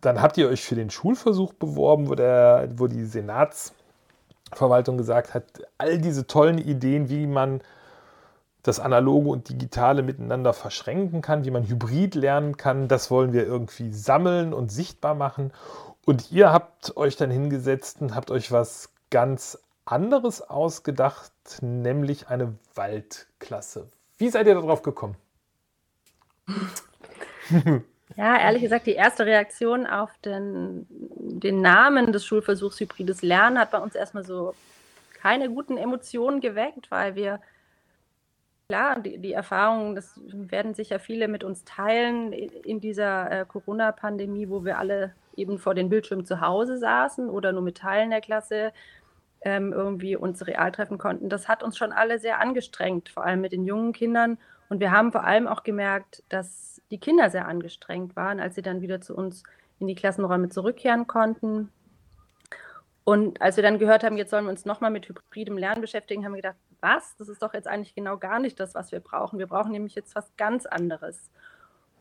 dann 0.00 0.22
habt 0.22 0.38
ihr 0.38 0.48
euch 0.48 0.62
für 0.62 0.74
den 0.74 0.90
Schulversuch 0.90 1.52
beworben, 1.52 2.08
wo, 2.08 2.14
der, 2.14 2.68
wo 2.76 2.86
die 2.86 3.04
Senatsverwaltung 3.04 4.96
gesagt 4.96 5.34
hat, 5.34 5.44
all 5.78 5.98
diese 5.98 6.26
tollen 6.26 6.58
Ideen, 6.58 7.08
wie 7.08 7.26
man 7.26 7.60
das 8.62 8.80
Analoge 8.80 9.30
und 9.30 9.48
Digitale 9.48 10.02
miteinander 10.02 10.52
verschränken 10.52 11.22
kann, 11.22 11.44
wie 11.44 11.50
man 11.50 11.66
hybrid 11.66 12.14
lernen 12.14 12.56
kann, 12.56 12.88
das 12.88 13.10
wollen 13.10 13.32
wir 13.32 13.46
irgendwie 13.46 13.92
sammeln 13.92 14.52
und 14.52 14.70
sichtbar 14.70 15.14
machen. 15.14 15.52
Und 16.04 16.30
ihr 16.30 16.52
habt 16.52 16.96
euch 16.96 17.16
dann 17.16 17.30
hingesetzt 17.30 18.00
und 18.00 18.14
habt 18.14 18.30
euch 18.30 18.52
was 18.52 18.90
ganz 19.10 19.58
anderes 19.84 20.42
ausgedacht, 20.42 21.32
nämlich 21.62 22.28
eine 22.28 22.54
Waldklasse. 22.74 23.88
Wie 24.18 24.28
seid 24.28 24.46
ihr 24.46 24.54
darauf 24.54 24.82
gekommen? 24.82 25.16
Ja, 28.16 28.38
ehrlich 28.38 28.62
gesagt, 28.62 28.86
die 28.86 28.94
erste 28.94 29.24
Reaktion 29.24 29.86
auf 29.86 30.10
den, 30.18 30.86
den 30.88 31.60
Namen 31.60 32.12
des 32.12 32.24
Schulversuchs 32.24 32.80
Hybrides 32.80 33.22
Lernen 33.22 33.58
hat 33.58 33.70
bei 33.70 33.78
uns 33.78 33.94
erstmal 33.94 34.24
so 34.24 34.54
keine 35.14 35.48
guten 35.50 35.76
Emotionen 35.76 36.40
geweckt, 36.40 36.90
weil 36.90 37.14
wir, 37.14 37.40
klar, 38.68 39.00
die, 39.00 39.18
die 39.18 39.32
Erfahrungen, 39.32 39.94
das 39.94 40.18
werden 40.24 40.74
sicher 40.74 40.98
viele 40.98 41.28
mit 41.28 41.44
uns 41.44 41.64
teilen 41.64 42.32
in 42.32 42.80
dieser 42.80 43.30
äh, 43.30 43.44
Corona-Pandemie, 43.46 44.48
wo 44.48 44.64
wir 44.64 44.78
alle 44.78 45.14
eben 45.36 45.58
vor 45.58 45.74
den 45.74 45.88
Bildschirmen 45.88 46.26
zu 46.26 46.40
Hause 46.40 46.78
saßen 46.78 47.28
oder 47.28 47.52
nur 47.52 47.62
mit 47.62 47.78
Teilen 47.78 48.10
der 48.10 48.20
Klasse 48.20 48.72
ähm, 49.42 49.72
irgendwie 49.72 50.16
uns 50.16 50.46
real 50.46 50.72
treffen 50.72 50.98
konnten. 50.98 51.28
Das 51.28 51.48
hat 51.48 51.62
uns 51.62 51.76
schon 51.76 51.92
alle 51.92 52.18
sehr 52.18 52.40
angestrengt, 52.40 53.08
vor 53.08 53.24
allem 53.24 53.40
mit 53.40 53.52
den 53.52 53.64
jungen 53.64 53.92
Kindern. 53.92 54.38
Und 54.68 54.80
wir 54.80 54.90
haben 54.90 55.12
vor 55.12 55.24
allem 55.24 55.48
auch 55.48 55.62
gemerkt, 55.62 56.22
dass 56.28 56.69
die 56.90 56.98
Kinder 56.98 57.30
sehr 57.30 57.46
angestrengt 57.46 58.16
waren, 58.16 58.40
als 58.40 58.54
sie 58.54 58.62
dann 58.62 58.80
wieder 58.80 59.00
zu 59.00 59.14
uns 59.14 59.42
in 59.78 59.86
die 59.86 59.94
Klassenräume 59.94 60.48
zurückkehren 60.48 61.06
konnten. 61.06 61.70
Und 63.04 63.40
als 63.40 63.56
wir 63.56 63.62
dann 63.62 63.78
gehört 63.78 64.04
haben, 64.04 64.16
jetzt 64.16 64.30
sollen 64.30 64.44
wir 64.44 64.50
uns 64.50 64.64
nochmal 64.64 64.90
mit 64.90 65.08
hybridem 65.08 65.56
Lernen 65.56 65.80
beschäftigen, 65.80 66.24
haben 66.24 66.32
wir 66.32 66.42
gedacht, 66.42 66.56
was? 66.80 67.16
Das 67.16 67.28
ist 67.28 67.42
doch 67.42 67.54
jetzt 67.54 67.66
eigentlich 67.66 67.94
genau 67.94 68.16
gar 68.18 68.38
nicht 68.38 68.60
das, 68.60 68.74
was 68.74 68.92
wir 68.92 69.00
brauchen. 69.00 69.38
Wir 69.38 69.46
brauchen 69.46 69.72
nämlich 69.72 69.94
jetzt 69.94 70.14
was 70.14 70.30
ganz 70.36 70.66
anderes. 70.66 71.30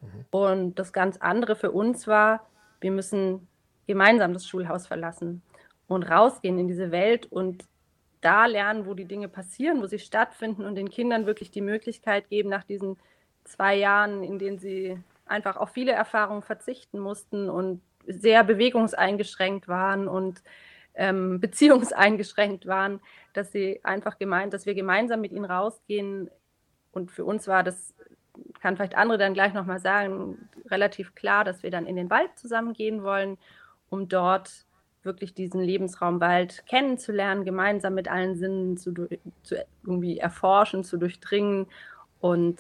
Mhm. 0.02 0.26
Und 0.32 0.80
das 0.80 0.94
ganz 0.94 1.18
andere 1.18 1.56
für 1.56 1.72
uns 1.72 2.08
war, 2.08 2.46
wir 2.82 2.92
müssen 2.92 3.48
gemeinsam 3.88 4.34
das 4.34 4.48
Schulhaus 4.48 4.88
verlassen 4.88 5.42
und 5.88 6.04
rausgehen 6.04 6.60
in 6.60 6.68
diese 6.68 6.92
Welt 6.92 7.26
und 7.32 7.66
da 8.22 8.46
lernen, 8.46 8.86
wo 8.86 8.94
die 8.94 9.06
Dinge 9.06 9.30
passieren, 9.30 9.82
wo 9.82 9.88
sie 9.88 10.00
stattfinden 10.00 10.66
und 10.66 10.76
den 10.76 10.90
Kindern 10.90 11.26
wirklich 11.26 11.52
die 11.52 11.62
Möglichkeit 11.62 12.30
geben, 12.30 12.50
nach 12.50 12.64
diesen 12.64 12.98
zwei 13.44 13.76
Jahren, 13.76 14.24
in 14.24 14.40
denen 14.40 14.60
sie 14.60 14.98
einfach 15.26 15.58
auf 15.58 15.72
viele 15.72 15.92
Erfahrungen 15.92 16.42
verzichten 16.42 17.00
mussten 17.00 17.50
und 17.50 17.82
sehr 18.06 18.44
bewegungseingeschränkt 18.44 19.68
waren 19.68 20.08
und 20.08 20.42
ähm, 20.96 21.40
beziehungseingeschränkt 21.42 22.66
waren, 22.66 23.00
dass 23.34 23.52
sie 23.52 23.80
einfach 23.84 24.18
gemeint, 24.18 24.54
dass 24.54 24.66
wir 24.66 24.74
gemeinsam 24.74 25.22
mit 25.22 25.32
ihnen 25.32 25.46
rausgehen. 25.46 26.30
Und 26.92 27.12
für 27.12 27.26
uns 27.26 27.48
war 27.48 27.64
das, 27.64 27.94
kann 28.62 28.76
vielleicht 28.76 28.96
andere 28.96 29.18
dann 29.18 29.34
gleich 29.34 29.54
nochmal 29.54 29.80
sagen, 29.80 30.50
relativ 30.70 31.16
klar, 31.16 31.44
dass 31.44 31.64
wir 31.64 31.72
dann 31.72 31.86
in 31.86 31.96
den 31.96 32.10
Wald 32.10 32.32
zusammengehen 32.38 33.04
wollen, 33.04 33.38
um 33.90 34.08
dort 34.08 34.66
wirklich 35.04 35.34
diesen 35.34 35.62
Lebensraum 35.62 36.20
Wald 36.20 36.66
kennenzulernen, 36.68 37.46
gemeinsam 37.46 37.94
mit 37.94 38.10
allen 38.10 38.36
Sinnen 38.36 38.78
zu, 38.78 38.94
zu 39.44 39.56
irgendwie 39.84 40.18
erforschen, 40.18 40.84
zu 40.84 40.98
durchdringen 40.98 41.68
und, 42.20 42.60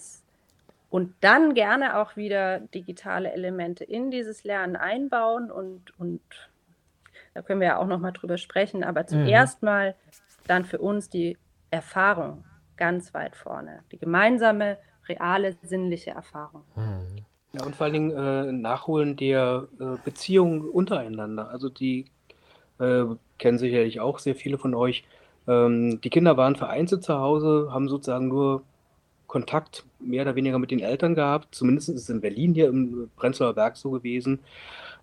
und 0.89 1.13
dann 1.21 1.53
gerne 1.53 1.97
auch 1.99 2.15
wieder 2.15 2.59
digitale 2.59 3.31
Elemente 3.31 3.83
in 3.83 4.11
dieses 4.11 4.43
Lernen 4.43 4.75
einbauen 4.75 5.51
und, 5.51 5.97
und 5.99 6.21
da 7.33 7.41
können 7.41 7.59
wir 7.59 7.67
ja 7.67 7.77
auch 7.77 7.87
noch 7.87 7.99
mal 7.99 8.11
drüber 8.11 8.37
sprechen, 8.37 8.83
aber 8.83 9.05
zuerst 9.05 9.61
mhm. 9.61 9.67
mal 9.67 9.95
dann 10.47 10.65
für 10.65 10.79
uns 10.79 11.09
die 11.09 11.37
Erfahrung 11.69 12.43
ganz 12.75 13.13
weit 13.13 13.35
vorne, 13.35 13.83
die 13.91 13.99
gemeinsame, 13.99 14.77
reale, 15.07 15.55
sinnliche 15.61 16.11
Erfahrung. 16.11 16.63
Mhm. 16.75 17.25
Ja, 17.53 17.65
und 17.65 17.75
vor 17.75 17.85
allen 17.85 17.93
Dingen 17.93 18.11
äh, 18.11 18.51
Nachholen 18.51 19.15
der 19.15 19.67
äh, 19.79 19.97
Beziehungen 20.03 20.61
untereinander. 20.61 21.49
Also 21.49 21.69
die 21.69 22.05
äh, 22.79 23.05
kennen 23.39 23.57
sicherlich 23.57 23.99
auch 23.99 24.19
sehr 24.19 24.35
viele 24.35 24.59
von 24.59 24.75
euch. 24.75 25.03
Ähm, 25.47 25.99
die 26.01 26.09
Kinder 26.11 26.37
waren 26.37 26.55
vereinzelt 26.55 27.03
zu 27.03 27.17
Hause, 27.17 27.69
haben 27.71 27.89
sozusagen 27.89 28.27
nur 28.27 28.61
Kontakt 29.29 29.85
mehr 29.99 30.23
oder 30.23 30.35
weniger 30.35 30.59
mit 30.59 30.71
den 30.71 30.81
Eltern 30.81 31.15
gehabt. 31.15 31.55
Zumindest 31.55 31.87
ist 31.87 32.01
es 32.01 32.09
in 32.09 32.19
Berlin 32.19 32.53
hier 32.53 32.67
im 32.67 33.09
Prenzlauer 33.15 33.53
Berg 33.53 33.77
so 33.77 33.91
gewesen. 33.91 34.39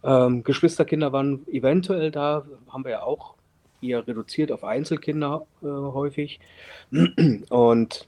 Ähm, 0.05 0.45
Geschwisterkinder 0.45 1.13
waren 1.15 1.47
eventuell 1.49 2.11
da, 2.11 2.45
haben 2.69 2.85
wir 2.85 2.91
ja 2.91 3.03
auch 3.03 3.35
eher 3.81 4.07
reduziert 4.07 4.53
auf 4.53 4.65
Einzelkinder 4.65 5.47
äh, 5.63 5.67
häufig. 5.67 6.41
Und 7.49 8.07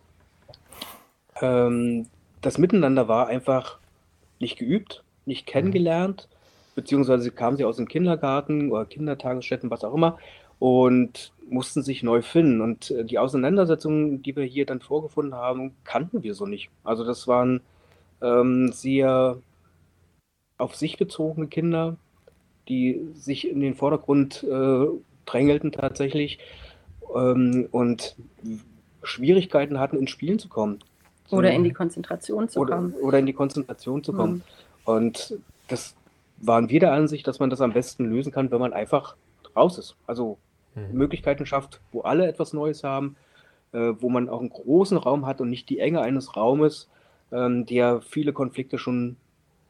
ähm, 1.41 2.07
das 2.43 2.59
Miteinander 2.59 3.09
war 3.09 3.29
einfach 3.29 3.79
nicht 4.39 4.59
geübt, 4.59 5.03
nicht 5.25 5.47
kennengelernt 5.47 6.29
beziehungsweise 6.79 7.33
kamen 7.33 7.57
sie 7.57 7.65
aus 7.65 7.75
dem 7.75 7.89
Kindergarten 7.89 8.71
oder 8.71 8.85
Kindertagesstätten, 8.85 9.69
was 9.69 9.83
auch 9.83 9.93
immer, 9.93 10.17
und 10.59 11.33
mussten 11.49 11.83
sich 11.83 12.03
neu 12.03 12.23
finden. 12.23 12.61
Und 12.61 12.91
äh, 12.91 13.05
die 13.05 13.19
Auseinandersetzungen, 13.19 14.23
die 14.23 14.37
wir 14.37 14.45
hier 14.45 14.67
dann 14.67 14.81
vorgefunden 14.81 15.35
haben, 15.35 15.75
kannten 15.85 16.23
wir 16.23 16.35
so 16.35 16.47
nicht. 16.47 16.71
Also 16.85 17.05
das 17.05 17.27
waren 17.27 17.61
ähm, 18.21 18.73
sehr 18.73 19.39
auf 20.59 20.75
sich 20.75 20.99
bezogene 20.99 21.47
Kinder, 21.47 21.97
die 22.69 23.09
sich 23.15 23.49
in 23.49 23.61
den 23.61 23.75
Vordergrund 23.75 24.43
äh, 24.45 24.87
drängelten 25.25 25.73
tatsächlich 25.73 26.39
ähm, 27.15 27.69
und 27.71 28.17
Schwierigkeiten 29.03 29.79
hatten, 29.79 29.97
ins 29.97 30.11
Spielen 30.11 30.39
zu 30.39 30.49
kommen. 30.49 30.81
Oder 31.31 31.53
in 31.53 31.63
die 31.63 31.73
Konzentration 31.73 32.49
zu 32.49 32.61
oder, 32.61 32.77
kommen. 32.77 32.95
Oder 32.95 33.19
in 33.19 33.27
die 33.27 33.33
Konzentration 33.33 34.03
zu 34.03 34.13
kommen. 34.13 34.37
Mhm. 34.37 34.43
Und 34.85 35.39
das 35.69 35.95
waren 36.39 36.69
wir 36.71 36.81
der 36.81 36.93
Ansicht, 36.93 37.27
dass 37.27 37.39
man 37.39 37.51
das 37.51 37.61
am 37.61 37.73
besten 37.73 38.07
lösen 38.07 38.33
kann, 38.33 38.51
wenn 38.51 38.61
man 38.61 38.73
einfach 38.73 39.17
raus 39.55 39.79
ist. 39.79 39.97
Also 40.07 40.39
mhm. 40.89 40.99
Möglichkeiten 40.99 41.47
schafft, 41.47 41.81
wo 41.93 42.03
alle 42.03 42.27
etwas 42.27 42.53
Neues 42.53 42.85
haben, 42.85 43.17
äh, 43.73 43.93
wo 43.99 44.09
man 44.09 44.29
auch 44.29 44.41
einen 44.41 44.51
großen 44.51 44.97
Raum 44.97 45.27
hat 45.27 45.41
und 45.41 45.51
nicht 45.51 45.69
die 45.69 45.79
Enge 45.79 46.01
eines 46.01 46.37
Raumes, 46.37 46.89
ähm, 47.33 47.67
der 47.67 48.01
viele 48.01 48.33
Konflikte 48.33 48.79
schon 48.79 49.17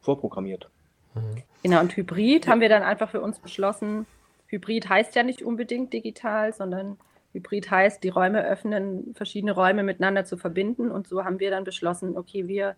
vorprogrammiert. 0.01 0.69
Mhm. 1.15 1.43
Genau, 1.63 1.81
und 1.81 1.97
Hybrid 1.97 2.47
haben 2.49 2.61
wir 2.61 2.69
dann 2.69 2.83
einfach 2.83 3.11
für 3.11 3.21
uns 3.21 3.39
beschlossen. 3.39 4.07
Hybrid 4.47 4.89
heißt 4.89 5.15
ja 5.15 5.23
nicht 5.23 5.43
unbedingt 5.43 5.93
digital, 5.93 6.53
sondern 6.53 6.97
Hybrid 7.33 7.71
heißt, 7.71 8.03
die 8.03 8.09
Räume 8.09 8.45
öffnen, 8.45 9.15
verschiedene 9.15 9.53
Räume 9.53 9.83
miteinander 9.83 10.25
zu 10.25 10.37
verbinden. 10.37 10.91
Und 10.91 11.09
so 11.09 11.25
haben 11.25 11.41
wir 11.41 11.51
dann 11.51 11.65
beschlossen, 11.65 12.17
okay, 12.17 12.49
wir 12.49 12.77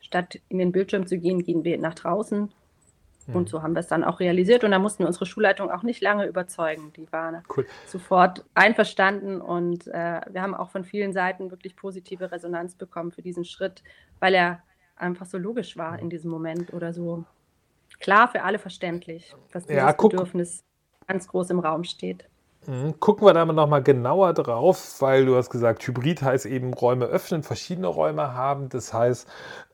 statt 0.00 0.40
in 0.48 0.58
den 0.58 0.72
Bildschirm 0.72 1.06
zu 1.06 1.18
gehen, 1.18 1.42
gehen 1.44 1.64
wir 1.64 1.78
nach 1.78 1.94
draußen 1.94 2.52
und 3.28 3.34
hm. 3.34 3.46
so 3.46 3.62
haben 3.62 3.74
wir 3.74 3.80
es 3.80 3.86
dann 3.86 4.04
auch 4.04 4.20
realisiert. 4.20 4.64
Und 4.64 4.72
da 4.72 4.78
mussten 4.78 5.00
wir 5.00 5.06
unsere 5.06 5.26
Schulleitung 5.26 5.70
auch 5.70 5.82
nicht 5.82 6.02
lange 6.02 6.26
überzeugen. 6.26 6.92
Die 6.96 7.10
waren 7.10 7.42
cool. 7.56 7.66
sofort 7.86 8.44
einverstanden. 8.54 9.40
Und 9.40 9.86
äh, 9.88 10.20
wir 10.30 10.42
haben 10.42 10.54
auch 10.54 10.70
von 10.70 10.84
vielen 10.84 11.12
Seiten 11.12 11.50
wirklich 11.50 11.76
positive 11.76 12.30
Resonanz 12.32 12.74
bekommen 12.74 13.12
für 13.12 13.22
diesen 13.22 13.44
Schritt, 13.44 13.82
weil 14.20 14.34
er 14.34 14.60
einfach 14.96 15.26
so 15.26 15.38
logisch 15.38 15.76
war 15.76 15.98
in 15.98 16.10
diesem 16.10 16.30
Moment 16.30 16.72
oder 16.72 16.92
so 16.92 17.24
klar 18.00 18.28
für 18.28 18.42
alle 18.42 18.58
verständlich, 18.58 19.34
dass 19.52 19.66
dieses 19.66 19.82
ja, 19.82 19.92
Bedürfnis 19.92 20.64
ganz 21.06 21.28
groß 21.28 21.50
im 21.50 21.60
Raum 21.60 21.84
steht. 21.84 22.28
Mhm. 22.66 22.98
Gucken 22.98 23.26
wir 23.26 23.34
da 23.34 23.44
noch 23.44 23.68
mal 23.68 23.82
genauer 23.82 24.32
drauf, 24.32 25.00
weil 25.00 25.26
du 25.26 25.36
hast 25.36 25.50
gesagt, 25.50 25.86
Hybrid 25.86 26.22
heißt 26.22 26.46
eben 26.46 26.72
Räume 26.72 27.06
öffnen, 27.06 27.42
verschiedene 27.42 27.88
Räume 27.88 28.34
haben. 28.34 28.68
Das 28.68 28.92
heißt, 28.92 29.28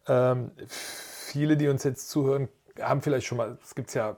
ähm, 0.09 0.51
viele, 0.67 1.57
die 1.57 1.69
uns 1.69 1.85
jetzt 1.85 2.11
zuhören, 2.11 2.49
haben 2.83 3.03
vielleicht 3.03 3.27
schon 3.27 3.39
mal, 3.39 3.59
es 3.63 3.75
gibt 3.75 3.95
ja 3.95 4.17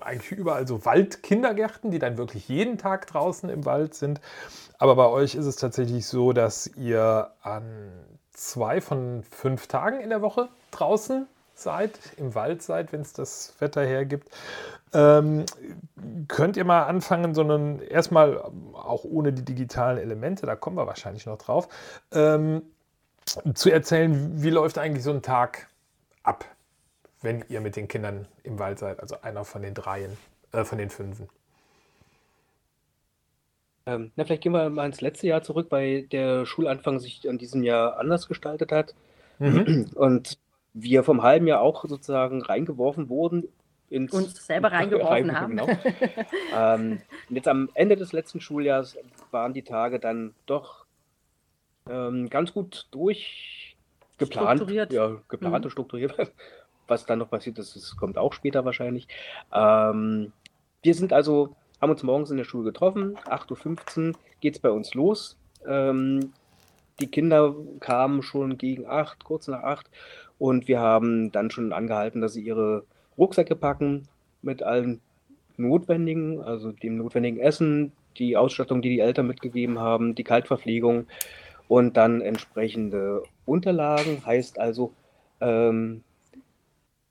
eigentlich 0.00 0.32
überall 0.32 0.66
so 0.66 0.84
Waldkindergärten, 0.84 1.90
die 1.90 1.98
dann 1.98 2.18
wirklich 2.18 2.48
jeden 2.48 2.78
Tag 2.78 3.06
draußen 3.06 3.48
im 3.50 3.64
Wald 3.64 3.94
sind. 3.94 4.20
Aber 4.78 4.96
bei 4.96 5.06
euch 5.06 5.34
ist 5.34 5.46
es 5.46 5.56
tatsächlich 5.56 6.06
so, 6.06 6.32
dass 6.32 6.66
ihr 6.76 7.30
an 7.42 7.64
zwei 8.32 8.80
von 8.80 9.24
fünf 9.24 9.66
Tagen 9.66 10.00
in 10.00 10.10
der 10.10 10.22
Woche 10.22 10.48
draußen 10.70 11.26
seid, 11.54 11.98
im 12.16 12.34
Wald 12.34 12.62
seid, 12.62 12.92
wenn 12.92 13.00
es 13.00 13.12
das 13.12 13.54
Wetter 13.58 13.84
hergibt. 13.84 14.28
Ähm, 14.94 15.44
könnt 16.28 16.56
ihr 16.56 16.64
mal 16.64 16.84
anfangen, 16.84 17.34
sondern 17.34 17.80
erstmal 17.80 18.38
auch 18.38 19.04
ohne 19.04 19.32
die 19.32 19.44
digitalen 19.44 19.98
Elemente, 19.98 20.46
da 20.46 20.54
kommen 20.54 20.76
wir 20.76 20.86
wahrscheinlich 20.86 21.26
noch 21.26 21.38
drauf, 21.38 21.68
ähm, 22.12 22.62
zu 23.54 23.70
erzählen, 23.70 24.42
wie 24.42 24.50
läuft 24.50 24.78
eigentlich 24.78 25.04
so 25.04 25.10
ein 25.10 25.20
Tag 25.20 25.66
ab? 26.22 26.44
Wenn 27.22 27.44
ihr 27.48 27.60
mit 27.60 27.76
den 27.76 27.88
Kindern 27.88 28.26
im 28.42 28.58
Wald 28.58 28.78
seid, 28.78 29.00
also 29.00 29.20
einer 29.22 29.44
von 29.44 29.62
den 29.62 29.74
dreien, 29.74 30.16
äh, 30.52 30.64
von 30.64 30.78
den 30.78 30.90
fünfen? 30.90 31.28
Ähm, 33.86 34.12
na, 34.16 34.24
vielleicht 34.24 34.42
gehen 34.42 34.52
wir 34.52 34.68
mal 34.68 34.86
ins 34.86 35.00
letzte 35.00 35.26
Jahr 35.26 35.42
zurück, 35.42 35.68
weil 35.70 36.02
der 36.02 36.44
Schulanfang 36.44 36.98
sich 37.00 37.28
an 37.28 37.38
diesem 37.38 37.62
Jahr 37.62 37.98
anders 37.98 38.28
gestaltet 38.28 38.70
hat. 38.70 38.94
Mhm. 39.38 39.86
Und 39.94 40.38
wir 40.74 41.02
vom 41.02 41.22
halben 41.22 41.46
Jahr 41.46 41.60
auch 41.60 41.84
sozusagen 41.86 42.42
reingeworfen 42.42 43.08
wurden. 43.08 43.48
Ins 43.90 44.12
Uns 44.12 44.44
selber 44.44 44.72
reingeworfen 44.72 45.34
haben. 45.40 45.56
Genau. 45.56 45.68
ähm, 46.54 47.00
jetzt 47.30 47.48
am 47.48 47.70
Ende 47.72 47.96
des 47.96 48.12
letzten 48.12 48.40
Schuljahres 48.40 48.98
waren 49.30 49.54
die 49.54 49.62
Tage 49.62 49.98
dann 49.98 50.34
doch 50.44 50.84
ähm, 51.88 52.28
ganz 52.28 52.52
gut 52.52 52.86
durchgeplant. 52.90 54.58
Strukturiert. 54.58 54.92
Ja, 54.92 55.16
geplant 55.28 55.60
mhm. 55.60 55.64
und 55.64 55.70
strukturiert 55.70 56.18
was 56.88 57.06
dann 57.06 57.20
noch 57.20 57.30
passiert 57.30 57.58
ist, 57.58 57.76
das 57.76 57.96
kommt 57.96 58.18
auch 58.18 58.32
später 58.32 58.64
wahrscheinlich. 58.64 59.08
Ähm, 59.52 60.32
wir 60.82 60.94
sind 60.94 61.12
also, 61.12 61.56
haben 61.80 61.90
uns 61.90 62.02
morgens 62.02 62.30
in 62.30 62.36
der 62.36 62.44
Schule 62.44 62.64
getroffen, 62.64 63.16
8.15 63.26 64.08
Uhr 64.08 64.14
geht 64.40 64.56
es 64.56 64.60
bei 64.60 64.70
uns 64.70 64.94
los. 64.94 65.36
Ähm, 65.66 66.32
die 67.00 67.08
Kinder 67.08 67.54
kamen 67.80 68.22
schon 68.22 68.58
gegen 68.58 68.86
8, 68.86 69.24
kurz 69.24 69.48
nach 69.48 69.62
8 69.62 69.88
und 70.38 70.68
wir 70.68 70.80
haben 70.80 71.30
dann 71.30 71.50
schon 71.50 71.72
angehalten, 71.72 72.20
dass 72.20 72.32
sie 72.32 72.42
ihre 72.42 72.84
Rucksäcke 73.16 73.56
packen 73.56 74.08
mit 74.42 74.62
allen 74.62 75.00
Notwendigen, 75.56 76.40
also 76.40 76.72
dem 76.72 76.96
notwendigen 76.96 77.40
Essen, 77.40 77.92
die 78.16 78.36
Ausstattung, 78.36 78.82
die 78.82 78.90
die 78.90 79.00
Eltern 79.00 79.26
mitgegeben 79.26 79.78
haben, 79.78 80.14
die 80.14 80.24
Kaltverpflegung 80.24 81.06
und 81.66 81.96
dann 81.96 82.20
entsprechende 82.20 83.22
Unterlagen, 83.44 84.24
heißt 84.24 84.58
also 84.58 84.92
ähm, 85.40 86.02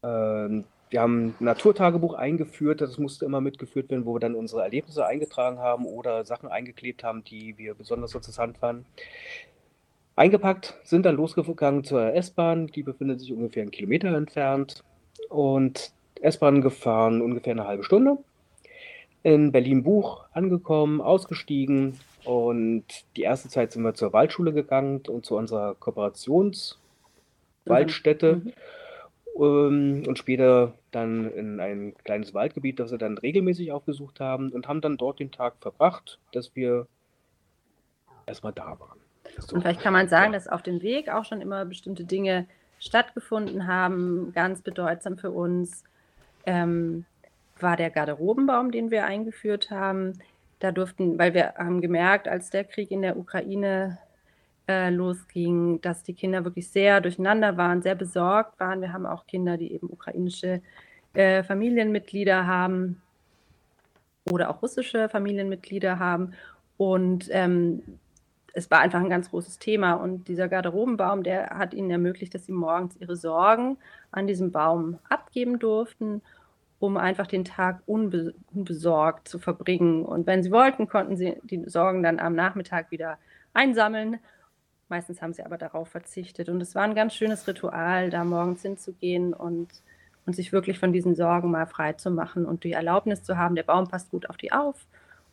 wir 0.01 1.01
haben 1.01 1.27
ein 1.27 1.36
Naturtagebuch 1.39 2.13
eingeführt, 2.13 2.81
das 2.81 2.97
musste 2.97 3.25
immer 3.25 3.41
mitgeführt 3.41 3.89
werden, 3.89 4.05
wo 4.05 4.15
wir 4.15 4.19
dann 4.19 4.36
unsere 4.36 4.63
Erlebnisse 4.63 5.05
eingetragen 5.05 5.60
haben 5.60 5.86
oder 5.86 6.23
Sachen 6.23 6.49
eingeklebt 6.49 7.03
haben, 7.03 7.23
die 7.23 7.57
wir 7.57 7.73
besonders 7.73 8.15
interessant 8.15 8.57
fanden. 8.57 8.86
Eingepackt, 10.15 10.75
sind 10.83 11.05
dann 11.05 11.15
losgegangen 11.15 11.83
zur 11.83 12.13
S-Bahn, 12.13 12.67
die 12.67 12.83
befindet 12.83 13.19
sich 13.19 13.33
ungefähr 13.33 13.62
einen 13.62 13.71
Kilometer 13.71 14.15
entfernt 14.15 14.83
und 15.29 15.91
S-Bahn 16.21 16.62
gefahren 16.62 17.21
ungefähr 17.21 17.51
eine 17.51 17.67
halbe 17.67 17.83
Stunde. 17.83 18.17
In 19.23 19.51
Berlin-Buch 19.51 20.25
angekommen, 20.31 21.01
ausgestiegen 21.01 21.99
und 22.23 22.86
die 23.15 23.23
erste 23.23 23.49
Zeit 23.49 23.73
sind 23.73 23.83
wir 23.83 23.93
zur 23.93 24.13
Waldschule 24.13 24.53
gegangen 24.53 25.01
und 25.07 25.25
zu 25.25 25.36
unserer 25.36 25.75
Kooperationswaldstätte. 25.75 28.38
Mhm. 28.38 28.53
Ähm, 29.39 30.04
und 30.08 30.17
später 30.17 30.73
dann 30.91 31.32
in 31.32 31.60
ein 31.60 31.93
kleines 32.04 32.34
Waldgebiet, 32.34 32.80
das 32.80 32.91
wir 32.91 32.97
dann 32.97 33.17
regelmäßig 33.17 33.71
aufgesucht 33.71 34.19
haben 34.19 34.50
und 34.52 34.67
haben 34.67 34.82
dann 34.82 34.97
dort 34.97 35.19
den 35.19 35.32
Tag 35.32 35.56
verbracht, 35.60 36.19
dass 36.32 36.56
wir 36.56 36.88
erstmal 38.26 38.54
da 38.54 38.80
waren. 38.80 39.00
So. 39.39 39.56
Und 39.56 39.62
vielleicht 39.62 39.82
kann 39.82 39.93
man 39.93 40.10
sagen, 40.10 40.34
ja. 40.34 40.39
dass 40.39 40.47
auf 40.47 40.63
dem 40.63 40.82
Weg 40.82 41.10
auch 41.10 41.26
schon 41.26 41.41
immer 41.41 41.65
bestimmte 41.65 42.06
Dinge 42.06 42.47
stattgefunden 42.80 43.67
haben. 43.67 44.32
Ganz 44.34 44.62
bedeutsam 44.62 45.17
für 45.17 45.32
uns 45.32 45.84
ähm, 46.45 47.06
war 47.60 47.78
der 47.78 47.89
Garderobenbaum, 47.89 48.71
den 48.71 48.91
wir 48.91 49.06
eingeführt 49.06 49.71
haben. 49.71 50.19
Da 50.60 50.71
durften, 50.71 51.19
weil 51.19 51.36
wir 51.36 51.54
haben 51.56 51.82
gemerkt, 51.82 52.28
als 52.28 52.50
der 52.50 52.63
Krieg 52.63 52.89
in 52.89 53.04
der 53.04 53.17
Ukraine 53.17 54.00
äh, 54.67 54.89
losging, 54.89 55.82
dass 55.82 56.03
die 56.03 56.13
Kinder 56.13 56.43
wirklich 56.43 56.69
sehr 56.69 57.01
durcheinander 57.01 57.58
waren, 57.58 57.82
sehr 57.82 57.95
besorgt 57.95 58.60
waren. 58.60 58.82
Wir 58.82 58.93
haben 58.93 59.06
auch 59.06 59.25
Kinder, 59.27 59.58
die 59.58 59.73
eben 59.73 59.89
ukrainische 59.89 60.62
äh, 61.13 61.43
Familienmitglieder 61.43 62.45
haben 62.45 63.01
oder 64.30 64.49
auch 64.49 64.62
russische 64.62 65.10
Familienmitglieder 65.10 65.99
haben. 65.99 66.34
Und 66.77 67.30
ähm, 67.32 67.82
es 68.53 68.69
war 68.69 68.80
einfach 68.80 68.99
ein 68.99 69.10
ganz 69.10 69.30
großes 69.30 69.60
Thema. 69.60 69.93
Und 69.93 70.27
dieser 70.27 70.47
Garderobenbaum, 70.47 71.23
der 71.23 71.51
hat 71.51 71.73
ihnen 71.73 71.91
ermöglicht, 71.91 72.34
dass 72.36 72.45
sie 72.45 72.51
morgens 72.51 72.97
ihre 72.97 73.15
Sorgen 73.15 73.77
an 74.12 74.27
diesem 74.27 74.51
Baum 74.51 74.99
abgeben 75.10 75.60
durften 75.60 76.21
um 76.80 76.97
einfach 76.97 77.27
den 77.27 77.45
Tag 77.45 77.82
unbe 77.86 78.34
unbesorgt 78.53 79.27
zu 79.27 79.39
verbringen. 79.39 80.06
Und 80.06 80.27
wenn 80.27 80.43
sie 80.43 80.51
wollten, 80.51 80.88
konnten 80.88 81.17
sie 81.17 81.38
die 81.43 81.63
Sorgen 81.67 82.03
dann 82.03 82.19
am 82.19 82.36
Nachmittag 82.36 82.91
wieder 82.91 83.17
einsammeln. 83.53 84.19
Meistens 84.89 85.21
haben 85.21 85.34
sie 85.34 85.43
aber 85.43 85.58
darauf 85.58 85.89
verzichtet. 85.89 86.50
Und 86.50 86.62
es 86.62 86.76
war 86.76 86.84
ein 86.84 86.95
ganz 86.95 87.13
schönes 87.13 87.47
Ritual, 87.47 88.10
da 88.10 88.23
morgens 88.23 88.62
hinzugehen 88.62 89.34
und, 89.34 89.67
und 90.26 90.36
sich 90.36 90.52
wirklich 90.54 90.80
von 90.80 90.93
diesen 90.93 91.15
Sorgen 91.15 91.52
mal 91.52 91.67
frei 91.67 91.93
zu 91.93 92.10
machen 92.10 92.45
und 92.45 92.63
die 92.63 92.71
Erlaubnis 92.71 93.23
zu 93.23 93.38
haben, 93.38 93.56
der 93.56 93.63
Baum 93.63 93.88
passt 93.88 94.12
gut 94.12 94.30
auf 94.30 94.38
die 94.38 94.52
auf 94.52 94.86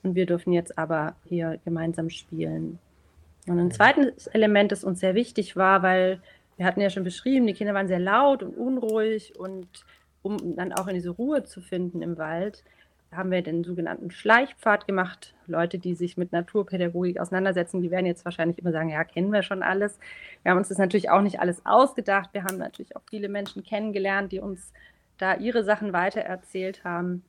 und 0.03 0.14
wir 0.14 0.27
dürfen 0.27 0.53
jetzt 0.53 0.77
aber 0.77 1.14
hier 1.25 1.59
gemeinsam 1.64 2.11
spielen. 2.11 2.79
Und 3.47 3.59
ein 3.59 3.71
zweites 3.71 4.27
Element, 4.29 4.73
das 4.73 4.85
uns 4.85 5.01
sehr 5.01 5.14
wichtig 5.14 5.57
war, 5.57 5.83
weil 5.83 6.21
wir 6.57 6.67
hatten 6.67 6.81
ja 6.81 6.90
schon 6.90 7.05
beschrieben, 7.05 7.47
die 7.47 7.55
Kinder 7.55 7.75
waren 7.75 7.88
sehr 7.88 7.99
laut 7.99 8.43
und 8.43 8.57
unruhig 8.57 9.38
und 9.38 9.69
um 10.23 10.57
dann 10.57 10.73
auch 10.73 10.87
in 10.88 10.95
diese 10.95 11.11
Ruhe 11.11 11.45
zu 11.45 11.61
finden 11.61 12.01
im 12.01 12.17
Wald, 12.17 12.64
haben 13.16 13.31
wir 13.31 13.42
den 13.42 13.64
sogenannten 13.64 14.11
Schleichpfad 14.11 14.87
gemacht. 14.87 15.35
Leute, 15.46 15.79
die 15.79 15.94
sich 15.94 16.16
mit 16.16 16.33
Naturpädagogik 16.33 17.18
auseinandersetzen, 17.18 17.83
die 17.83 17.90
werden 17.90 18.07
jetzt 18.07 18.24
wahrscheinlich 18.24 18.59
immer 18.59 18.72
sagen, 18.72 18.88
ja, 18.88 19.05
kennen 19.05 19.33
wir 19.33 19.42
schon 19.42 19.62
alles. 19.62 19.98
Wir 20.42 20.50
haben 20.50 20.59
uns 20.59 20.68
das 20.68 20.79
natürlich 20.79 21.11
auch 21.11 21.20
nicht 21.20 21.40
alles 21.40 21.64
ausgedacht. 21.64 22.31
Wir 22.33 22.44
haben 22.44 22.59
natürlich 22.59 22.96
auch 22.96 23.03
viele 23.09 23.29
Menschen 23.29 23.62
kennengelernt, 23.62 24.33
die 24.33 24.40
uns 24.40 24.72
da 25.18 25.35
ihre 25.37 25.64
Sachen 25.64 25.92
weitererzählt 25.92 26.85
haben. 26.85 27.22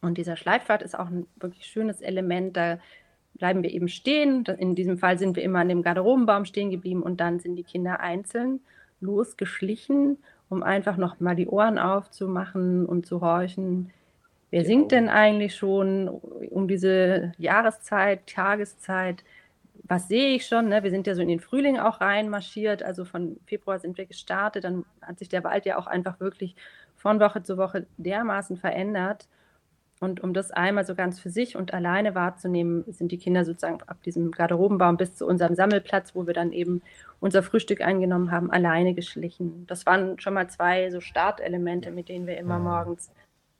Und 0.00 0.18
dieser 0.18 0.36
Schleichpfad 0.36 0.82
ist 0.82 0.98
auch 0.98 1.08
ein 1.08 1.26
wirklich 1.36 1.66
schönes 1.66 2.00
Element. 2.00 2.56
Da 2.56 2.78
bleiben 3.34 3.62
wir 3.62 3.70
eben 3.70 3.88
stehen. 3.88 4.44
In 4.58 4.74
diesem 4.74 4.98
Fall 4.98 5.18
sind 5.18 5.36
wir 5.36 5.42
immer 5.42 5.60
an 5.60 5.68
dem 5.68 5.82
Garderobenbaum 5.82 6.44
stehen 6.44 6.70
geblieben 6.70 7.02
und 7.02 7.20
dann 7.20 7.40
sind 7.40 7.56
die 7.56 7.64
Kinder 7.64 8.00
einzeln 8.00 8.60
losgeschlichen 9.00 10.18
um 10.48 10.62
einfach 10.62 10.96
noch 10.96 11.20
mal 11.20 11.36
die 11.36 11.48
Ohren 11.48 11.78
aufzumachen 11.78 12.86
und 12.86 13.06
zu 13.06 13.20
horchen. 13.20 13.90
Wer 14.50 14.62
genau. 14.62 14.68
singt 14.68 14.92
denn 14.92 15.08
eigentlich 15.08 15.56
schon 15.56 16.08
um 16.08 16.68
diese 16.68 17.32
Jahreszeit, 17.38 18.26
Tageszeit? 18.26 19.24
Was 19.84 20.08
sehe 20.08 20.34
ich 20.34 20.46
schon? 20.46 20.68
Ne? 20.68 20.82
Wir 20.82 20.90
sind 20.90 21.06
ja 21.06 21.14
so 21.14 21.22
in 21.22 21.28
den 21.28 21.40
Frühling 21.40 21.78
auch 21.78 22.00
reinmarschiert. 22.00 22.82
Also 22.82 23.04
von 23.04 23.38
Februar 23.46 23.78
sind 23.78 23.96
wir 23.98 24.06
gestartet. 24.06 24.64
Dann 24.64 24.84
hat 25.02 25.18
sich 25.18 25.28
der 25.28 25.44
Wald 25.44 25.66
ja 25.66 25.78
auch 25.78 25.86
einfach 25.86 26.20
wirklich 26.20 26.56
von 26.96 27.20
Woche 27.20 27.42
zu 27.42 27.56
Woche 27.56 27.86
dermaßen 27.96 28.56
verändert. 28.56 29.28
Und 30.00 30.22
um 30.22 30.32
das 30.32 30.50
einmal 30.52 30.84
so 30.84 30.94
ganz 30.94 31.18
für 31.18 31.30
sich 31.30 31.56
und 31.56 31.74
alleine 31.74 32.14
wahrzunehmen, 32.14 32.84
sind 32.86 33.10
die 33.10 33.18
Kinder 33.18 33.44
sozusagen 33.44 33.82
ab 33.86 34.02
diesem 34.04 34.30
Garderobenbaum 34.30 34.96
bis 34.96 35.16
zu 35.16 35.26
unserem 35.26 35.56
Sammelplatz, 35.56 36.14
wo 36.14 36.26
wir 36.26 36.34
dann 36.34 36.52
eben 36.52 36.82
unser 37.18 37.42
Frühstück 37.42 37.80
eingenommen 37.80 38.30
haben, 38.30 38.50
alleine 38.50 38.94
geschlichen. 38.94 39.66
Das 39.66 39.86
waren 39.86 40.20
schon 40.20 40.34
mal 40.34 40.48
zwei 40.48 40.90
so 40.90 41.00
Startelemente, 41.00 41.90
mit 41.90 42.08
denen 42.08 42.28
wir 42.28 42.38
immer 42.38 42.60
morgens 42.60 43.10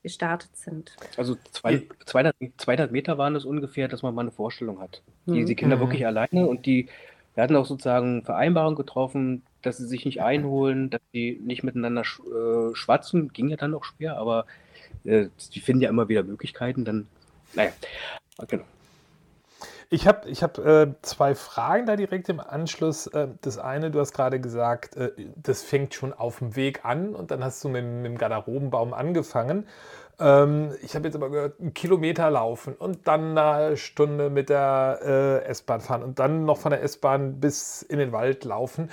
gestartet 0.02 0.56
sind. 0.56 0.96
Also 1.16 1.36
zwei, 1.52 1.82
200, 2.06 2.34
200 2.56 2.92
Meter 2.92 3.18
waren 3.18 3.34
es 3.36 3.44
ungefähr, 3.44 3.88
dass 3.88 4.02
man 4.02 4.14
mal 4.14 4.22
eine 4.22 4.30
Vorstellung 4.30 4.80
hat. 4.80 5.02
Die, 5.26 5.44
die 5.44 5.54
Kinder 5.54 5.76
mhm. 5.76 5.80
wirklich 5.80 6.06
alleine 6.06 6.46
und 6.46 6.66
die, 6.66 6.88
wir 7.34 7.42
hatten 7.42 7.56
auch 7.56 7.66
sozusagen 7.66 8.24
Vereinbarungen 8.24 8.76
getroffen, 8.76 9.42
dass 9.62 9.78
sie 9.78 9.86
sich 9.86 10.04
nicht 10.04 10.22
einholen, 10.22 10.90
dass 10.90 11.00
sie 11.12 11.40
nicht 11.44 11.62
miteinander 11.62 12.04
sch, 12.04 12.20
äh, 12.20 12.74
schwatzen, 12.74 13.32
ging 13.32 13.48
ja 13.48 13.56
dann 13.56 13.74
auch 13.74 13.84
schwer, 13.84 14.16
aber 14.16 14.46
äh, 15.04 15.26
die 15.52 15.60
finden 15.60 15.82
ja 15.82 15.90
immer 15.90 16.08
wieder 16.08 16.22
Möglichkeiten, 16.22 16.84
dann, 16.84 17.06
naja, 17.54 17.72
genau. 18.46 18.64
Ich 19.90 20.06
habe 20.06 20.28
ich 20.28 20.42
hab, 20.42 20.58
äh, 20.58 20.92
zwei 21.00 21.34
Fragen 21.34 21.86
da 21.86 21.96
direkt 21.96 22.28
im 22.28 22.40
Anschluss. 22.40 23.06
Äh, 23.06 23.28
das 23.40 23.56
eine, 23.58 23.90
du 23.90 24.00
hast 24.00 24.12
gerade 24.12 24.38
gesagt, 24.38 24.96
äh, 24.96 25.12
das 25.36 25.62
fängt 25.62 25.94
schon 25.94 26.12
auf 26.12 26.40
dem 26.40 26.56
Weg 26.56 26.84
an 26.84 27.14
und 27.14 27.30
dann 27.30 27.42
hast 27.42 27.64
du 27.64 27.70
mit, 27.70 27.84
mit 27.84 28.04
dem 28.04 28.18
Garderobenbaum 28.18 28.92
angefangen. 28.92 29.66
Ähm, 30.20 30.74
ich 30.82 30.94
habe 30.94 31.06
jetzt 31.06 31.14
aber 31.14 31.30
gehört, 31.30 31.58
einen 31.58 31.72
Kilometer 31.72 32.30
laufen 32.30 32.74
und 32.74 33.06
dann 33.08 33.38
eine 33.38 33.78
Stunde 33.78 34.28
mit 34.28 34.50
der 34.50 35.00
äh, 35.02 35.48
S-Bahn 35.48 35.80
fahren 35.80 36.02
und 36.02 36.18
dann 36.18 36.44
noch 36.44 36.58
von 36.58 36.70
der 36.70 36.82
S-Bahn 36.82 37.40
bis 37.40 37.80
in 37.80 37.98
den 37.98 38.12
Wald 38.12 38.44
laufen. 38.44 38.90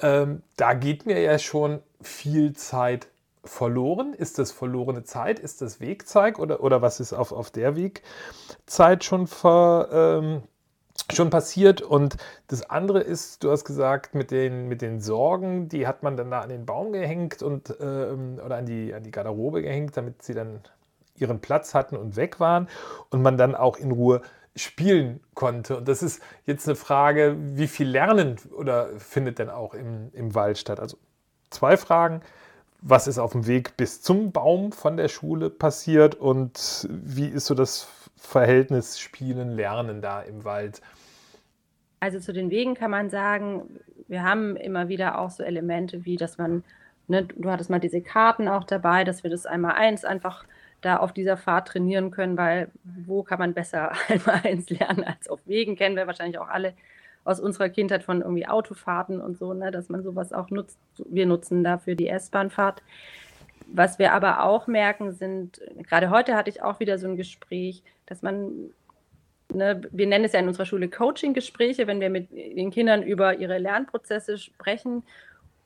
Ähm, 0.00 0.42
da 0.56 0.72
geht 0.72 1.04
mir 1.04 1.20
ja 1.20 1.38
schon 1.38 1.80
viel 2.00 2.54
Zeit 2.54 3.08
verloren? 3.48 4.14
Ist 4.14 4.38
das 4.38 4.52
verlorene 4.52 5.04
Zeit? 5.04 5.38
Ist 5.38 5.62
das 5.62 5.80
Wegzeug 5.80 6.38
oder, 6.38 6.62
oder 6.62 6.82
was 6.82 7.00
ist 7.00 7.12
auf, 7.12 7.32
auf 7.32 7.50
der 7.50 7.76
Wegzeit 7.76 9.04
schon, 9.04 9.26
ver, 9.26 9.88
ähm, 9.92 10.42
schon 11.12 11.30
passiert? 11.30 11.82
Und 11.82 12.16
das 12.46 12.68
andere 12.68 13.00
ist, 13.00 13.44
du 13.44 13.50
hast 13.50 13.64
gesagt, 13.64 14.14
mit 14.14 14.30
den, 14.30 14.68
mit 14.68 14.82
den 14.82 15.00
Sorgen, 15.00 15.68
die 15.68 15.86
hat 15.86 16.02
man 16.02 16.16
dann 16.16 16.30
da 16.30 16.40
an 16.40 16.48
den 16.48 16.66
Baum 16.66 16.92
gehängt 16.92 17.42
und, 17.42 17.74
ähm, 17.80 18.40
oder 18.44 18.56
an 18.56 18.66
die, 18.66 18.94
an 18.94 19.02
die 19.02 19.10
Garderobe 19.10 19.62
gehängt, 19.62 19.96
damit 19.96 20.22
sie 20.22 20.34
dann 20.34 20.60
ihren 21.16 21.40
Platz 21.40 21.74
hatten 21.74 21.96
und 21.96 22.16
weg 22.16 22.40
waren 22.40 22.68
und 23.10 23.22
man 23.22 23.36
dann 23.36 23.54
auch 23.54 23.76
in 23.76 23.90
Ruhe 23.90 24.22
spielen 24.56 25.20
konnte. 25.34 25.76
Und 25.76 25.88
das 25.88 26.02
ist 26.02 26.22
jetzt 26.44 26.66
eine 26.68 26.76
Frage, 26.76 27.36
wie 27.38 27.68
viel 27.68 27.88
Lernen 27.88 28.36
oder 28.56 28.88
findet 28.98 29.38
denn 29.38 29.50
auch 29.50 29.74
im, 29.74 30.10
im 30.12 30.34
Wald 30.34 30.58
statt? 30.58 30.80
Also 30.80 30.98
zwei 31.50 31.76
Fragen 31.76 32.22
was 32.80 33.06
ist 33.06 33.18
auf 33.18 33.32
dem 33.32 33.46
Weg 33.46 33.76
bis 33.76 34.02
zum 34.02 34.32
Baum 34.32 34.72
von 34.72 34.96
der 34.96 35.08
Schule 35.08 35.50
passiert 35.50 36.14
und 36.14 36.88
wie 36.90 37.26
ist 37.26 37.46
so 37.46 37.54
das 37.54 37.88
Verhältnis 38.16 38.98
Spielen, 38.98 39.50
Lernen 39.50 40.00
da 40.00 40.20
im 40.20 40.44
Wald? 40.44 40.80
Also 42.00 42.20
zu 42.20 42.32
den 42.32 42.50
Wegen 42.50 42.74
kann 42.74 42.90
man 42.90 43.10
sagen, 43.10 43.62
wir 44.06 44.22
haben 44.22 44.56
immer 44.56 44.88
wieder 44.88 45.18
auch 45.18 45.30
so 45.30 45.42
Elemente 45.42 46.04
wie, 46.04 46.16
dass 46.16 46.38
man, 46.38 46.62
ne, 47.08 47.24
du 47.24 47.50
hattest 47.50 47.70
mal 47.70 47.80
diese 47.80 48.00
Karten 48.00 48.48
auch 48.48 48.64
dabei, 48.64 49.04
dass 49.04 49.22
wir 49.22 49.30
das 49.30 49.46
einmal 49.46 49.72
eins 49.72 50.04
einfach 50.04 50.44
da 50.80 50.98
auf 50.98 51.12
dieser 51.12 51.36
Fahrt 51.36 51.68
trainieren 51.68 52.12
können, 52.12 52.36
weil 52.36 52.70
wo 52.84 53.24
kann 53.24 53.40
man 53.40 53.54
besser 53.54 53.92
einmal 54.08 54.40
eins 54.44 54.70
lernen 54.70 55.04
als 55.04 55.28
auf 55.28 55.40
Wegen, 55.46 55.76
kennen 55.76 55.96
wir 55.96 56.06
wahrscheinlich 56.06 56.38
auch 56.38 56.48
alle 56.48 56.74
aus 57.28 57.40
unserer 57.40 57.68
Kindheit 57.68 58.02
von 58.02 58.22
irgendwie 58.22 58.48
Autofahrten 58.48 59.20
und 59.20 59.38
so, 59.38 59.52
ne, 59.52 59.70
dass 59.70 59.88
man 59.88 60.02
sowas 60.02 60.32
auch 60.32 60.50
nutzt. 60.50 60.78
Wir 61.08 61.26
nutzen 61.26 61.62
dafür 61.62 61.94
die 61.94 62.08
S-Bahnfahrt. 62.08 62.82
Was 63.66 63.98
wir 63.98 64.12
aber 64.14 64.44
auch 64.44 64.66
merken, 64.66 65.12
sind, 65.12 65.60
gerade 65.86 66.10
heute 66.10 66.34
hatte 66.34 66.48
ich 66.48 66.62
auch 66.62 66.80
wieder 66.80 66.98
so 66.98 67.06
ein 67.06 67.16
Gespräch, 67.16 67.82
dass 68.06 68.22
man, 68.22 68.70
ne, 69.52 69.82
wir 69.90 70.06
nennen 70.06 70.24
es 70.24 70.32
ja 70.32 70.40
in 70.40 70.48
unserer 70.48 70.64
Schule 70.64 70.88
Coaching-Gespräche, 70.88 71.86
wenn 71.86 72.00
wir 72.00 72.08
mit 72.08 72.30
den 72.30 72.70
Kindern 72.70 73.02
über 73.02 73.36
ihre 73.36 73.58
Lernprozesse 73.58 74.38
sprechen. 74.38 75.02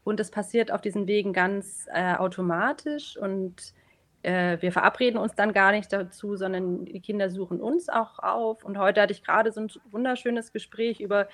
Und 0.05 0.18
das 0.18 0.33
passiert 0.33 0.72
auf 0.72 0.81
diesen 0.81 1.07
Wegen 1.07 1.33
ganz 1.33 1.87
äh, 1.92 2.14
automatisch 2.14 3.16
und 3.16 3.72
äh, 4.22 4.58
wir 4.61 4.72
verabreden 4.72 5.18
uns 5.18 5.35
dann 5.35 5.52
gar 5.52 5.72
nicht 5.72 5.92
dazu, 5.92 6.37
sondern 6.37 6.85
die 6.85 7.00
Kinder 7.00 7.30
suchen 7.30 7.61
uns 7.61 7.88
auch 7.88 8.18
auf. 8.18 8.64
Und 8.64 8.78
heute 8.78 9.02
hatte 9.02 9.12
ich 9.12 9.24
gerade 9.24 9.52
so 9.52 9.61
ein 9.61 9.70
wunderschönes 9.90 10.52
Gespräch 10.52 11.00
über, 11.00 11.28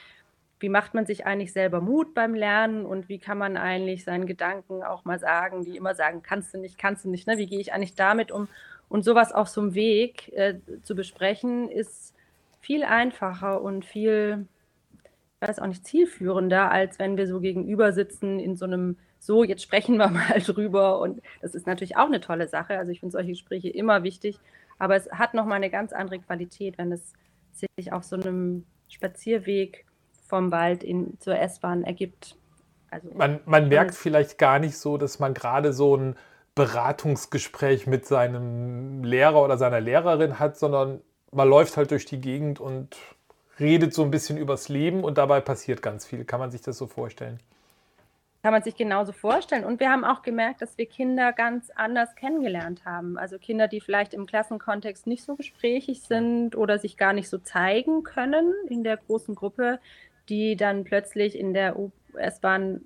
wie 0.60 0.68
macht 0.68 0.94
man 0.94 1.06
sich 1.06 1.26
eigentlich 1.26 1.52
selber 1.52 1.80
Mut 1.80 2.14
beim 2.14 2.34
Lernen 2.34 2.86
und 2.86 3.08
wie 3.08 3.18
kann 3.18 3.38
man 3.38 3.56
eigentlich 3.56 4.04
seinen 4.04 4.26
Gedanken 4.26 4.82
auch 4.82 5.04
mal 5.04 5.18
sagen, 5.18 5.64
die 5.64 5.76
immer 5.76 5.94
sagen, 5.94 6.22
kannst 6.22 6.54
du 6.54 6.58
nicht, 6.58 6.78
kannst 6.78 7.04
du 7.04 7.10
nicht, 7.10 7.26
ne? 7.26 7.38
wie 7.38 7.46
gehe 7.46 7.60
ich 7.60 7.72
eigentlich 7.72 7.94
damit 7.94 8.32
um? 8.32 8.48
Und 8.88 9.04
sowas 9.04 9.32
auf 9.32 9.48
so 9.48 9.60
einem 9.60 9.74
Weg 9.74 10.32
äh, 10.32 10.54
zu 10.82 10.94
besprechen, 10.94 11.68
ist 11.68 12.14
viel 12.60 12.84
einfacher 12.84 13.60
und 13.60 13.84
viel, 13.84 14.46
ich 15.40 15.48
weiß 15.48 15.58
auch 15.58 15.66
nicht, 15.66 15.86
zielführender, 15.86 16.70
als 16.70 16.98
wenn 16.98 17.18
wir 17.18 17.26
so 17.26 17.40
gegenüber 17.40 17.92
sitzen 17.92 18.40
in 18.40 18.56
so 18.56 18.64
einem 18.64 18.96
so, 19.18 19.44
jetzt 19.44 19.62
sprechen 19.62 19.96
wir 19.96 20.08
mal 20.08 20.40
drüber. 20.40 21.00
Und 21.00 21.22
das 21.40 21.54
ist 21.54 21.66
natürlich 21.66 21.96
auch 21.96 22.06
eine 22.06 22.20
tolle 22.20 22.48
Sache. 22.48 22.78
Also 22.78 22.92
ich 22.92 23.00
finde 23.00 23.12
solche 23.12 23.30
Gespräche 23.30 23.68
immer 23.68 24.02
wichtig. 24.02 24.38
Aber 24.78 24.96
es 24.96 25.10
hat 25.10 25.34
nochmal 25.34 25.56
eine 25.56 25.70
ganz 25.70 25.92
andere 25.92 26.20
Qualität, 26.20 26.78
wenn 26.78 26.92
es 26.92 27.14
sich 27.76 27.92
auf 27.92 28.04
so 28.04 28.16
einem 28.16 28.64
Spazierweg 28.88 29.84
vom 30.26 30.52
Wald 30.52 30.84
in, 30.84 31.18
zur 31.20 31.38
S-Bahn 31.38 31.84
ergibt. 31.84 32.36
Also, 32.90 33.10
man, 33.14 33.40
man 33.44 33.68
merkt 33.68 33.94
vielleicht 33.94 34.38
gar 34.38 34.58
nicht 34.58 34.78
so, 34.78 34.96
dass 34.96 35.18
man 35.18 35.34
gerade 35.34 35.72
so 35.72 35.96
ein 35.96 36.16
Beratungsgespräch 36.54 37.86
mit 37.86 38.06
seinem 38.06 39.04
Lehrer 39.04 39.42
oder 39.42 39.58
seiner 39.58 39.80
Lehrerin 39.80 40.38
hat, 40.38 40.58
sondern 40.58 41.00
man 41.30 41.48
läuft 41.48 41.76
halt 41.76 41.90
durch 41.90 42.04
die 42.04 42.20
Gegend 42.20 42.60
und 42.60 42.96
redet 43.60 43.92
so 43.92 44.02
ein 44.02 44.10
bisschen 44.10 44.38
übers 44.38 44.68
Leben 44.68 45.04
und 45.04 45.18
dabei 45.18 45.40
passiert 45.40 45.82
ganz 45.82 46.06
viel. 46.06 46.24
Kann 46.24 46.40
man 46.40 46.50
sich 46.50 46.62
das 46.62 46.78
so 46.78 46.86
vorstellen? 46.86 47.38
Kann 48.42 48.52
man 48.52 48.62
sich 48.62 48.76
genauso 48.76 49.12
vorstellen. 49.12 49.64
Und 49.64 49.80
wir 49.80 49.90
haben 49.90 50.04
auch 50.04 50.22
gemerkt, 50.22 50.62
dass 50.62 50.78
wir 50.78 50.86
Kinder 50.86 51.32
ganz 51.32 51.70
anders 51.70 52.14
kennengelernt 52.14 52.84
haben. 52.84 53.18
Also 53.18 53.38
Kinder, 53.38 53.66
die 53.66 53.80
vielleicht 53.80 54.14
im 54.14 54.26
Klassenkontext 54.26 55.06
nicht 55.06 55.24
so 55.24 55.34
gesprächig 55.34 56.02
sind 56.02 56.54
oder 56.56 56.78
sich 56.78 56.96
gar 56.96 57.12
nicht 57.12 57.28
so 57.28 57.38
zeigen 57.38 58.04
können 58.04 58.52
in 58.68 58.84
der 58.84 58.96
großen 58.96 59.34
Gruppe, 59.34 59.80
die 60.28 60.56
dann 60.56 60.84
plötzlich 60.84 61.38
in 61.38 61.52
der 61.52 61.76
US-Bahn 61.78 62.82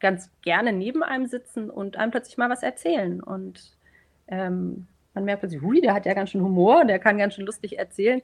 ganz 0.00 0.30
gerne 0.42 0.72
neben 0.72 1.02
einem 1.02 1.26
sitzen 1.26 1.70
und 1.70 1.96
einem 1.96 2.10
plötzlich 2.10 2.36
mal 2.36 2.50
was 2.50 2.62
erzählen. 2.62 3.22
Und 3.22 3.76
ähm, 4.28 4.88
man 5.14 5.24
merkt 5.24 5.40
plötzlich, 5.40 5.62
hui, 5.62 5.80
der 5.80 5.94
hat 5.94 6.04
ja 6.04 6.14
ganz 6.14 6.30
schön 6.30 6.42
Humor, 6.42 6.84
der 6.84 6.98
kann 6.98 7.16
ganz 7.16 7.34
schön 7.34 7.46
lustig 7.46 7.78
erzählen. 7.78 8.22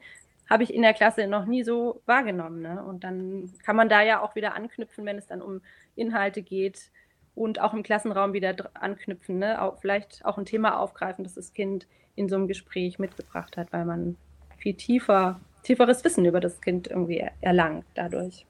Habe 0.49 0.64
ich 0.64 0.74
in 0.74 0.82
der 0.82 0.95
Klasse 0.95 1.26
noch 1.26 1.47
nie 1.47 1.64
so 1.64 2.03
wahrgenommen. 2.07 2.62
Ne? 2.62 2.84
Und 2.84 3.05
dann 3.05 3.53
kann 3.64 3.76
man 3.76 3.88
da 3.88 4.03
ja 4.03 4.20
auch 4.20 4.34
wieder 4.34 4.55
anknüpfen, 4.55 5.05
wenn 5.07 5.18
es 5.18 5.26
dann 5.26 5.40
um 5.40 5.62
Inhalte 5.95 6.43
geht 6.43 6.90
und 7.34 7.61
auch 7.61 7.72
im 7.72 7.82
Klassenraum 7.82 8.32
wieder 8.32 8.70
anknüpfen, 8.74 9.38
ne? 9.38 9.62
auch, 9.62 9.80
vielleicht 9.80 10.24
auch 10.24 10.38
ein 10.38 10.45
Thema 10.45 10.78
aufgreifen, 10.78 11.24
das 11.24 11.34
das 11.34 11.53
Kind 11.53 11.86
in 12.14 12.28
so 12.28 12.36
einem 12.36 12.49
Gespräch 12.49 12.99
mitgebracht 12.99 13.57
hat, 13.57 13.72
weil 13.72 13.84
man 13.84 14.16
viel 14.59 14.74
tiefer, 14.74 15.40
tieferes 15.62 16.05
Wissen 16.05 16.24
über 16.24 16.40
das 16.40 16.61
Kind 16.61 16.88
irgendwie 16.88 17.24
erlangt 17.40 17.86
dadurch. 17.95 18.47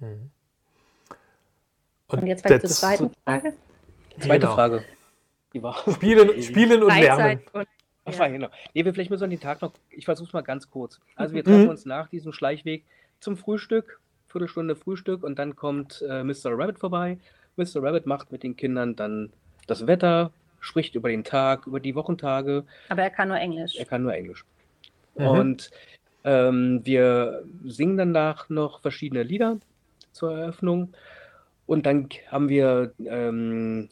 Mhm. 0.00 0.30
Und, 2.08 2.22
und, 2.22 2.26
jetzt 2.26 2.44
vielleicht 2.46 2.66
zur 2.66 2.70
zweiten 2.70 3.10
Frage. 3.24 3.54
Zweite 4.18 4.40
genau. 4.40 4.54
Frage. 4.54 4.84
Die 5.52 5.62
war 5.62 5.74
Spielen, 5.74 6.42
Spielen 6.42 6.82
und 6.82 6.94
Lernen. 6.98 7.40
Und, 7.52 7.68
Ach, 8.06 8.12
ja. 8.12 8.28
genau. 8.28 8.48
Nee, 8.74 8.84
wir 8.84 8.92
vielleicht 8.92 9.10
müssen 9.10 9.30
den 9.30 9.40
Tag 9.40 9.62
noch, 9.62 9.72
ich 9.90 10.04
versuche 10.04 10.28
es 10.28 10.32
mal 10.32 10.42
ganz 10.42 10.70
kurz. 10.70 11.00
Also 11.16 11.34
wir 11.34 11.42
treffen 11.42 11.64
mhm. 11.64 11.70
uns 11.70 11.86
nach 11.86 12.08
diesem 12.08 12.32
Schleichweg 12.32 12.84
zum 13.20 13.36
Frühstück 13.36 14.00
Viertelstunde 14.34 14.74
Frühstück 14.74 15.22
und 15.22 15.38
dann 15.38 15.54
kommt 15.54 16.02
äh, 16.08 16.24
Mr. 16.24 16.46
Rabbit 16.46 16.80
vorbei. 16.80 17.18
Mr. 17.54 17.80
Rabbit 17.84 18.04
macht 18.04 18.32
mit 18.32 18.42
den 18.42 18.56
Kindern 18.56 18.96
dann 18.96 19.32
das 19.68 19.86
Wetter, 19.86 20.32
spricht 20.58 20.96
über 20.96 21.08
den 21.08 21.22
Tag, 21.22 21.68
über 21.68 21.78
die 21.78 21.94
Wochentage. 21.94 22.64
Aber 22.88 23.02
er 23.02 23.10
kann 23.10 23.28
nur 23.28 23.38
Englisch. 23.38 23.76
Er 23.76 23.84
kann 23.84 24.02
nur 24.02 24.12
Englisch. 24.12 24.44
Mhm. 25.14 25.26
Und 25.26 25.70
ähm, 26.24 26.80
wir 26.82 27.44
singen 27.64 27.96
danach 27.96 28.48
noch 28.48 28.80
verschiedene 28.80 29.22
Lieder 29.22 29.58
zur 30.10 30.36
Eröffnung. 30.36 30.92
Und 31.66 31.86
dann 31.86 32.08
haben 32.26 32.48
wir, 32.48 32.92
ähm, 33.06 33.88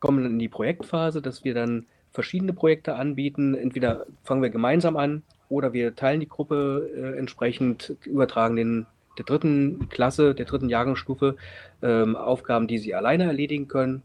kommen 0.00 0.26
in 0.26 0.38
die 0.38 0.50
Projektphase, 0.50 1.22
dass 1.22 1.42
wir 1.42 1.54
dann 1.54 1.86
verschiedene 2.12 2.52
Projekte 2.52 2.94
anbieten. 2.94 3.54
Entweder 3.54 4.06
fangen 4.22 4.42
wir 4.42 4.50
gemeinsam 4.50 4.96
an 4.96 5.22
oder 5.48 5.72
wir 5.72 5.94
teilen 5.94 6.20
die 6.20 6.28
Gruppe 6.28 6.90
äh, 6.94 7.18
entsprechend, 7.18 7.96
übertragen 8.04 8.56
den 8.56 8.86
der 9.18 9.24
dritten 9.24 9.88
Klasse, 9.90 10.34
der 10.34 10.46
dritten 10.46 10.68
Jahrgangsstufe 10.68 11.36
ähm, 11.82 12.16
Aufgaben, 12.16 12.66
die 12.66 12.78
sie 12.78 12.94
alleine 12.94 13.24
erledigen 13.24 13.68
können. 13.68 14.02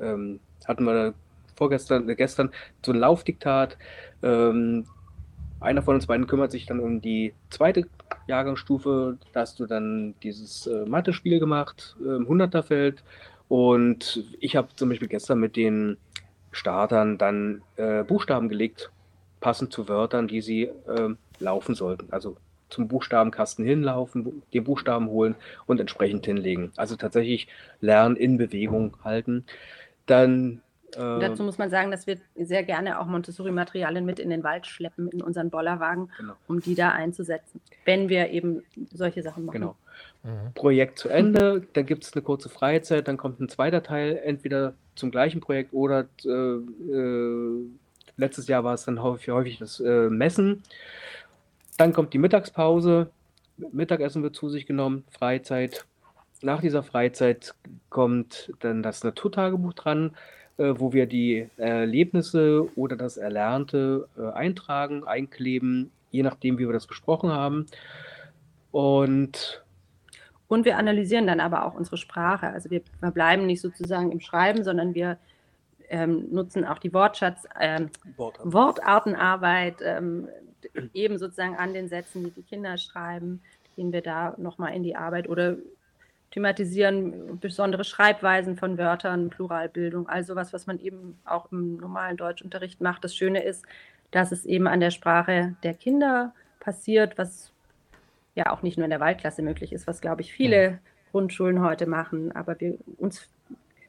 Ähm, 0.00 0.40
hatten 0.66 0.84
wir 0.84 1.14
vorgestern, 1.54 2.08
äh, 2.08 2.14
gestern 2.14 2.50
so 2.84 2.92
ein 2.92 2.98
Laufdiktat. 2.98 3.76
Ähm, 4.22 4.86
einer 5.60 5.82
von 5.82 5.94
uns 5.94 6.06
beiden 6.06 6.26
kümmert 6.26 6.52
sich 6.52 6.66
dann 6.66 6.80
um 6.80 7.00
die 7.00 7.34
zweite 7.50 7.86
Jahrgangsstufe. 8.26 9.18
Da 9.32 9.40
hast 9.40 9.58
du 9.60 9.66
dann 9.66 10.14
dieses 10.22 10.66
äh, 10.66 10.84
Mathe-Spiel 10.86 11.38
gemacht, 11.38 11.96
äh, 12.00 12.16
im 12.16 12.26
100er-Feld. 12.26 13.02
Und 13.48 14.24
ich 14.40 14.56
habe 14.56 14.68
zum 14.74 14.88
Beispiel 14.88 15.08
gestern 15.08 15.38
mit 15.38 15.56
den 15.56 15.98
Startern 16.56 17.18
dann 17.18 17.62
äh, 17.76 18.02
Buchstaben 18.02 18.48
gelegt, 18.48 18.90
passend 19.40 19.72
zu 19.72 19.88
Wörtern, 19.88 20.28
die 20.28 20.40
sie 20.40 20.62
äh, 20.64 21.14
laufen 21.38 21.74
sollten. 21.74 22.12
Also 22.12 22.36
zum 22.68 22.88
Buchstabenkasten 22.88 23.64
hinlaufen, 23.64 24.42
den 24.52 24.64
Buchstaben 24.64 25.08
holen 25.08 25.36
und 25.66 25.80
entsprechend 25.80 26.26
hinlegen. 26.26 26.72
Also 26.76 26.96
tatsächlich 26.96 27.46
Lernen 27.80 28.16
in 28.16 28.38
Bewegung 28.38 28.96
halten. 29.04 29.44
Dann 30.06 30.62
äh, 30.94 31.20
dazu 31.20 31.42
muss 31.42 31.58
man 31.58 31.70
sagen, 31.70 31.90
dass 31.90 32.06
wir 32.06 32.16
sehr 32.34 32.62
gerne 32.64 32.98
auch 32.98 33.06
Montessori-Materialien 33.06 34.04
mit 34.04 34.18
in 34.18 34.30
den 34.30 34.42
Wald 34.42 34.66
schleppen, 34.66 35.08
in 35.08 35.22
unseren 35.22 35.50
Bollerwagen, 35.50 36.10
genau. 36.16 36.34
um 36.48 36.60
die 36.60 36.74
da 36.74 36.90
einzusetzen, 36.90 37.60
wenn 37.84 38.08
wir 38.08 38.30
eben 38.30 38.62
solche 38.92 39.22
Sachen 39.22 39.44
machen. 39.44 39.60
Genau. 39.60 39.76
Mhm. 40.26 40.52
Projekt 40.54 40.98
zu 40.98 41.08
Ende, 41.08 41.62
dann 41.74 41.86
gibt 41.86 42.02
es 42.02 42.12
eine 42.12 42.22
kurze 42.22 42.48
Freizeit, 42.48 43.06
dann 43.06 43.16
kommt 43.16 43.40
ein 43.40 43.48
zweiter 43.48 43.84
Teil, 43.84 44.20
entweder 44.24 44.74
zum 44.96 45.12
gleichen 45.12 45.40
Projekt 45.40 45.72
oder 45.72 46.08
äh, 46.24 46.28
äh, 46.28 47.66
letztes 48.16 48.48
Jahr 48.48 48.64
war 48.64 48.74
es 48.74 48.84
dann 48.84 49.02
häufig, 49.02 49.30
häufig 49.30 49.58
das 49.58 49.78
äh, 49.78 50.10
Messen. 50.10 50.64
Dann 51.76 51.92
kommt 51.92 52.12
die 52.12 52.18
Mittagspause. 52.18 53.10
Mittagessen 53.72 54.22
wird 54.24 54.34
zu 54.34 54.48
sich 54.48 54.66
genommen, 54.66 55.04
Freizeit. 55.10 55.86
Nach 56.42 56.60
dieser 56.60 56.82
Freizeit 56.82 57.54
kommt 57.88 58.52
dann 58.60 58.82
das 58.82 59.04
Naturtagebuch 59.04 59.74
dran, 59.74 60.16
äh, 60.58 60.74
wo 60.76 60.92
wir 60.92 61.06
die 61.06 61.48
Erlebnisse 61.56 62.68
oder 62.74 62.96
das 62.96 63.16
Erlernte 63.16 64.08
äh, 64.18 64.32
eintragen, 64.32 65.04
einkleben, 65.04 65.92
je 66.10 66.24
nachdem, 66.24 66.58
wie 66.58 66.66
wir 66.66 66.72
das 66.72 66.88
besprochen 66.88 67.30
haben. 67.30 67.66
Und 68.72 69.62
und 70.48 70.64
wir 70.64 70.76
analysieren 70.78 71.26
dann 71.26 71.40
aber 71.40 71.64
auch 71.64 71.74
unsere 71.74 71.96
Sprache. 71.96 72.48
Also 72.48 72.70
wir 72.70 72.82
bleiben 73.00 73.46
nicht 73.46 73.60
sozusagen 73.60 74.12
im 74.12 74.20
Schreiben, 74.20 74.64
sondern 74.64 74.94
wir 74.94 75.18
ähm, 75.88 76.28
nutzen 76.30 76.64
auch 76.64 76.78
die 76.78 76.92
Wortschatz, 76.92 77.46
ähm, 77.60 77.90
Wortartenarbeit, 78.16 79.76
ähm, 79.82 80.28
eben 80.94 81.18
sozusagen 81.18 81.56
an 81.56 81.74
den 81.74 81.88
Sätzen, 81.88 82.24
die 82.24 82.30
die 82.30 82.42
Kinder 82.42 82.76
schreiben, 82.78 83.42
gehen 83.76 83.92
wir 83.92 84.02
da 84.02 84.34
nochmal 84.38 84.74
in 84.74 84.82
die 84.82 84.96
Arbeit 84.96 85.28
oder 85.28 85.56
thematisieren 86.30 87.38
besondere 87.38 87.84
Schreibweisen 87.84 88.56
von 88.56 88.78
Wörtern, 88.78 89.30
Pluralbildung, 89.30 90.08
also 90.08 90.34
was, 90.34 90.52
was 90.52 90.66
man 90.66 90.78
eben 90.80 91.18
auch 91.24 91.50
im 91.52 91.76
normalen 91.76 92.16
Deutschunterricht 92.16 92.80
macht. 92.80 93.04
Das 93.04 93.14
Schöne 93.14 93.42
ist, 93.42 93.64
dass 94.10 94.32
es 94.32 94.44
eben 94.44 94.66
an 94.66 94.80
der 94.80 94.90
Sprache 94.90 95.56
der 95.62 95.74
Kinder 95.74 96.34
passiert, 96.58 97.16
was 97.16 97.52
ja 98.36 98.52
auch 98.52 98.62
nicht 98.62 98.76
nur 98.76 98.84
in 98.84 98.90
der 98.90 99.00
Waldklasse 99.00 99.42
möglich 99.42 99.72
ist, 99.72 99.86
was, 99.86 100.00
glaube 100.00 100.20
ich, 100.20 100.32
viele 100.32 100.78
Grundschulen 101.10 101.62
heute 101.62 101.86
machen. 101.86 102.30
Aber 102.32 102.60
wir, 102.60 102.76
uns 102.98 103.28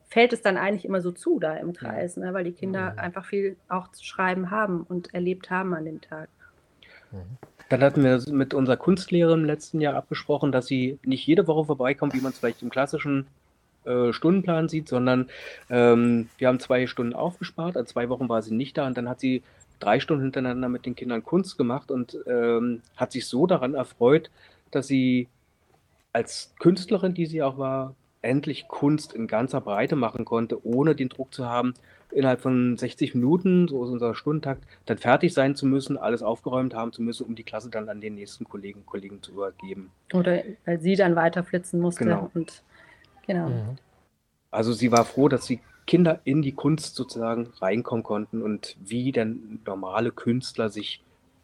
fällt 0.08 0.34
es 0.34 0.42
dann 0.42 0.58
eigentlich 0.58 0.86
immer 0.86 1.02
so 1.02 1.12
zu 1.12 1.40
da 1.40 1.56
im 1.58 1.74
Kreis, 1.74 2.18
ne, 2.18 2.34
weil 2.34 2.46
die 2.46 2.54
Kinder 2.54 2.98
einfach 2.98 3.26
viel 3.26 3.58
auch 3.68 3.92
zu 3.92 4.04
schreiben 4.04 4.50
haben 4.50 4.82
und 4.88 5.14
erlebt 5.14 5.52
haben 5.52 5.74
an 5.74 5.86
dem 5.86 6.02
Tag. 6.02 6.30
Dann 7.70 7.82
hatten 7.82 8.04
wir 8.04 8.22
mit 8.32 8.54
unserer 8.54 8.78
Kunstlehrerin 8.78 9.42
im 9.42 9.46
letzten 9.46 9.82
Jahr 9.82 9.96
abgesprochen, 9.96 10.52
dass 10.52 10.68
sie 10.68 11.00
nicht 11.04 11.28
jede 11.28 11.48
Woche 11.48 11.66
vorbeikommt, 11.66 12.14
wie 12.14 12.22
man 12.22 12.32
es 12.32 12.40
vielleicht 12.40 12.62
im 12.62 12.70
klassischen 12.70 13.28
äh, 13.86 14.14
Stundenplan 14.14 14.70
sieht, 14.70 14.88
sondern 14.88 15.30
ähm, 15.70 16.30
wir 16.38 16.48
haben 16.48 16.60
zwei 16.60 16.88
Stunden 16.88 17.14
aufgespart. 17.14 17.76
Also 17.76 17.92
zwei 17.92 18.10
Wochen 18.10 18.30
war 18.30 18.42
sie 18.42 18.56
nicht 18.56 18.78
da 18.78 18.88
und 18.88 18.98
dann 18.98 19.10
hat 19.10 19.20
sie 19.20 19.44
drei 19.80 20.00
Stunden 20.00 20.24
hintereinander 20.24 20.70
mit 20.70 20.86
den 20.86 20.96
Kindern 20.96 21.24
Kunst 21.24 21.58
gemacht 21.58 21.92
und 21.92 22.18
ähm, 22.28 22.82
hat 22.96 23.12
sich 23.12 23.28
so 23.28 23.48
daran 23.48 23.74
erfreut, 23.74 24.30
dass 24.72 24.88
sie 24.88 25.28
als 26.14 26.54
Künstlerin, 26.60 27.14
die 27.14 27.26
sie 27.26 27.44
auch 27.44 27.58
war, 27.58 27.96
endlich 28.22 28.68
Kunst 28.68 29.14
in 29.14 29.28
ganzer 29.28 29.62
Breite 29.62 29.96
machen 29.96 30.26
konnte, 30.26 30.66
ohne 30.66 30.96
den 30.96 31.10
Druck 31.10 31.34
zu 31.34 31.46
haben, 31.46 31.74
innerhalb 32.12 32.42
von 32.42 32.78
60 32.78 33.16
Minuten, 33.16 33.68
so 33.68 33.84
ist 33.84 33.92
unser 33.92 34.16
Stundentakt, 34.16 34.64
dann 34.86 34.98
fertig 34.98 35.34
sein 35.34 35.56
zu 35.56 35.66
müssen, 35.66 35.98
alles 35.98 36.24
aufgeräumt 36.24 36.74
haben 36.74 36.94
zu 36.94 37.02
müssen, 37.02 37.26
um 37.26 37.36
die 37.36 37.44
Klasse 37.44 37.70
dann 37.70 37.90
an 37.90 38.02
den 38.02 38.16
nächsten 38.16 38.46
Kollegen 38.46 38.80
und 38.80 38.86
Kollegen 38.86 39.22
zu 39.22 39.32
übergeben. 39.34 39.92
Oder 40.14 40.44
weil 40.66 40.80
sie 40.80 40.96
dann 40.96 41.16
weiterflitzen 41.16 41.80
musste. 41.80 42.06
Genau. 42.06 42.32
Und, 42.34 42.64
genau. 43.26 43.50
Mhm. 43.50 43.78
Also 44.52 44.74
sie 44.74 44.92
war 44.92 45.06
froh, 45.06 45.28
dass 45.28 45.46
die 45.46 45.60
Kinder 45.88 46.20
in 46.26 46.42
die 46.42 46.52
Kunst 46.52 46.96
sozusagen 46.96 47.48
reinkommen 47.60 48.04
konnten 48.04 48.42
und 48.44 48.76
wie 48.84 49.12
dann 49.12 49.60
normale 49.66 50.12
Künstler 50.12 50.70
sich 50.70 51.02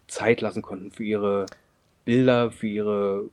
Zeit 0.08 0.42
lassen 0.42 0.62
konnten 0.62 0.92
für 0.92 1.04
ihre 1.04 1.46
Bilder, 2.06 2.52
für 2.52 2.68
ihre 2.68 3.30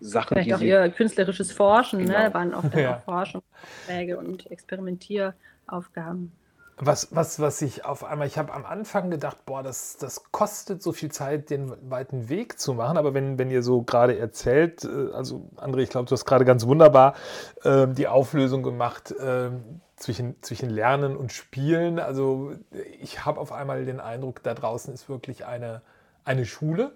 Sachen. 0.00 0.34
Vielleicht 0.34 0.54
auch 0.54 0.58
sie... 0.58 0.68
ihr 0.68 0.88
künstlerisches 0.90 1.50
Forschen, 1.50 2.00
ne? 2.00 2.06
genau. 2.06 2.18
ne? 2.18 2.34
waren 2.34 2.54
oft 2.54 2.74
ja. 2.76 2.96
auch 2.96 3.04
Forschungsaufträge 3.04 4.18
und 4.18 4.50
Experimentieraufgaben. 4.50 6.30
Was, 6.76 7.14
was, 7.14 7.38
was 7.38 7.62
ich 7.62 7.84
auf 7.84 8.02
einmal, 8.02 8.26
ich 8.26 8.36
habe 8.36 8.52
am 8.52 8.64
Anfang 8.64 9.08
gedacht, 9.08 9.46
boah, 9.46 9.62
das, 9.62 9.96
das 9.96 10.32
kostet 10.32 10.82
so 10.82 10.92
viel 10.92 11.10
Zeit, 11.10 11.50
den 11.50 11.72
weiten 11.88 12.28
Weg 12.28 12.58
zu 12.58 12.74
machen. 12.74 12.96
Aber 12.96 13.14
wenn, 13.14 13.38
wenn 13.38 13.48
ihr 13.48 13.62
so 13.62 13.82
gerade 13.82 14.18
erzählt, 14.18 14.84
äh, 14.84 15.12
also 15.12 15.48
André, 15.56 15.82
ich 15.82 15.90
glaube, 15.90 16.08
du 16.08 16.12
hast 16.12 16.24
gerade 16.24 16.44
ganz 16.44 16.66
wunderbar 16.66 17.14
äh, 17.62 17.86
die 17.86 18.08
Auflösung 18.08 18.64
gemacht 18.64 19.12
äh, 19.12 19.50
zwischen, 19.94 20.42
zwischen 20.42 20.68
Lernen 20.68 21.16
und 21.16 21.32
Spielen. 21.32 22.00
Also 22.00 22.52
ich 23.00 23.24
habe 23.24 23.40
auf 23.40 23.52
einmal 23.52 23.84
den 23.84 24.00
Eindruck, 24.00 24.42
da 24.42 24.54
draußen 24.54 24.92
ist 24.92 25.08
wirklich 25.08 25.46
eine, 25.46 25.80
eine 26.24 26.44
Schule. 26.44 26.90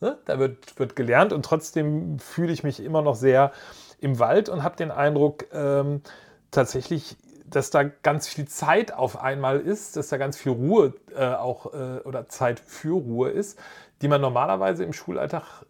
Ne? 0.00 0.18
Da 0.24 0.40
wird, 0.40 0.76
wird 0.80 0.96
gelernt 0.96 1.32
und 1.32 1.44
trotzdem 1.44 2.18
fühle 2.18 2.52
ich 2.52 2.64
mich 2.64 2.82
immer 2.82 3.02
noch 3.02 3.14
sehr 3.14 3.52
im 4.00 4.18
Wald 4.18 4.48
und 4.48 4.64
habe 4.64 4.76
den 4.76 4.90
Eindruck, 4.90 5.44
ähm, 5.52 6.02
tatsächlich 6.50 7.16
dass 7.50 7.70
da 7.70 7.84
ganz 7.84 8.28
viel 8.28 8.46
Zeit 8.46 8.92
auf 8.92 9.20
einmal 9.20 9.60
ist, 9.60 9.96
dass 9.96 10.08
da 10.08 10.16
ganz 10.16 10.36
viel 10.36 10.52
Ruhe 10.52 10.94
äh, 11.14 11.24
auch 11.26 11.72
äh, 11.74 12.00
oder 12.04 12.28
Zeit 12.28 12.60
für 12.60 12.94
Ruhe 12.94 13.30
ist, 13.30 13.58
die 14.02 14.08
man 14.08 14.20
normalerweise 14.20 14.84
im 14.84 14.92
Schulalltag 14.92 15.66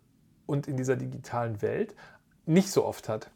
und 0.46 0.68
in 0.68 0.76
dieser 0.76 0.96
digitalen 0.96 1.62
Welt 1.62 1.94
nicht 2.46 2.70
so 2.70 2.84
oft 2.84 3.08
hat. 3.08 3.30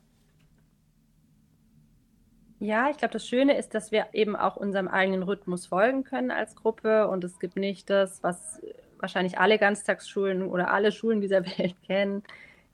Ja, 2.60 2.88
ich 2.90 2.96
glaube, 2.96 3.12
das 3.12 3.26
Schöne 3.26 3.58
ist, 3.58 3.74
dass 3.74 3.92
wir 3.92 4.06
eben 4.12 4.36
auch 4.36 4.56
unserem 4.56 4.88
eigenen 4.88 5.22
Rhythmus 5.22 5.66
folgen 5.66 6.04
können 6.04 6.30
als 6.30 6.54
Gruppe 6.54 7.08
und 7.08 7.24
es 7.24 7.38
gibt 7.38 7.56
nicht 7.56 7.90
das, 7.90 8.22
was 8.22 8.60
wahrscheinlich 8.98 9.38
alle 9.38 9.58
Ganztagsschulen 9.58 10.42
oder 10.48 10.70
alle 10.72 10.92
Schulen 10.92 11.20
dieser 11.20 11.44
Welt 11.58 11.74
kennen. 11.86 12.22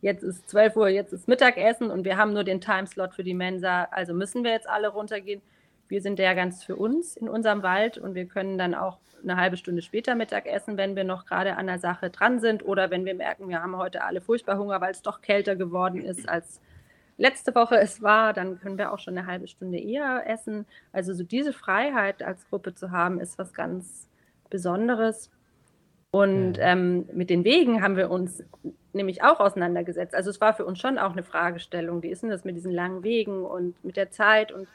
Jetzt 0.00 0.22
ist 0.22 0.48
12 0.48 0.76
Uhr, 0.76 0.88
jetzt 0.88 1.12
ist 1.12 1.28
Mittagessen 1.28 1.90
und 1.90 2.04
wir 2.04 2.16
haben 2.16 2.32
nur 2.32 2.44
den 2.44 2.60
Timeslot 2.60 3.14
für 3.14 3.24
die 3.24 3.34
Mensa, 3.34 3.84
also 3.90 4.14
müssen 4.14 4.44
wir 4.44 4.52
jetzt 4.52 4.68
alle 4.68 4.88
runtergehen. 4.88 5.42
Wir 5.91 6.01
sind 6.01 6.20
ja 6.20 6.34
ganz 6.34 6.62
für 6.62 6.76
uns 6.76 7.16
in 7.16 7.28
unserem 7.28 7.64
Wald 7.64 7.99
und 7.99 8.14
wir 8.14 8.26
können 8.26 8.59
dann 8.59 8.74
auch 8.74 8.99
eine 9.22 9.36
halbe 9.36 9.57
Stunde 9.57 9.82
später 9.82 10.14
Mittag 10.14 10.47
essen, 10.47 10.76
wenn 10.76 10.95
wir 10.95 11.05
noch 11.05 11.26
gerade 11.26 11.57
an 11.57 11.66
der 11.66 11.80
Sache 11.80 12.11
dran 12.11 12.38
sind 12.38 12.64
oder 12.64 12.91
wenn 12.91 13.05
wir 13.05 13.14
merken, 13.14 13.49
wir 13.49 13.61
haben 13.61 13.76
heute 13.76 14.05
alle 14.05 14.20
furchtbar 14.20 14.57
Hunger, 14.57 14.80
weil 14.80 14.93
es 14.93 15.03
doch 15.03 15.20
kälter 15.20 15.57
geworden 15.57 16.03
ist 16.03 16.28
als 16.28 16.61
letzte 17.16 17.55
Woche 17.55 17.76
es 17.76 18.03
war, 18.03 18.32
dann 18.32 18.61
können 18.61 18.78
wir 18.78 18.93
auch 18.93 19.01
schon 19.01 19.18
eine 19.18 19.26
halbe 19.26 19.49
Stunde 19.49 19.78
eher 19.78 20.22
essen. 20.26 20.64
Also 20.93 21.12
so 21.12 21.24
diese 21.24 21.53
Freiheit 21.53 22.22
als 22.22 22.49
Gruppe 22.49 22.74
zu 22.74 22.93
haben, 22.93 23.20
ist 23.20 23.36
was 23.36 23.53
ganz 23.53 24.09
Besonderes. 24.49 25.30
Und 26.12 26.59
ähm, 26.61 27.09
mit 27.12 27.30
den 27.30 27.45
Wegen 27.45 27.82
haben 27.82 27.97
wir 27.97 28.11
uns 28.11 28.43
nämlich 28.93 29.22
auch 29.22 29.41
auseinandergesetzt. 29.41 30.14
Also 30.14 30.30
es 30.30 30.41
war 30.41 30.55
für 30.55 30.64
uns 30.64 30.78
schon 30.78 30.99
auch 30.99 31.12
eine 31.12 31.22
Fragestellung, 31.22 32.03
wie 32.03 32.09
ist 32.09 32.22
denn 32.22 32.30
das 32.30 32.45
mit 32.45 32.57
diesen 32.57 32.72
langen 32.72 33.03
Wegen 33.03 33.45
und 33.45 33.82
mit 33.84 33.97
der 33.97 34.11
Zeit? 34.11 34.51
Und 34.51 34.68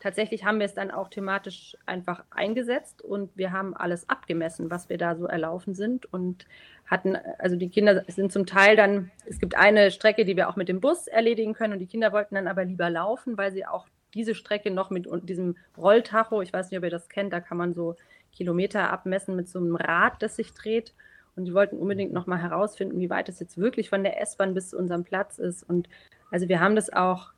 tatsächlich 0.00 0.44
haben 0.44 0.58
wir 0.58 0.66
es 0.66 0.74
dann 0.74 0.90
auch 0.90 1.08
thematisch 1.08 1.76
einfach 1.86 2.24
eingesetzt 2.30 3.02
und 3.02 3.30
wir 3.36 3.52
haben 3.52 3.74
alles 3.74 4.08
abgemessen, 4.08 4.70
was 4.70 4.88
wir 4.88 4.98
da 4.98 5.16
so 5.16 5.26
erlaufen 5.26 5.74
sind 5.74 6.12
und 6.12 6.46
hatten, 6.86 7.16
also 7.38 7.56
die 7.56 7.68
Kinder 7.68 8.04
sind 8.08 8.32
zum 8.32 8.46
Teil 8.46 8.76
dann, 8.76 9.10
es 9.26 9.38
gibt 9.38 9.56
eine 9.56 9.90
Strecke, 9.90 10.24
die 10.24 10.36
wir 10.36 10.48
auch 10.48 10.56
mit 10.56 10.68
dem 10.68 10.80
Bus 10.80 11.06
erledigen 11.06 11.54
können 11.54 11.72
und 11.72 11.78
die 11.78 11.86
Kinder 11.86 12.12
wollten 12.12 12.34
dann 12.34 12.48
aber 12.48 12.64
lieber 12.64 12.90
laufen, 12.90 13.36
weil 13.36 13.52
sie 13.52 13.66
auch 13.66 13.86
diese 14.14 14.34
Strecke 14.34 14.70
noch 14.70 14.90
mit 14.90 15.06
diesem 15.28 15.56
Rolltacho, 15.76 16.40
ich 16.42 16.52
weiß 16.52 16.70
nicht, 16.70 16.78
ob 16.78 16.84
ihr 16.84 16.90
das 16.90 17.08
kennt, 17.08 17.32
da 17.32 17.40
kann 17.40 17.58
man 17.58 17.74
so 17.74 17.96
Kilometer 18.32 18.90
abmessen 18.90 19.34
mit 19.34 19.48
so 19.48 19.58
einem 19.58 19.76
Rad, 19.76 20.22
das 20.22 20.36
sich 20.36 20.52
dreht. 20.52 20.94
Und 21.36 21.44
die 21.44 21.54
wollten 21.54 21.76
unbedingt 21.76 22.12
nochmal 22.12 22.40
herausfinden, 22.40 22.98
wie 22.98 23.10
weit 23.10 23.28
es 23.28 23.40
jetzt 23.40 23.58
wirklich 23.58 23.90
von 23.90 24.02
der 24.02 24.20
S-Bahn 24.22 24.54
bis 24.54 24.70
zu 24.70 24.78
unserem 24.78 25.04
Platz 25.04 25.38
ist. 25.38 25.62
Und 25.62 25.88
also 26.30 26.48
wir 26.48 26.60
haben 26.60 26.76
das 26.76 26.90
auch 26.90 27.32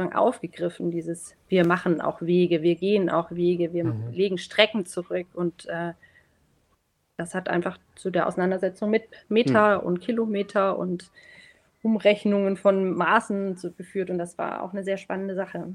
sozusagen 0.00 0.16
aufgegriffen, 0.16 0.90
dieses 0.90 1.36
wir 1.48 1.66
machen 1.66 2.00
auch 2.00 2.22
Wege, 2.22 2.62
wir 2.62 2.74
gehen 2.76 3.10
auch 3.10 3.30
Wege, 3.30 3.72
wir 3.72 3.84
mhm. 3.84 4.10
legen 4.12 4.38
Strecken 4.38 4.86
zurück 4.86 5.26
und 5.34 5.66
äh, 5.66 5.92
das 7.16 7.34
hat 7.34 7.48
einfach 7.48 7.78
zu 7.96 8.10
der 8.10 8.26
Auseinandersetzung 8.26 8.90
mit 8.90 9.04
Meter 9.28 9.80
mhm. 9.80 9.86
und 9.86 10.00
Kilometer 10.00 10.78
und 10.78 11.10
Umrechnungen 11.82 12.56
von 12.56 12.94
Maßen 12.94 13.56
geführt 13.76 14.10
und 14.10 14.18
das 14.18 14.38
war 14.38 14.62
auch 14.62 14.72
eine 14.72 14.84
sehr 14.84 14.96
spannende 14.96 15.34
Sache. 15.34 15.72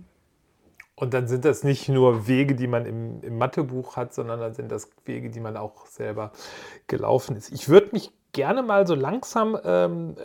Und 0.97 1.13
dann 1.13 1.27
sind 1.27 1.43
das 1.43 1.63
nicht 1.63 1.89
nur 1.89 2.25
Wege, 2.27 2.55
die 2.55 2.67
man 2.67 2.85
im, 2.85 3.21
im 3.21 3.37
Mathebuch 3.37 3.97
hat, 3.97 4.13
sondern 4.13 4.39
dann 4.39 4.53
sind 4.53 4.71
das 4.71 4.89
Wege, 5.03 5.29
die 5.29 5.41
man 5.41 5.57
auch 5.57 5.87
selber 5.87 6.31
gelaufen 6.87 7.35
ist. 7.35 7.51
Ich 7.51 7.67
würde 7.67 7.89
mich 7.91 8.11
gerne 8.31 8.63
mal 8.63 8.87
so 8.87 8.95
langsam 8.95 9.57
ähm, 9.65 10.15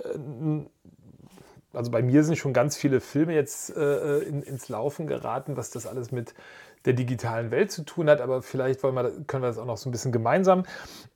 also 1.73 1.91
bei 1.91 2.03
mir 2.03 2.25
sind 2.25 2.37
schon 2.37 2.53
ganz 2.53 2.77
viele 2.77 3.01
Filme 3.01 3.35
jetzt 3.35 3.77
äh, 3.77 4.18
in, 4.21 4.43
ins 4.43 4.68
Laufen 4.68 5.07
geraten, 5.07 5.57
was 5.57 5.71
das 5.71 5.87
alles 5.87 6.11
mit 6.11 6.35
der 6.85 6.95
digitalen 6.95 7.51
Welt 7.51 7.71
zu 7.71 7.85
tun 7.85 8.09
hat, 8.09 8.21
aber 8.21 8.41
vielleicht 8.41 8.83
wir, 8.83 8.93
können 9.27 9.43
wir 9.43 9.49
das 9.49 9.59
auch 9.59 9.66
noch 9.66 9.77
so 9.77 9.89
ein 9.89 9.93
bisschen 9.93 10.12
gemeinsam 10.12 10.64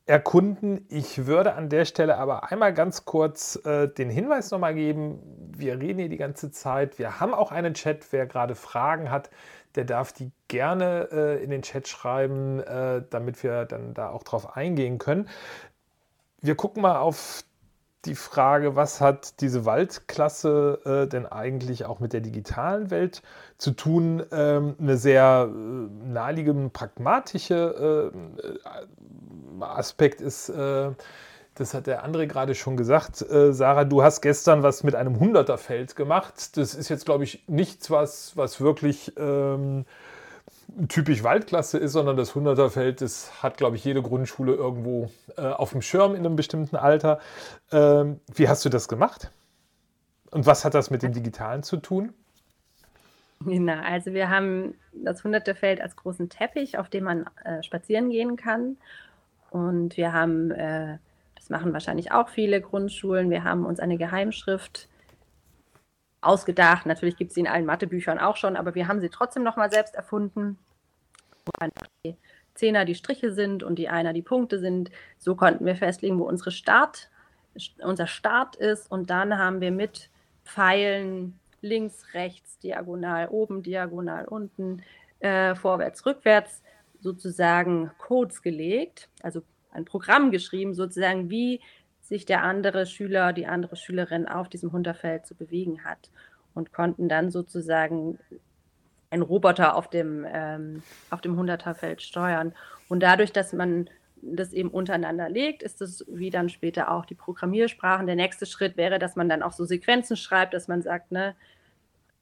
erkunden. 0.04 0.84
Ich 0.90 1.26
würde 1.26 1.54
an 1.54 1.70
der 1.70 1.86
Stelle 1.86 2.18
aber 2.18 2.50
einmal 2.52 2.74
ganz 2.74 3.06
kurz 3.06 3.56
äh, 3.64 3.88
den 3.88 4.10
Hinweis 4.10 4.50
nochmal 4.50 4.74
geben, 4.74 5.20
wir 5.56 5.80
reden 5.80 6.00
hier 6.00 6.08
die 6.10 6.18
ganze 6.18 6.50
Zeit, 6.50 6.98
wir 6.98 7.18
haben 7.18 7.32
auch 7.32 7.50
einen 7.50 7.72
Chat, 7.74 8.12
wer 8.12 8.26
gerade 8.26 8.54
Fragen 8.54 9.10
hat, 9.10 9.30
der 9.74 9.84
darf 9.84 10.12
die 10.12 10.30
gerne 10.48 11.08
äh, 11.10 11.42
in 11.42 11.50
den 11.50 11.62
Chat 11.62 11.88
schreiben, 11.88 12.60
äh, 12.60 13.02
damit 13.08 13.42
wir 13.42 13.64
dann 13.64 13.94
da 13.94 14.10
auch 14.10 14.22
drauf 14.22 14.56
eingehen 14.56 14.98
können. 14.98 15.28
Wir 16.42 16.56
gucken 16.56 16.82
mal 16.82 16.98
auf 16.98 17.42
die 18.06 18.14
Frage, 18.14 18.76
was 18.76 19.00
hat 19.00 19.40
diese 19.40 19.64
Waldklasse 19.64 20.80
äh, 20.84 21.08
denn 21.08 21.26
eigentlich 21.26 21.84
auch 21.84 22.00
mit 22.00 22.12
der 22.12 22.20
digitalen 22.20 22.90
Welt 22.90 23.22
zu 23.58 23.72
tun? 23.72 24.22
Ähm, 24.32 24.74
eine 24.78 24.96
sehr 24.96 25.48
äh, 25.48 26.10
naheliegende, 26.12 26.68
pragmatische 26.70 28.12
äh, 29.60 29.64
Aspekt 29.64 30.20
ist, 30.20 30.48
äh, 30.48 30.90
das 31.54 31.72
hat 31.74 31.86
der 31.86 32.02
andere 32.02 32.26
gerade 32.26 32.54
schon 32.54 32.76
gesagt, 32.76 33.22
äh, 33.22 33.52
Sarah, 33.52 33.84
du 33.84 34.02
hast 34.02 34.20
gestern 34.20 34.62
was 34.62 34.82
mit 34.82 34.94
einem 34.94 35.20
Hunderterfeld 35.20 35.94
gemacht. 35.96 36.56
Das 36.56 36.74
ist 36.74 36.88
jetzt, 36.88 37.04
glaube 37.04 37.24
ich, 37.24 37.44
nichts, 37.46 37.90
was, 37.90 38.36
was 38.36 38.60
wirklich... 38.60 39.12
Ähm, 39.16 39.84
typisch 40.88 41.22
Waldklasse 41.22 41.78
ist, 41.78 41.92
sondern 41.92 42.16
das 42.16 42.34
Hunderterfeld, 42.34 43.00
das 43.00 43.42
hat, 43.42 43.56
glaube 43.56 43.76
ich, 43.76 43.84
jede 43.84 44.02
Grundschule 44.02 44.54
irgendwo 44.54 45.10
äh, 45.36 45.42
auf 45.42 45.70
dem 45.70 45.82
Schirm 45.82 46.14
in 46.14 46.24
einem 46.24 46.36
bestimmten 46.36 46.76
Alter. 46.76 47.20
Ähm, 47.72 48.20
wie 48.34 48.48
hast 48.48 48.64
du 48.64 48.68
das 48.68 48.88
gemacht? 48.88 49.30
Und 50.30 50.46
was 50.46 50.64
hat 50.64 50.74
das 50.74 50.90
mit 50.90 51.02
dem 51.02 51.12
Digitalen 51.12 51.62
zu 51.62 51.76
tun? 51.76 52.12
Genau, 53.40 53.80
also 53.82 54.12
wir 54.12 54.30
haben 54.30 54.74
das 54.92 55.22
Hunderterfeld 55.22 55.80
als 55.80 55.96
großen 55.96 56.28
Teppich, 56.28 56.78
auf 56.78 56.88
dem 56.88 57.04
man 57.04 57.26
äh, 57.44 57.62
spazieren 57.62 58.10
gehen 58.10 58.36
kann. 58.36 58.76
Und 59.50 59.96
wir 59.96 60.12
haben, 60.12 60.50
äh, 60.50 60.98
das 61.36 61.50
machen 61.50 61.72
wahrscheinlich 61.72 62.10
auch 62.12 62.28
viele 62.28 62.60
Grundschulen, 62.60 63.30
wir 63.30 63.44
haben 63.44 63.64
uns 63.64 63.80
eine 63.80 63.98
Geheimschrift 63.98 64.88
ausgedacht. 66.26 66.86
Natürlich 66.86 67.16
gibt 67.16 67.30
es 67.30 67.34
sie 67.34 67.40
in 67.40 67.46
allen 67.46 67.66
Mathebüchern 67.66 68.18
auch 68.18 68.36
schon, 68.36 68.56
aber 68.56 68.74
wir 68.74 68.88
haben 68.88 69.00
sie 69.00 69.08
trotzdem 69.08 69.42
nochmal 69.42 69.70
selbst 69.70 69.94
erfunden, 69.94 70.58
die 72.04 72.16
Zehner 72.54 72.84
die 72.84 72.94
Striche 72.94 73.32
sind 73.32 73.62
und 73.62 73.76
die 73.78 73.88
Einer 73.88 74.12
die 74.12 74.22
Punkte 74.22 74.58
sind. 74.58 74.90
So 75.18 75.34
konnten 75.34 75.66
wir 75.66 75.76
festlegen, 75.76 76.18
wo 76.18 76.24
unsere 76.24 76.50
Start, 76.50 77.10
unser 77.82 78.06
Start 78.06 78.56
ist. 78.56 78.90
Und 78.90 79.10
dann 79.10 79.38
haben 79.38 79.60
wir 79.60 79.70
mit 79.70 80.10
Pfeilen 80.44 81.38
links, 81.60 82.14
rechts, 82.14 82.58
diagonal 82.58 83.28
oben, 83.28 83.62
diagonal 83.62 84.26
unten, 84.26 84.82
äh, 85.20 85.54
vorwärts, 85.54 86.04
rückwärts 86.06 86.62
sozusagen 87.00 87.90
Codes 87.98 88.42
gelegt, 88.42 89.08
also 89.22 89.42
ein 89.70 89.84
Programm 89.84 90.30
geschrieben, 90.30 90.74
sozusagen, 90.74 91.30
wie 91.30 91.60
sich 92.04 92.26
der 92.26 92.42
andere 92.42 92.86
Schüler, 92.86 93.32
die 93.32 93.46
andere 93.46 93.76
Schülerin 93.76 94.28
auf 94.28 94.48
diesem 94.48 94.72
Hunterfeld 94.72 95.26
zu 95.26 95.34
bewegen 95.34 95.84
hat 95.84 96.10
und 96.54 96.72
konnten 96.72 97.08
dann 97.08 97.30
sozusagen 97.30 98.18
einen 99.10 99.22
Roboter 99.22 99.74
auf 99.74 99.88
dem, 99.88 100.26
ähm, 100.28 100.82
auf 101.10 101.20
dem 101.20 101.36
Hunderterfeld 101.36 102.02
steuern. 102.02 102.54
Und 102.88 103.00
dadurch, 103.02 103.32
dass 103.32 103.52
man 103.52 103.88
das 104.20 104.52
eben 104.52 104.70
untereinander 104.70 105.28
legt, 105.28 105.62
ist 105.62 105.80
es 105.82 106.04
wie 106.08 106.30
dann 106.30 106.48
später 106.48 106.90
auch 106.90 107.06
die 107.06 107.14
Programmiersprachen. 107.14 108.06
Der 108.06 108.16
nächste 108.16 108.46
Schritt 108.46 108.76
wäre, 108.76 108.98
dass 108.98 109.16
man 109.16 109.28
dann 109.28 109.42
auch 109.42 109.52
so 109.52 109.64
Sequenzen 109.64 110.16
schreibt, 110.16 110.54
dass 110.54 110.68
man 110.68 110.82
sagt, 110.82 111.12
ne, 111.12 111.34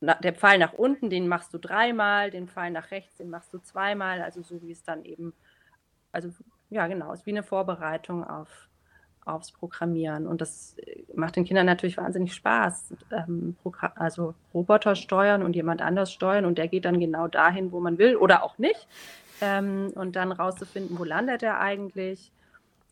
der 0.00 0.34
Pfeil 0.34 0.58
nach 0.58 0.72
unten, 0.72 1.10
den 1.10 1.28
machst 1.28 1.54
du 1.54 1.58
dreimal, 1.58 2.30
den 2.30 2.48
Pfeil 2.48 2.72
nach 2.72 2.90
rechts, 2.90 3.16
den 3.16 3.30
machst 3.30 3.54
du 3.54 3.58
zweimal, 3.58 4.20
also 4.20 4.42
so 4.42 4.60
wie 4.62 4.72
es 4.72 4.82
dann 4.82 5.04
eben, 5.04 5.32
also 6.10 6.30
ja 6.70 6.88
genau, 6.88 7.12
ist 7.12 7.24
wie 7.24 7.30
eine 7.30 7.44
Vorbereitung 7.44 8.24
auf, 8.24 8.68
aufs 9.24 9.52
Programmieren. 9.52 10.26
Und 10.26 10.40
das 10.40 10.76
äh, 10.78 11.02
macht 11.14 11.36
den 11.36 11.44
Kindern 11.44 11.66
natürlich 11.66 11.96
wahnsinnig 11.96 12.34
Spaß. 12.34 12.94
Ähm, 13.12 13.56
also 13.94 14.34
Roboter 14.52 14.94
steuern 14.94 15.42
und 15.42 15.54
jemand 15.54 15.82
anders 15.82 16.12
steuern 16.12 16.44
und 16.44 16.58
der 16.58 16.68
geht 16.68 16.84
dann 16.84 17.00
genau 17.00 17.28
dahin, 17.28 17.72
wo 17.72 17.80
man 17.80 17.98
will 17.98 18.16
oder 18.16 18.42
auch 18.42 18.58
nicht. 18.58 18.86
Ähm, 19.40 19.92
und 19.94 20.16
dann 20.16 20.32
rauszufinden, 20.32 20.98
wo 20.98 21.04
landet 21.04 21.42
er 21.42 21.60
eigentlich. 21.60 22.32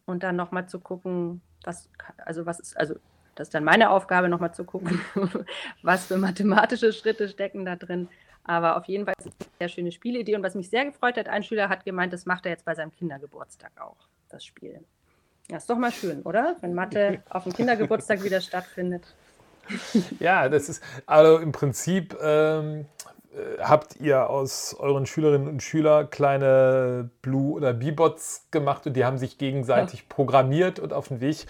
Und 0.07 0.23
dann 0.23 0.37
nochmal 0.37 0.69
zu 0.69 0.81
gucken, 0.81 1.41
was, 1.63 1.89
also 2.25 2.47
was 2.47 2.59
ist, 2.59 2.77
also 2.77 2.95
das 3.35 3.49
ist 3.49 3.55
dann 3.55 3.65
meine 3.65 3.91
Aufgabe, 3.91 4.29
nochmal 4.29 4.53
zu 4.53 4.65
gucken, 4.65 5.01
was 5.83 6.07
für 6.07 6.17
mathematische 6.17 6.93
Schritte 6.93 7.29
stecken 7.29 7.65
da 7.65 7.77
drin. 7.77 8.09
Aber 8.45 8.77
auf 8.77 8.87
jeden 8.87 9.05
Fall 9.05 9.15
ist 9.19 9.27
es 9.27 9.33
eine 9.41 9.51
sehr 9.59 9.69
schöne 9.69 9.93
Spielidee. 9.93 10.35
Und 10.35 10.43
was 10.43 10.55
mich 10.55 10.71
sehr 10.71 10.85
gefreut 10.85 11.17
hat, 11.17 11.29
ein 11.29 11.43
Schüler 11.43 11.69
hat 11.69 11.85
gemeint, 11.85 12.13
das 12.13 12.27
macht 12.27 12.47
er 12.47 12.53
jetzt 12.53 12.65
bei 12.65 12.75
seinem 12.75 12.93
Kindergeburtstag 12.93 13.73
auch, 13.81 13.97
das 14.29 14.45
Spiel. 14.45 14.85
Ja, 15.51 15.57
ist 15.57 15.69
doch 15.69 15.77
mal 15.77 15.91
schön, 15.91 16.23
oder? 16.23 16.57
Wenn 16.61 16.75
Mathe 16.75 17.23
auf 17.31 17.43
dem 17.43 17.53
Kindergeburtstag 17.53 18.23
wieder 18.23 18.41
stattfindet. 18.41 19.03
Ja, 20.21 20.49
das 20.49 20.69
ist, 20.69 20.83
also 21.07 21.39
im 21.39 21.53
Prinzip 21.53 22.17
ähm, 22.23 22.87
äh, 23.33 23.61
habt 23.61 23.97
ihr 23.97 24.31
aus 24.31 24.75
euren 24.79 25.07
Schülerinnen 25.07 25.49
und 25.49 25.63
Schülern 25.63 26.09
kleine 26.11 27.11
Blue- 27.23 27.55
oder 27.55 27.73
B-Bots 27.73 28.47
gemacht 28.51 28.87
und 28.87 28.95
die 28.95 29.05
haben 29.05 29.19
sich 29.19 29.39
gegenseitig 29.39 30.01
ja. 30.01 30.07
programmiert 30.09 30.79
und 30.79 30.93
auf 30.93 31.09
den 31.09 31.21
Weg 31.21 31.47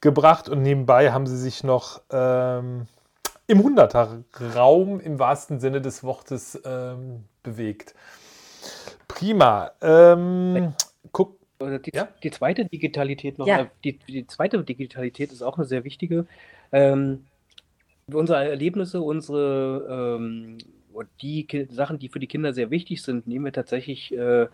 gebracht 0.00 0.48
und 0.48 0.62
nebenbei 0.62 1.12
haben 1.12 1.26
sie 1.26 1.36
sich 1.36 1.64
noch 1.64 2.02
ähm, 2.10 2.86
im 3.46 3.62
Hunderter-Raum 3.62 5.00
im 5.00 5.18
wahrsten 5.18 5.60
Sinne 5.60 5.80
des 5.80 6.04
Wortes 6.04 6.60
ähm, 6.64 7.24
bewegt. 7.42 7.94
Prima. 9.08 9.72
Ähm, 9.80 10.74
guck, 11.60 11.82
die, 11.82 11.92
ja? 11.94 12.08
die 12.22 12.30
zweite 12.30 12.64
Digitalität 12.64 13.38
noch, 13.38 13.46
ja. 13.46 13.70
die, 13.84 13.98
die, 13.98 14.26
zweite 14.26 14.62
Digitalität 14.64 15.32
ist 15.32 15.42
auch 15.42 15.56
eine 15.56 15.66
sehr 15.66 15.84
wichtige. 15.84 16.26
Ähm, 16.72 17.26
unsere 18.12 18.48
Erlebnisse, 18.48 19.00
unsere 19.00 20.18
ähm, 20.18 20.58
die 21.22 21.46
Ki 21.46 21.66
Sachen, 21.70 21.98
die 21.98 22.08
für 22.08 22.18
die 22.18 22.26
Kinder 22.26 22.52
sehr 22.52 22.70
wichtig 22.70 23.02
sind, 23.02 23.26
nehmen 23.26 23.44
wir 23.44 23.52
tatsächlich 23.52 24.12
äh, 24.16 24.48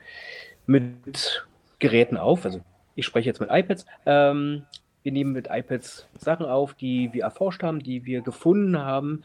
mit 0.67 1.47
Geräten 1.79 2.17
auf. 2.17 2.45
Also 2.45 2.61
ich 2.95 3.07
spreche 3.07 3.29
jetzt 3.29 3.41
mit 3.41 3.51
iPads. 3.51 3.87
Ähm, 4.05 4.65
wir 5.03 5.13
nehmen 5.13 5.33
mit 5.33 5.49
iPads 5.51 6.09
Sachen 6.19 6.47
auf, 6.47 6.75
die 6.75 7.13
wir 7.13 7.23
erforscht 7.23 7.63
haben, 7.63 7.81
die 7.81 8.05
wir 8.05 8.23
gefunden 8.23 8.79
haben. 8.79 9.23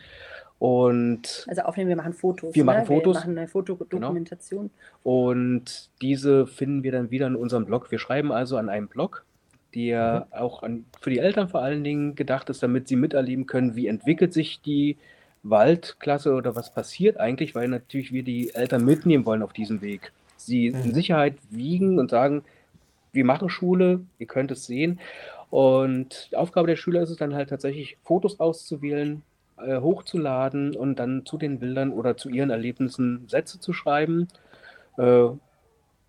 Und 0.61 1.47
also 1.49 1.63
aufnehmen, 1.63 1.89
wir 1.89 1.95
machen 1.95 2.13
Fotos. 2.13 2.53
Wir 2.53 2.63
machen 2.63 2.81
ne? 2.81 2.85
Fotos. 2.85 3.15
Wir 3.15 3.19
machen 3.21 3.37
eine 3.39 3.47
Fotodokumentation. 3.47 4.69
Genau. 4.69 5.21
Und 5.31 5.89
diese 6.03 6.45
finden 6.45 6.83
wir 6.83 6.91
dann 6.91 7.09
wieder 7.09 7.25
in 7.25 7.35
unserem 7.35 7.65
Blog. 7.65 7.89
Wir 7.89 7.97
schreiben 7.97 8.31
also 8.31 8.57
an 8.57 8.69
einem 8.69 8.87
Blog, 8.87 9.25
der 9.73 10.27
mhm. 10.27 10.37
auch 10.37 10.61
an, 10.61 10.85
für 11.01 11.09
die 11.09 11.17
Eltern 11.17 11.49
vor 11.49 11.63
allen 11.63 11.83
Dingen 11.83 12.13
gedacht 12.13 12.47
ist, 12.51 12.61
damit 12.61 12.87
sie 12.87 12.95
miterleben 12.95 13.47
können, 13.47 13.75
wie 13.75 13.87
entwickelt 13.87 14.33
sich 14.33 14.61
die 14.61 14.97
Waldklasse 15.41 16.35
oder 16.35 16.55
was 16.55 16.71
passiert 16.71 17.19
eigentlich, 17.19 17.55
weil 17.55 17.67
natürlich 17.67 18.11
wir 18.11 18.21
die 18.21 18.53
Eltern 18.53 18.85
mitnehmen 18.85 19.25
wollen 19.25 19.41
auf 19.41 19.53
diesem 19.53 19.81
Weg. 19.81 20.11
Sie 20.37 20.69
mhm. 20.69 20.83
in 20.83 20.93
Sicherheit 20.93 21.37
wiegen 21.49 21.97
und 21.97 22.11
sagen, 22.11 22.43
wir 23.13 23.25
machen 23.25 23.49
Schule, 23.49 24.01
ihr 24.19 24.27
könnt 24.27 24.51
es 24.51 24.67
sehen. 24.67 24.99
Und 25.49 26.29
die 26.31 26.35
Aufgabe 26.35 26.67
der 26.67 26.75
Schüler 26.75 27.01
ist 27.01 27.09
es 27.09 27.17
dann 27.17 27.33
halt 27.33 27.49
tatsächlich, 27.49 27.97
Fotos 28.03 28.39
auszuwählen, 28.39 29.23
äh, 29.65 29.79
hochzuladen 29.79 30.75
und 30.75 30.97
dann 30.97 31.25
zu 31.25 31.37
den 31.37 31.59
Bildern 31.59 31.91
oder 31.91 32.17
zu 32.17 32.29
ihren 32.29 32.49
Erlebnissen 32.49 33.27
Sätze 33.27 33.59
zu 33.59 33.73
schreiben. 33.73 34.27
Äh, 34.97 35.29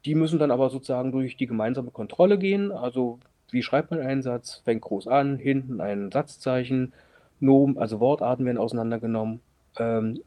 die 0.04 0.14
müssen 0.14 0.38
dann 0.38 0.50
aber 0.50 0.70
sozusagen 0.70 1.12
durch 1.12 1.36
die 1.36 1.46
gemeinsame 1.46 1.90
Kontrolle 1.90 2.38
gehen. 2.38 2.72
Also 2.72 3.18
wie 3.50 3.62
schreibt 3.62 3.90
man 3.90 4.00
einen 4.00 4.22
Satz? 4.22 4.62
Fängt 4.64 4.82
groß 4.82 5.08
an, 5.08 5.36
hinten 5.36 5.80
ein 5.80 6.10
Satzzeichen, 6.10 6.92
Nomen, 7.40 7.78
also 7.78 8.00
Wortarten 8.00 8.44
werden 8.44 8.58
auseinandergenommen. 8.58 9.40
Ähm, 9.78 10.22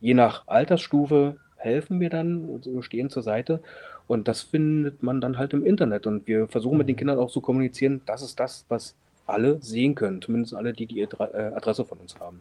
je 0.00 0.14
nach 0.14 0.46
Altersstufe 0.46 1.36
helfen 1.56 2.00
wir 2.00 2.10
dann, 2.10 2.48
also 2.54 2.82
stehen 2.82 3.10
zur 3.10 3.22
Seite. 3.22 3.60
Und 4.06 4.28
das 4.28 4.42
findet 4.42 5.02
man 5.02 5.20
dann 5.20 5.38
halt 5.38 5.52
im 5.52 5.64
Internet. 5.64 6.06
Und 6.06 6.26
wir 6.26 6.46
versuchen 6.46 6.78
mit 6.78 6.88
den 6.88 6.94
mhm. 6.94 6.98
Kindern 6.98 7.18
auch 7.18 7.30
zu 7.30 7.40
kommunizieren, 7.40 8.02
das 8.06 8.22
ist 8.22 8.38
das, 8.38 8.64
was 8.68 8.94
alle 9.26 9.60
sehen 9.62 9.94
können, 9.94 10.22
zumindest 10.22 10.54
alle, 10.54 10.72
die 10.72 10.86
die 10.86 11.00
äh, 11.00 11.06
Adresse 11.54 11.84
von 11.84 11.98
uns 11.98 12.18
haben. 12.18 12.40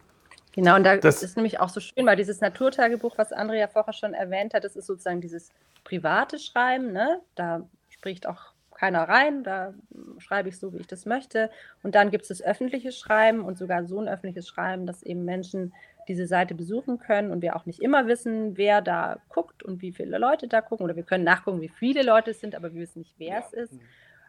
Genau, 0.53 0.75
und 0.75 0.83
da 0.83 0.95
das 0.95 1.21
ist 1.21 1.35
nämlich 1.35 1.59
auch 1.59 1.69
so 1.69 1.81
schön, 1.81 2.05
weil 2.05 2.15
dieses 2.15 2.39
Naturtagebuch, 2.39 3.17
was 3.17 3.33
Andrea 3.33 3.67
vorher 3.67 3.93
schon 3.93 4.13
erwähnt 4.13 4.53
hat, 4.53 4.63
das 4.63 4.77
ist 4.77 4.85
sozusagen 4.85 5.19
dieses 5.19 5.51
private 5.83 6.39
Schreiben, 6.39 6.93
ne? 6.93 7.19
Da 7.35 7.67
spricht 7.89 8.25
auch 8.25 8.53
keiner 8.75 9.03
rein, 9.03 9.43
da 9.43 9.73
schreibe 10.17 10.49
ich 10.49 10.59
so, 10.59 10.73
wie 10.73 10.77
ich 10.77 10.87
das 10.87 11.05
möchte. 11.05 11.49
Und 11.83 11.95
dann 11.95 12.11
gibt 12.11 12.23
es 12.23 12.29
das 12.29 12.41
öffentliche 12.41 12.91
Schreiben 12.91 13.41
und 13.41 13.57
sogar 13.57 13.85
so 13.85 13.99
ein 13.99 14.07
öffentliches 14.07 14.47
Schreiben, 14.47 14.85
dass 14.85 15.03
eben 15.03 15.25
Menschen 15.25 15.73
diese 16.07 16.27
Seite 16.27 16.53
besuchen 16.53 16.99
können 16.99 17.31
und 17.31 17.41
wir 17.41 17.55
auch 17.55 17.65
nicht 17.65 17.81
immer 17.81 18.07
wissen, 18.07 18.57
wer 18.57 18.81
da 18.81 19.17
guckt 19.29 19.63
und 19.63 19.81
wie 19.81 19.91
viele 19.91 20.17
Leute 20.17 20.47
da 20.47 20.61
gucken. 20.61 20.83
Oder 20.83 20.95
wir 20.95 21.03
können 21.03 21.23
nachgucken, 21.23 21.61
wie 21.61 21.69
viele 21.69 22.03
Leute 22.03 22.31
es 22.31 22.39
sind, 22.39 22.55
aber 22.55 22.73
wir 22.73 22.81
wissen 22.81 22.99
nicht, 22.99 23.15
wer 23.17 23.27
ja. 23.27 23.39
es 23.39 23.53
ist. 23.53 23.73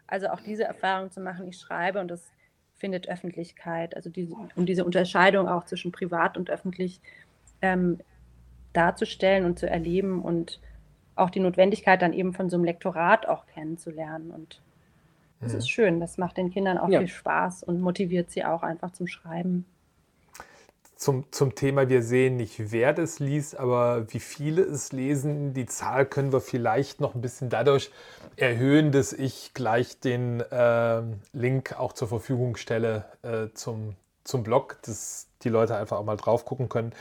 Also 0.07 0.27
auch 0.27 0.39
diese 0.39 0.63
Erfahrung 0.63 1.11
zu 1.11 1.19
machen, 1.19 1.47
ich 1.47 1.57
schreibe 1.57 1.99
und 1.99 2.07
das 2.07 2.31
findet 2.77 3.09
Öffentlichkeit, 3.09 3.95
also 3.95 4.09
diese, 4.09 4.35
um 4.55 4.65
diese 4.65 4.85
Unterscheidung 4.85 5.47
auch 5.47 5.65
zwischen 5.65 5.91
privat 5.91 6.37
und 6.37 6.49
öffentlich 6.49 7.01
ähm, 7.61 7.99
darzustellen 8.73 9.45
und 9.45 9.57
zu 9.59 9.69
erleben 9.69 10.21
und 10.21 10.59
auch 11.15 11.31
die 11.31 11.39
Notwendigkeit 11.39 12.01
dann 12.01 12.13
eben 12.13 12.33
von 12.33 12.49
so 12.49 12.57
einem 12.57 12.65
Lektorat 12.65 13.27
auch 13.27 13.47
kennenzulernen. 13.47 14.31
Und 14.31 14.61
das 15.39 15.53
mhm. 15.53 15.57
ist 15.57 15.69
schön, 15.69 15.99
das 15.99 16.17
macht 16.17 16.37
den 16.37 16.51
Kindern 16.51 16.77
auch 16.77 16.89
ja. 16.89 16.99
viel 16.99 17.07
Spaß 17.07 17.63
und 17.63 17.81
motiviert 17.81 18.29
sie 18.29 18.45
auch 18.45 18.61
einfach 18.61 18.91
zum 18.91 19.07
Schreiben 19.07 19.65
zum, 20.97 21.31
zum 21.31 21.53
Thema, 21.53 21.89
wir 21.89 22.01
sehen 22.01 22.37
nicht, 22.37 22.71
wer 22.71 22.91
das 22.91 23.19
liest, 23.19 23.55
aber 23.57 24.11
wie 24.11 24.19
viele 24.19 24.63
es 24.63 24.91
lesen. 24.91 25.53
Die 25.53 25.67
Zahl 25.67 26.05
können 26.05 26.33
wir 26.33 26.41
vielleicht 26.41 26.99
noch 26.99 27.13
ein 27.13 27.21
bisschen 27.21 27.49
dadurch 27.49 27.91
erhöhen, 28.35 28.91
dass 28.91 29.13
ich 29.13 29.51
gleich 29.53 29.99
den 29.99 30.41
äh, 30.41 31.01
Link 31.33 31.79
auch 31.79 31.93
zur 31.93 32.07
Verfügung 32.07 32.57
stelle 32.57 33.05
äh, 33.21 33.53
zum, 33.53 33.95
zum 34.23 34.43
Blog, 34.43 34.79
dass 34.83 35.27
die 35.43 35.49
Leute 35.49 35.75
einfach 35.75 35.97
auch 35.97 36.03
mal 36.03 36.17
drauf 36.17 36.45
gucken 36.45 36.67
können. 36.67 36.93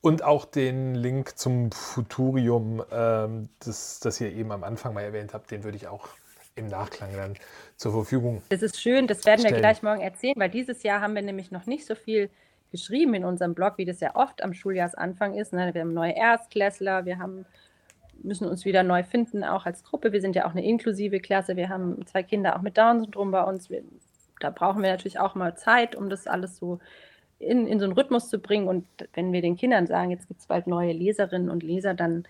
Und 0.00 0.22
auch 0.22 0.44
den 0.46 0.94
Link 0.94 1.36
zum 1.36 1.72
Futurium, 1.72 2.80
äh, 2.80 3.28
das, 3.58 4.00
das 4.00 4.20
ihr 4.20 4.32
eben 4.32 4.52
am 4.52 4.64
Anfang 4.64 4.94
mal 4.94 5.02
erwähnt 5.02 5.34
habt, 5.34 5.50
den 5.50 5.64
würde 5.64 5.76
ich 5.76 5.88
auch 5.88 6.08
im 6.54 6.68
Nachklang 6.68 7.10
dann 7.16 7.34
zur 7.76 7.92
Verfügung. 7.92 8.42
Das 8.48 8.62
ist 8.62 8.80
schön, 8.80 9.08
das 9.08 9.24
werden 9.26 9.40
stellen. 9.40 9.54
wir 9.56 9.60
gleich 9.60 9.82
morgen 9.82 10.00
erzählen, 10.00 10.34
weil 10.36 10.50
dieses 10.50 10.82
Jahr 10.84 11.00
haben 11.00 11.14
wir 11.14 11.22
nämlich 11.22 11.50
noch 11.50 11.66
nicht 11.66 11.86
so 11.86 11.94
viel 11.94 12.30
geschrieben 12.70 13.14
in 13.14 13.24
unserem 13.24 13.54
Blog, 13.54 13.74
wie 13.76 13.84
das 13.84 14.00
ja 14.00 14.14
oft 14.14 14.42
am 14.42 14.54
Schuljahresanfang 14.54 15.34
ist. 15.34 15.52
Ne? 15.52 15.74
Wir 15.74 15.82
haben 15.82 15.94
neue 15.94 16.16
Erstklässler, 16.16 17.04
wir 17.04 17.18
haben, 17.18 17.46
müssen 18.22 18.46
uns 18.46 18.64
wieder 18.64 18.82
neu 18.82 19.02
finden, 19.02 19.44
auch 19.44 19.66
als 19.66 19.84
Gruppe. 19.84 20.12
Wir 20.12 20.20
sind 20.20 20.36
ja 20.36 20.46
auch 20.46 20.52
eine 20.52 20.64
inklusive 20.64 21.20
Klasse. 21.20 21.56
Wir 21.56 21.68
haben 21.68 22.04
zwei 22.06 22.22
Kinder 22.22 22.56
auch 22.56 22.62
mit 22.62 22.78
Down-Syndrom 22.78 23.30
bei 23.30 23.42
uns. 23.42 23.70
Wir, 23.70 23.82
da 24.40 24.50
brauchen 24.50 24.82
wir 24.82 24.90
natürlich 24.90 25.18
auch 25.18 25.34
mal 25.34 25.56
Zeit, 25.56 25.94
um 25.94 26.10
das 26.10 26.26
alles 26.26 26.56
so 26.56 26.78
in, 27.38 27.66
in 27.66 27.78
so 27.78 27.86
einen 27.86 27.94
Rhythmus 27.94 28.28
zu 28.28 28.38
bringen. 28.38 28.68
Und 28.68 28.86
wenn 29.14 29.32
wir 29.32 29.42
den 29.42 29.56
Kindern 29.56 29.86
sagen, 29.86 30.10
jetzt 30.10 30.28
gibt 30.28 30.40
es 30.40 30.46
bald 30.46 30.66
neue 30.66 30.92
Leserinnen 30.92 31.50
und 31.50 31.62
Leser, 31.62 31.94
dann 31.94 32.24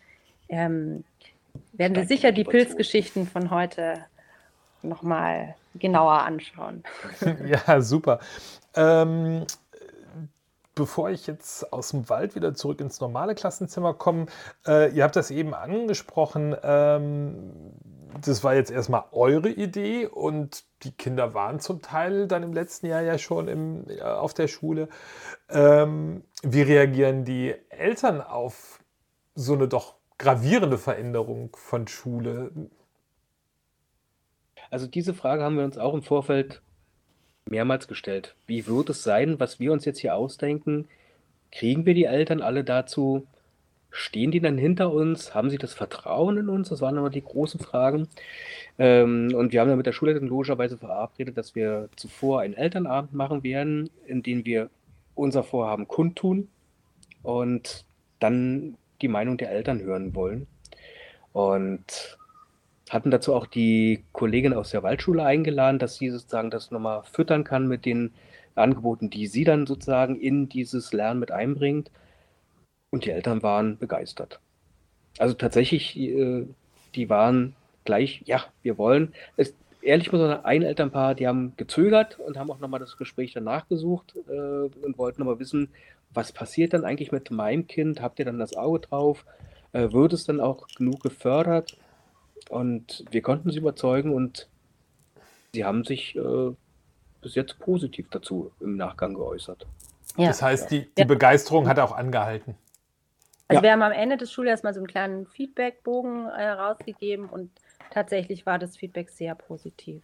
ähm, 0.48 1.04
werden 1.72 1.96
sie 1.96 2.04
sicher 2.04 2.32
die 2.32 2.44
Pilzgeschichten 2.44 3.26
von 3.26 3.50
heute 3.50 4.04
nochmal 4.82 5.54
genauer 5.74 6.22
anschauen. 6.22 6.82
Ja, 7.46 7.80
super. 7.80 8.20
Ähm, 8.74 9.46
bevor 10.80 11.10
ich 11.10 11.26
jetzt 11.26 11.74
aus 11.74 11.90
dem 11.90 12.08
Wald 12.08 12.34
wieder 12.34 12.54
zurück 12.54 12.80
ins 12.80 13.02
normale 13.02 13.34
Klassenzimmer 13.34 13.92
komme, 13.92 14.26
äh, 14.66 14.90
ihr 14.92 15.04
habt 15.04 15.14
das 15.14 15.30
eben 15.30 15.52
angesprochen, 15.52 16.56
ähm, 16.62 17.52
das 18.22 18.42
war 18.42 18.54
jetzt 18.54 18.70
erstmal 18.70 19.04
eure 19.12 19.50
Idee 19.50 20.06
und 20.06 20.64
die 20.82 20.92
Kinder 20.92 21.34
waren 21.34 21.60
zum 21.60 21.82
Teil 21.82 22.26
dann 22.26 22.42
im 22.42 22.54
letzten 22.54 22.86
Jahr 22.86 23.02
ja 23.02 23.18
schon 23.18 23.46
im, 23.46 23.90
äh, 23.90 24.00
auf 24.00 24.32
der 24.32 24.48
Schule. 24.48 24.88
Ähm, 25.50 26.24
wie 26.42 26.62
reagieren 26.62 27.26
die 27.26 27.54
Eltern 27.68 28.22
auf 28.22 28.80
so 29.34 29.52
eine 29.52 29.68
doch 29.68 29.96
gravierende 30.16 30.78
Veränderung 30.78 31.54
von 31.56 31.88
Schule? 31.88 32.52
Also 34.70 34.86
diese 34.86 35.12
Frage 35.12 35.42
haben 35.42 35.58
wir 35.58 35.64
uns 35.64 35.76
auch 35.76 35.92
im 35.92 36.02
Vorfeld 36.02 36.62
mehrmals 37.48 37.88
gestellt. 37.88 38.34
Wie 38.46 38.66
wird 38.66 38.90
es 38.90 39.02
sein, 39.02 39.40
was 39.40 39.60
wir 39.60 39.72
uns 39.72 39.84
jetzt 39.84 39.98
hier 39.98 40.14
ausdenken? 40.14 40.88
Kriegen 41.52 41.86
wir 41.86 41.94
die 41.94 42.04
Eltern 42.04 42.42
alle 42.42 42.64
dazu? 42.64 43.26
Stehen 43.90 44.30
die 44.30 44.40
dann 44.40 44.56
hinter 44.56 44.92
uns? 44.92 45.34
Haben 45.34 45.50
sie 45.50 45.58
das 45.58 45.74
Vertrauen 45.74 46.36
in 46.36 46.48
uns? 46.48 46.68
Das 46.68 46.80
waren 46.80 46.96
immer 46.96 47.10
die 47.10 47.24
großen 47.24 47.58
Fragen. 47.58 48.06
Ähm, 48.78 49.34
und 49.34 49.52
wir 49.52 49.60
haben 49.60 49.68
dann 49.68 49.78
mit 49.78 49.86
der 49.86 49.92
Schulleitung 49.92 50.28
logischerweise 50.28 50.78
verabredet, 50.78 51.36
dass 51.36 51.56
wir 51.56 51.88
zuvor 51.96 52.40
einen 52.40 52.54
Elternabend 52.54 53.14
machen 53.14 53.42
werden, 53.42 53.90
in 54.06 54.22
dem 54.22 54.44
wir 54.44 54.70
unser 55.16 55.42
Vorhaben 55.42 55.88
kundtun 55.88 56.48
und 57.22 57.84
dann 58.20 58.76
die 59.02 59.08
Meinung 59.08 59.38
der 59.38 59.50
Eltern 59.50 59.80
hören 59.80 60.14
wollen. 60.14 60.46
Und 61.32 62.18
hatten 62.90 63.10
dazu 63.10 63.34
auch 63.34 63.46
die 63.46 64.04
Kollegin 64.12 64.52
aus 64.52 64.70
der 64.70 64.82
Waldschule 64.82 65.24
eingeladen, 65.24 65.78
dass 65.78 65.96
sie 65.96 66.10
sozusagen 66.10 66.50
das 66.50 66.70
nochmal 66.72 67.04
füttern 67.04 67.44
kann 67.44 67.68
mit 67.68 67.86
den 67.86 68.12
Angeboten, 68.56 69.10
die 69.10 69.28
sie 69.28 69.44
dann 69.44 69.66
sozusagen 69.66 70.20
in 70.20 70.48
dieses 70.48 70.92
Lernen 70.92 71.20
mit 71.20 71.30
einbringt. 71.30 71.90
Und 72.90 73.04
die 73.04 73.10
Eltern 73.10 73.44
waren 73.44 73.78
begeistert. 73.78 74.40
Also 75.18 75.34
tatsächlich, 75.34 75.96
äh, 75.96 76.46
die 76.96 77.08
waren 77.08 77.54
gleich, 77.84 78.22
ja, 78.26 78.44
wir 78.62 78.76
wollen. 78.76 79.14
Es, 79.36 79.54
ehrlich 79.82 80.10
muss 80.10 80.20
man 80.20 80.30
sagen, 80.30 80.44
ein 80.44 80.62
Elternpaar, 80.62 81.14
die 81.14 81.28
haben 81.28 81.52
gezögert 81.56 82.18
und 82.18 82.36
haben 82.36 82.50
auch 82.50 82.58
nochmal 82.58 82.80
das 82.80 82.96
Gespräch 82.96 83.32
danach 83.32 83.68
gesucht 83.68 84.16
äh, 84.28 84.32
und 84.32 84.98
wollten 84.98 85.20
nochmal 85.20 85.38
wissen, 85.38 85.68
was 86.12 86.32
passiert 86.32 86.72
dann 86.72 86.84
eigentlich 86.84 87.12
mit 87.12 87.30
meinem 87.30 87.68
Kind? 87.68 88.02
Habt 88.02 88.18
ihr 88.18 88.24
dann 88.24 88.40
das 88.40 88.56
Auge 88.56 88.80
drauf? 88.80 89.24
Äh, 89.72 89.92
wird 89.92 90.12
es 90.12 90.24
dann 90.24 90.40
auch 90.40 90.66
genug 90.76 91.00
gefördert? 91.04 91.76
Und 92.48 93.04
wir 93.10 93.22
konnten 93.22 93.50
sie 93.50 93.58
überzeugen 93.58 94.14
und 94.14 94.48
sie 95.52 95.64
haben 95.64 95.84
sich 95.84 96.16
äh, 96.16 96.50
bis 97.20 97.34
jetzt 97.34 97.58
positiv 97.58 98.08
dazu 98.10 98.52
im 98.60 98.76
Nachgang 98.76 99.14
geäußert. 99.14 99.66
Ja. 100.16 100.28
Das 100.28 100.42
heißt, 100.42 100.70
die, 100.70 100.88
die 100.96 101.04
Begeisterung 101.04 101.68
hat 101.68 101.78
auch 101.78 101.92
angehalten. 101.92 102.56
Also 103.48 103.58
ja. 103.58 103.62
wir 103.62 103.72
haben 103.72 103.82
am 103.82 103.92
Ende 103.92 104.16
des 104.16 104.32
Schuljahres 104.32 104.62
mal 104.62 104.74
so 104.74 104.80
einen 104.80 104.86
kleinen 104.86 105.26
Feedbackbogen 105.26 106.26
äh, 106.28 106.50
rausgegeben 106.50 107.26
und 107.26 107.50
tatsächlich 107.90 108.46
war 108.46 108.58
das 108.58 108.76
Feedback 108.76 109.10
sehr 109.10 109.34
positiv. 109.34 110.02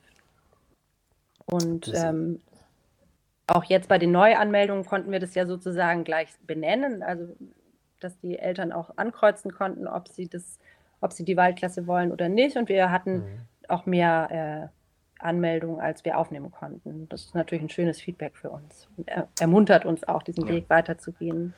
Und 1.44 1.92
ähm, 1.94 2.40
auch 3.46 3.64
jetzt 3.64 3.88
bei 3.88 3.98
den 3.98 4.10
Neuanmeldungen 4.10 4.84
konnten 4.84 5.12
wir 5.12 5.20
das 5.20 5.34
ja 5.34 5.46
sozusagen 5.46 6.02
gleich 6.02 6.28
benennen, 6.44 7.02
also 7.02 7.36
dass 8.00 8.18
die 8.18 8.38
Eltern 8.38 8.72
auch 8.72 8.90
ankreuzen 8.96 9.52
konnten, 9.52 9.86
ob 9.86 10.08
sie 10.08 10.28
das 10.28 10.58
ob 11.06 11.12
sie 11.12 11.24
die 11.24 11.36
Waldklasse 11.36 11.86
wollen 11.86 12.12
oder 12.12 12.28
nicht. 12.28 12.56
Und 12.56 12.68
wir 12.68 12.90
hatten 12.90 13.14
mhm. 13.14 13.40
auch 13.68 13.86
mehr 13.86 14.70
äh, 14.70 14.76
Anmeldungen, 15.18 15.80
als 15.80 16.04
wir 16.04 16.18
aufnehmen 16.18 16.50
konnten. 16.50 17.08
Das 17.08 17.22
ist 17.22 17.34
natürlich 17.34 17.62
ein 17.62 17.70
schönes 17.70 18.00
Feedback 18.00 18.36
für 18.36 18.50
uns 18.50 18.88
und 18.96 19.08
er, 19.08 19.28
ermuntert 19.40 19.86
uns 19.86 20.06
auch, 20.06 20.22
diesen 20.22 20.46
ja. 20.46 20.54
Weg 20.54 20.68
weiterzugehen. 20.68 21.54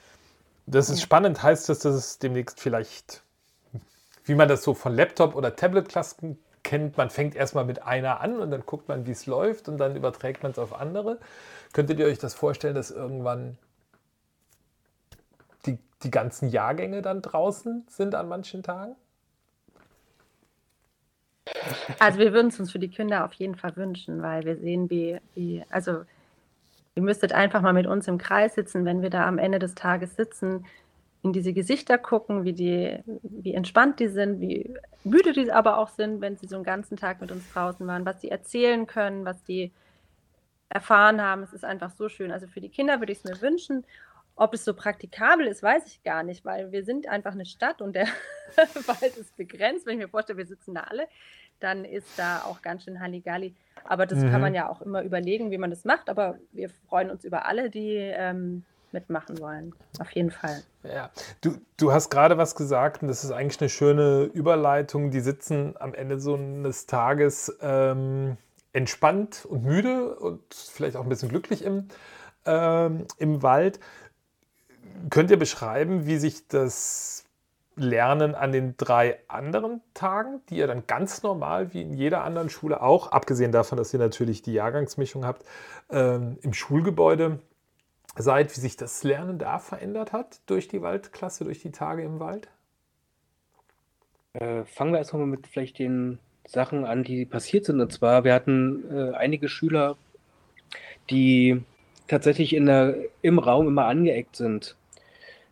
Das 0.67 0.91
ist 0.91 1.01
spannend. 1.01 1.43
Heißt 1.43 1.69
das, 1.69 1.81
dass 1.81 1.95
es 1.95 2.19
demnächst 2.19 2.61
vielleicht, 2.61 3.25
wie 4.25 4.35
man 4.35 4.49
das 4.49 4.63
so 4.63 4.75
von 4.75 4.95
Laptop- 4.95 5.35
oder 5.35 5.57
Tablet-Klassen 5.57 6.39
kennt, 6.63 6.97
man 6.97 7.11
fängt 7.11 7.35
erstmal 7.35 7.65
mit 7.65 7.83
einer 7.83 8.21
an 8.21 8.39
und 8.39 8.51
dann 8.51 8.65
guckt 8.67 8.89
man, 8.89 9.07
wie 9.07 9.13
es 9.13 9.27
läuft 9.27 9.69
und 9.69 9.79
dann 9.79 9.97
überträgt 9.97 10.43
man 10.43 10.53
es 10.53 10.59
auf 10.59 10.79
andere. 10.79 11.19
Könntet 11.73 11.99
ihr 11.99 12.07
euch 12.07 12.19
das 12.19 12.35
vorstellen, 12.35 12.75
dass 12.75 12.91
irgendwann 12.91 13.57
die, 15.67 15.79
die 16.03 16.11
ganzen 16.11 16.51
Jahrgänge 16.51 17.03
dann 17.03 17.23
draußen 17.23 17.87
sind 17.89 18.15
an 18.15 18.29
manchen 18.29 18.63
Tagen? 18.63 18.95
Also 21.99 22.19
wir 22.19 22.33
würden 22.33 22.49
es 22.49 22.61
uns 22.61 22.73
für 22.73 22.79
die 22.79 22.89
Kinder 22.89 23.25
auf 23.25 23.33
jeden 23.35 23.57
Fall 23.57 23.77
wünschen, 23.77 24.23
weil 24.23 24.45
wir 24.45 24.57
sehen, 24.57 24.91
wie, 24.91 25.19
wie, 25.35 25.65
also 25.71 26.03
ihr 26.95 27.03
müsstet 27.03 27.33
einfach 27.33 27.63
mal 27.63 27.73
mit 27.73 27.87
uns 27.87 28.09
im 28.09 28.19
Kreis 28.19 28.55
sitzen, 28.55 28.85
wenn 28.85 29.03
wir 29.03 29.11
da 29.11 29.27
am 29.27 29.39
Ende 29.39 29.59
des 29.59 29.75
Tages 29.75 30.17
sitzen, 30.17 30.65
in 31.23 31.33
diese 31.33 31.53
Gesichter 31.53 31.99
gucken, 31.99 32.45
wie 32.45 32.53
die, 32.53 32.99
wie 33.23 33.55
entspannt 33.55 33.99
die 34.01 34.09
sind, 34.09 34.41
wie 34.41 34.75
müde 35.05 35.33
die 35.33 35.51
aber 35.51 35.79
auch 35.79 35.89
sind, 35.89 36.21
wenn 36.21 36.37
sie 36.37 36.47
so 36.47 36.57
einen 36.57 36.65
ganzen 36.65 36.97
Tag 36.97 37.21
mit 37.21 37.33
uns 37.33 37.53
draußen 37.53 37.87
waren, 37.87 38.07
was 38.07 38.21
sie 38.21 38.31
erzählen 38.31 38.87
können, 38.87 39.25
was 39.25 39.43
die 39.45 39.73
erfahren 40.69 41.21
haben. 41.21 41.43
Es 41.43 41.53
ist 41.53 41.65
einfach 41.65 41.91
so 41.91 42.09
schön. 42.09 42.31
Also 42.31 42.47
für 42.47 42.61
die 42.61 42.69
Kinder 42.69 43.01
würde 43.01 43.13
ich 43.13 43.19
es 43.19 43.25
mir 43.25 43.41
wünschen. 43.41 43.85
Ob 44.37 44.55
es 44.55 44.65
so 44.65 44.75
praktikabel 44.75 45.49
ist, 45.49 45.63
weiß 45.63 45.87
ich 45.89 46.03
gar 46.05 46.23
nicht, 46.23 46.45
weil 46.45 46.71
wir 46.71 46.85
sind 46.85 47.09
einfach 47.09 47.33
eine 47.33 47.47
Stadt 47.47 47.83
und 47.83 47.95
der 47.95 48.07
Wald 48.87 49.17
ist 49.17 49.37
begrenzt. 49.37 49.87
Wenn 49.87 49.95
ich 49.95 50.05
mir 50.05 50.09
vorstelle, 50.09 50.39
wir 50.39 50.47
sitzen 50.47 50.75
da 50.75 50.83
alle, 50.83 51.09
dann 51.61 51.85
ist 51.85 52.19
da 52.19 52.43
auch 52.43 52.63
ganz 52.63 52.85
schön 52.85 53.01
Halligalli. 53.01 53.55
Aber 53.85 54.07
das 54.07 54.19
mhm. 54.19 54.31
kann 54.31 54.41
man 54.41 54.55
ja 54.55 54.69
auch 54.69 54.83
immer 54.83 55.03
überlegen, 55.03 55.51
wie 55.51 55.59
man 55.59 55.71
das 55.71 55.85
macht. 55.85 56.11
Aber 56.11 56.39
wir 56.53 56.69
freuen 56.89 57.11
uns 57.11 57.25
über 57.25 57.47
alle, 57.47 57.71
die 57.71 57.97
ähm, 57.97 58.65
mitmachen 58.93 59.39
wollen. 59.41 59.75
Auf 59.99 60.11
jeden 60.13 60.31
Fall. 60.31 60.63
Ja, 60.83 61.11
du, 61.41 61.57
du 61.77 61.93
hast 61.93 62.11
gerade 62.11 62.39
was 62.39 62.55
gesagt 62.55 63.03
und 63.03 63.09
das 63.09 63.25
ist 63.25 63.31
eigentlich 63.31 63.61
eine 63.61 63.69
schöne 63.69 64.25
Überleitung. 64.25 65.11
Die 65.11 65.21
sitzen 65.21 65.75
am 65.79 65.95
Ende 65.95 66.19
so 66.21 66.35
eines 66.35 66.87
Tages 66.87 67.57
ähm, 67.61 68.37
entspannt 68.73 69.45
und 69.49 69.65
müde 69.65 70.17
und 70.17 70.43
vielleicht 70.53 70.97
auch 70.97 71.03
ein 71.03 71.09
bisschen 71.09 71.29
glücklich 71.29 71.65
im, 71.65 71.89
ähm, 72.47 73.07
im 73.19 73.43
Wald. 73.43 73.81
Könnt 75.11 75.31
ihr 75.31 75.39
beschreiben, 75.39 76.07
wie 76.07 76.17
sich 76.17 76.49
das 76.49 77.25
Lernen 77.79 78.35
an 78.35 78.53
den 78.53 78.77
drei 78.77 79.19
anderen 79.29 79.81
Tagen, 79.95 80.41
die 80.49 80.57
ihr 80.57 80.67
dann 80.67 80.87
ganz 80.87 81.23
normal 81.23 81.73
wie 81.73 81.83
in 81.83 81.95
jeder 81.95 82.25
anderen 82.25 82.51
Schule 82.51 82.83
auch, 82.83 83.13
abgesehen 83.13 83.53
davon, 83.53 83.79
dass 83.79 83.93
ihr 83.93 83.99
natürlich 83.99 84.43
die 84.43 84.53
Jahrgangsmischung 84.53 85.25
habt, 85.25 85.45
ähm, 85.91 86.39
im 86.43 86.53
Schulgebäude 86.53 87.39
seid, 88.17 88.55
wie 88.57 88.61
sich 88.61 88.77
das 88.77 89.05
Lernen 89.05 89.39
da 89.39 89.59
verändert 89.59 90.13
hat 90.13 90.41
durch 90.47 90.69
die 90.69 90.83
Waldklasse, 90.83 91.45
durch 91.45 91.61
die 91.61 91.73
Tage 91.73 92.03
im 92.03 92.21
Wald? 92.21 92.49
Äh, 94.35 94.65
fangen 94.65 94.93
wir 94.93 94.99
erstmal 94.99 95.27
mit 95.27 95.47
vielleicht 95.47 95.79
den 95.79 96.19
Sachen 96.47 96.85
an, 96.85 97.05
die 97.05 97.27
passiert 97.27 97.65
sind. 97.65 97.81
Und 97.81 97.93
zwar, 97.93 98.25
wir 98.25 98.35
hatten 98.35 98.85
äh, 98.91 99.15
einige 99.15 99.49
Schüler, 99.49 99.97
die 101.11 101.63
tatsächlich 102.09 102.55
in 102.55 102.67
der, 102.67 102.97
im 103.23 103.39
Raum 103.39 103.69
immer 103.69 103.85
angeeckt 103.85 104.37
sind, 104.37 104.77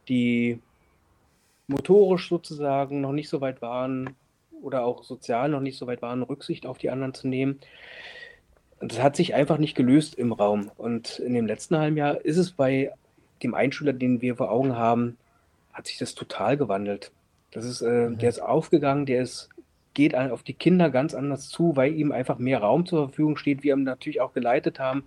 die 0.08 0.60
motorisch 1.68 2.28
sozusagen 2.28 3.00
noch 3.00 3.12
nicht 3.12 3.28
so 3.28 3.40
weit 3.40 3.62
waren 3.62 4.14
oder 4.62 4.84
auch 4.84 5.04
sozial 5.04 5.48
noch 5.48 5.60
nicht 5.60 5.78
so 5.78 5.86
weit 5.86 6.02
waren, 6.02 6.22
Rücksicht 6.22 6.66
auf 6.66 6.78
die 6.78 6.90
anderen 6.90 7.14
zu 7.14 7.28
nehmen. 7.28 7.60
Das 8.80 9.02
hat 9.02 9.16
sich 9.16 9.34
einfach 9.34 9.58
nicht 9.58 9.74
gelöst 9.74 10.14
im 10.16 10.32
Raum. 10.32 10.70
Und 10.76 11.18
in 11.18 11.34
dem 11.34 11.46
letzten 11.46 11.78
halben 11.78 11.96
Jahr 11.96 12.24
ist 12.24 12.36
es 12.36 12.52
bei 12.52 12.92
dem 13.42 13.54
Einschüler, 13.54 13.92
den 13.92 14.20
wir 14.20 14.36
vor 14.36 14.50
Augen 14.50 14.76
haben, 14.76 15.16
hat 15.72 15.86
sich 15.86 15.98
das 15.98 16.14
total 16.14 16.56
gewandelt. 16.56 17.12
Das 17.50 17.64
ist, 17.64 17.82
äh, 17.82 18.08
mhm. 18.08 18.18
der 18.18 18.28
ist 18.28 18.40
aufgegangen, 18.40 19.06
der 19.06 19.22
ist, 19.22 19.50
geht 19.94 20.14
auf 20.14 20.42
die 20.42 20.54
Kinder 20.54 20.90
ganz 20.90 21.14
anders 21.14 21.48
zu, 21.48 21.76
weil 21.76 21.94
ihm 21.94 22.12
einfach 22.12 22.38
mehr 22.38 22.60
Raum 22.60 22.86
zur 22.86 23.08
Verfügung 23.08 23.36
steht. 23.36 23.62
Wir 23.62 23.72
haben 23.72 23.82
natürlich 23.82 24.20
auch 24.20 24.34
geleitet 24.34 24.78
haben, 24.78 25.04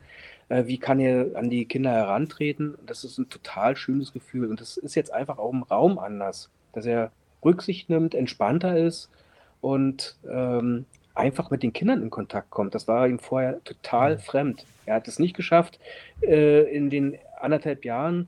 äh, 0.50 0.66
wie 0.66 0.78
kann 0.78 1.00
er 1.00 1.36
an 1.36 1.50
die 1.50 1.66
Kinder 1.66 1.92
herantreten. 1.92 2.78
Das 2.86 3.04
ist 3.04 3.18
ein 3.18 3.30
total 3.30 3.76
schönes 3.78 4.12
Gefühl. 4.12 4.50
Und 4.50 4.60
das 4.60 4.78
ist 4.78 4.96
jetzt 4.96 5.14
einfach 5.14 5.38
auch 5.38 5.54
im 5.54 5.64
Raum 5.64 5.98
anders, 5.98 6.50
dass 6.74 6.86
er 6.86 7.12
Rücksicht 7.44 7.90
nimmt, 7.90 8.14
entspannter 8.14 8.78
ist 8.78 9.10
und 9.62 10.18
ähm, 10.30 10.86
einfach 11.16 11.52
mit 11.52 11.64
den 11.64 11.74
Kindern 11.74 12.02
in 12.02 12.10
Kontakt 12.10 12.50
kommt. 12.50 12.76
Das 12.76 12.88
war 12.88 13.08
ihm 13.08 13.20
vorher 13.20 13.64
total 13.64 14.16
mhm. 14.16 14.20
fremd. 14.20 14.66
Er 14.86 14.96
hat 14.96 15.08
es 15.08 15.20
nicht 15.20 15.36
geschafft, 15.36 15.80
äh, 16.22 16.64
in 16.76 16.90
den 16.90 17.18
anderthalb 17.40 17.86
Jahren 17.86 18.28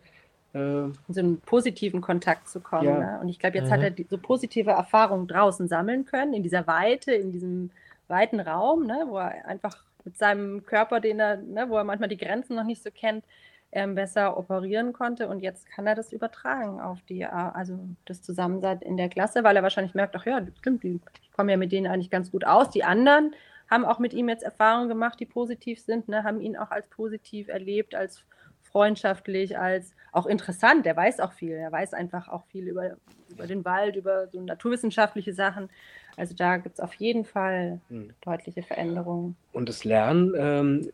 äh, 0.53 0.57
in 0.57 0.95
so 1.09 1.19
einen 1.19 1.41
positiven 1.41 2.01
Kontakt 2.01 2.49
zu 2.49 2.59
kommen. 2.59 2.87
Ja. 2.87 2.99
Ne? 2.99 3.19
Und 3.21 3.29
ich 3.29 3.39
glaube, 3.39 3.57
jetzt 3.57 3.67
mhm. 3.67 3.73
hat 3.73 3.81
er 3.81 3.91
die, 3.91 4.05
so 4.09 4.17
positive 4.17 4.71
Erfahrungen 4.71 5.27
draußen 5.27 5.67
sammeln 5.67 6.05
können, 6.05 6.33
in 6.33 6.43
dieser 6.43 6.67
Weite, 6.67 7.13
in 7.13 7.31
diesem 7.31 7.71
weiten 8.07 8.39
Raum, 8.39 8.85
ne, 8.85 9.05
wo 9.07 9.17
er 9.17 9.45
einfach 9.47 9.83
mit 10.05 10.17
seinem 10.17 10.65
Körper, 10.65 10.99
den 10.99 11.19
er, 11.19 11.37
ne, 11.37 11.69
wo 11.69 11.77
er 11.77 11.83
manchmal 11.83 12.09
die 12.09 12.17
Grenzen 12.17 12.55
noch 12.55 12.63
nicht 12.63 12.83
so 12.83 12.89
kennt, 12.91 13.25
ähm, 13.71 13.95
besser 13.95 14.37
operieren 14.37 14.93
konnte. 14.93 15.27
Und 15.27 15.39
jetzt 15.39 15.69
kann 15.69 15.87
er 15.87 15.95
das 15.95 16.11
übertragen 16.11 16.81
auf 16.81 17.01
die, 17.03 17.21
äh, 17.21 17.27
also 17.27 17.79
das 18.05 18.21
Zusammensein 18.21 18.81
in 18.81 18.97
der 18.97 19.09
Klasse, 19.09 19.43
weil 19.43 19.55
er 19.55 19.63
wahrscheinlich 19.63 19.93
merkt, 19.93 20.15
ach 20.15 20.25
ja, 20.25 20.41
stimmt, 20.59 20.83
ich 20.83 20.99
komme 21.31 21.51
ja 21.51 21.57
mit 21.57 21.71
denen 21.71 21.87
eigentlich 21.87 22.09
ganz 22.09 22.31
gut 22.31 22.45
aus. 22.45 22.69
Die 22.69 22.83
anderen 22.83 23.33
haben 23.69 23.85
auch 23.85 23.99
mit 23.99 24.13
ihm 24.13 24.27
jetzt 24.27 24.43
Erfahrungen 24.43 24.89
gemacht, 24.89 25.19
die 25.19 25.25
positiv 25.25 25.79
sind, 25.79 26.09
ne, 26.09 26.23
haben 26.23 26.41
ihn 26.41 26.57
auch 26.57 26.71
als 26.71 26.87
positiv 26.87 27.47
erlebt, 27.47 27.95
als 27.95 28.23
freundschaftlich, 28.71 29.57
als 29.57 29.93
auch 30.11 30.25
interessant. 30.25 30.85
Er 30.85 30.95
weiß 30.95 31.19
auch 31.19 31.33
viel. 31.33 31.53
Er 31.53 31.71
weiß 31.71 31.93
einfach 31.93 32.29
auch 32.29 32.45
viel 32.45 32.67
über, 32.67 32.97
über 33.29 33.47
den 33.47 33.63
Wald, 33.65 33.95
über 33.95 34.27
so 34.27 34.41
naturwissenschaftliche 34.41 35.33
Sachen. 35.33 35.69
Also 36.17 36.35
da 36.35 36.57
gibt 36.57 36.75
es 36.75 36.79
auf 36.79 36.93
jeden 36.95 37.25
Fall 37.25 37.79
hm. 37.89 38.11
deutliche 38.21 38.63
Veränderungen. 38.63 39.35
Und 39.51 39.69
das 39.69 39.83
Lernen 39.83 40.33
ähm, 40.37 40.89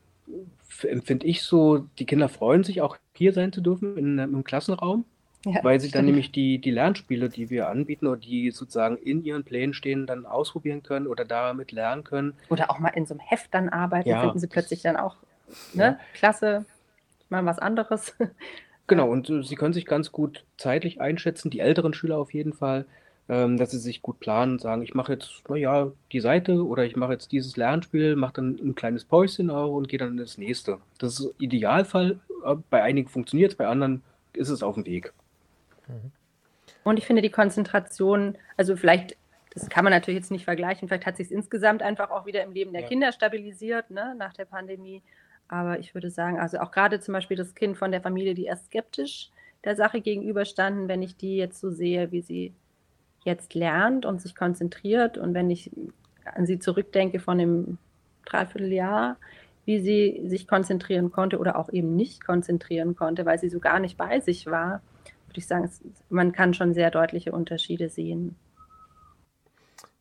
empfinde 0.83 1.25
ich 1.25 1.43
so, 1.43 1.85
die 1.99 2.05
Kinder 2.05 2.29
freuen 2.29 2.63
sich 2.63 2.81
auch 2.81 2.97
hier 3.13 3.33
sein 3.33 3.51
zu 3.51 3.61
dürfen 3.61 3.97
in, 3.97 4.19
im 4.19 4.43
Klassenraum. 4.43 5.05
Ja, 5.45 5.63
weil 5.63 5.79
sie 5.79 5.91
dann 5.91 6.05
nämlich 6.05 6.31
die, 6.31 6.59
die 6.59 6.71
Lernspiele, 6.71 7.29
die 7.29 7.49
wir 7.49 7.69
anbieten 7.69 8.07
oder 8.07 8.19
die 8.19 8.51
sozusagen 8.51 8.97
in 8.97 9.23
ihren 9.23 9.43
Plänen 9.43 9.73
stehen, 9.73 10.05
dann 10.05 10.25
ausprobieren 10.25 10.83
können 10.83 11.07
oder 11.07 11.23
damit 11.23 11.71
lernen 11.71 12.03
können. 12.03 12.33
Oder 12.49 12.69
auch 12.69 12.79
mal 12.79 12.89
in 12.89 13.05
so 13.05 13.13
einem 13.13 13.21
Heft 13.21 13.53
dann 13.53 13.69
arbeiten, 13.69 14.09
ja. 14.09 14.21
finden 14.21 14.39
sie 14.39 14.47
plötzlich 14.47 14.81
dann 14.81 14.97
auch 14.97 15.15
ne? 15.73 15.83
Ja. 15.83 15.99
klasse, 16.13 16.65
mal 17.29 17.45
was 17.45 17.59
anderes. 17.59 18.15
Genau, 18.87 19.09
und 19.09 19.29
äh, 19.29 19.43
sie 19.43 19.55
können 19.55 19.73
sich 19.73 19.85
ganz 19.85 20.13
gut 20.13 20.45
zeitlich 20.57 21.01
einschätzen, 21.01 21.49
die 21.49 21.59
älteren 21.59 21.93
Schüler 21.93 22.17
auf 22.17 22.33
jeden 22.33 22.53
Fall, 22.53 22.85
ähm, 23.29 23.57
dass 23.57 23.71
sie 23.71 23.79
sich 23.79 24.01
gut 24.01 24.19
planen 24.19 24.53
und 24.53 24.61
sagen, 24.61 24.81
ich 24.81 24.93
mache 24.93 25.13
jetzt, 25.13 25.43
naja, 25.49 25.91
die 26.11 26.19
Seite 26.21 26.65
oder 26.65 26.85
ich 26.85 26.95
mache 26.95 27.13
jetzt 27.13 27.31
dieses 27.31 27.57
Lernspiel, 27.57 28.15
mache 28.15 28.33
dann 28.33 28.57
ein 28.61 28.75
kleines 28.75 29.03
Päuschen 29.03 29.49
auch 29.49 29.73
und 29.73 29.89
gehe 29.89 29.99
dann 29.99 30.11
in 30.11 30.17
das 30.17 30.37
nächste. 30.37 30.79
Das 30.97 31.19
ist 31.19 31.33
Idealfall. 31.37 32.19
Äh, 32.45 32.55
bei 32.69 32.83
einigen 32.83 33.09
funktioniert 33.09 33.51
es, 33.51 33.57
bei 33.57 33.67
anderen 33.67 34.01
ist 34.33 34.49
es 34.49 34.63
auf 34.63 34.75
dem 34.75 34.85
Weg. 34.85 35.13
Mhm. 35.87 36.11
Und 36.83 36.97
ich 36.97 37.05
finde 37.05 37.21
die 37.21 37.29
Konzentration, 37.29 38.37
also 38.55 38.77
vielleicht, 38.77 39.17
das 39.53 39.67
kann 39.67 39.83
man 39.83 39.91
natürlich 39.91 40.19
jetzt 40.19 40.31
nicht 40.31 40.45
vergleichen, 40.45 40.87
vielleicht 40.87 41.05
hat 41.05 41.17
sich 41.17 41.27
es 41.27 41.31
insgesamt 41.31 41.83
einfach 41.83 42.11
auch 42.11 42.25
wieder 42.25 42.43
im 42.43 42.53
Leben 42.53 42.71
der 42.71 42.83
ja. 42.83 42.87
Kinder 42.87 43.11
stabilisiert, 43.11 43.91
ne, 43.91 44.15
nach 44.17 44.31
der 44.33 44.45
Pandemie. 44.45 45.01
Aber 45.49 45.79
ich 45.79 45.93
würde 45.93 46.09
sagen, 46.09 46.39
also 46.39 46.59
auch 46.59 46.71
gerade 46.71 47.01
zum 47.01 47.13
Beispiel 47.13 47.35
das 47.35 47.55
Kind 47.55 47.77
von 47.77 47.91
der 47.91 48.01
Familie, 48.01 48.35
die 48.35 48.45
erst 48.45 48.67
skeptisch 48.67 49.31
der 49.65 49.75
Sache 49.75 49.99
gegenüberstanden, 49.99 50.87
wenn 50.87 51.01
ich 51.01 51.17
die 51.17 51.35
jetzt 51.35 51.59
so 51.59 51.71
sehe, 51.71 52.11
wie 52.13 52.21
sie 52.21 52.53
jetzt 53.27 53.53
lernt 53.53 54.05
und 54.05 54.21
sich 54.21 54.35
konzentriert 54.35 55.17
und 55.17 55.33
wenn 55.33 55.49
ich 55.49 55.71
an 56.25 56.45
sie 56.45 56.59
zurückdenke 56.59 57.19
von 57.19 57.37
dem 57.37 57.77
Dreivierteljahr, 58.25 59.17
wie 59.65 59.79
sie 59.79 60.23
sich 60.25 60.47
konzentrieren 60.47 61.11
konnte 61.11 61.37
oder 61.37 61.57
auch 61.57 61.71
eben 61.71 61.95
nicht 61.95 62.25
konzentrieren 62.25 62.95
konnte, 62.95 63.25
weil 63.25 63.39
sie 63.39 63.49
so 63.49 63.59
gar 63.59 63.79
nicht 63.79 63.97
bei 63.97 64.19
sich 64.19 64.47
war, 64.47 64.81
würde 65.27 65.39
ich 65.39 65.47
sagen, 65.47 65.69
man 66.09 66.31
kann 66.31 66.53
schon 66.53 66.73
sehr 66.73 66.89
deutliche 66.89 67.31
Unterschiede 67.31 67.89
sehen. 67.89 68.35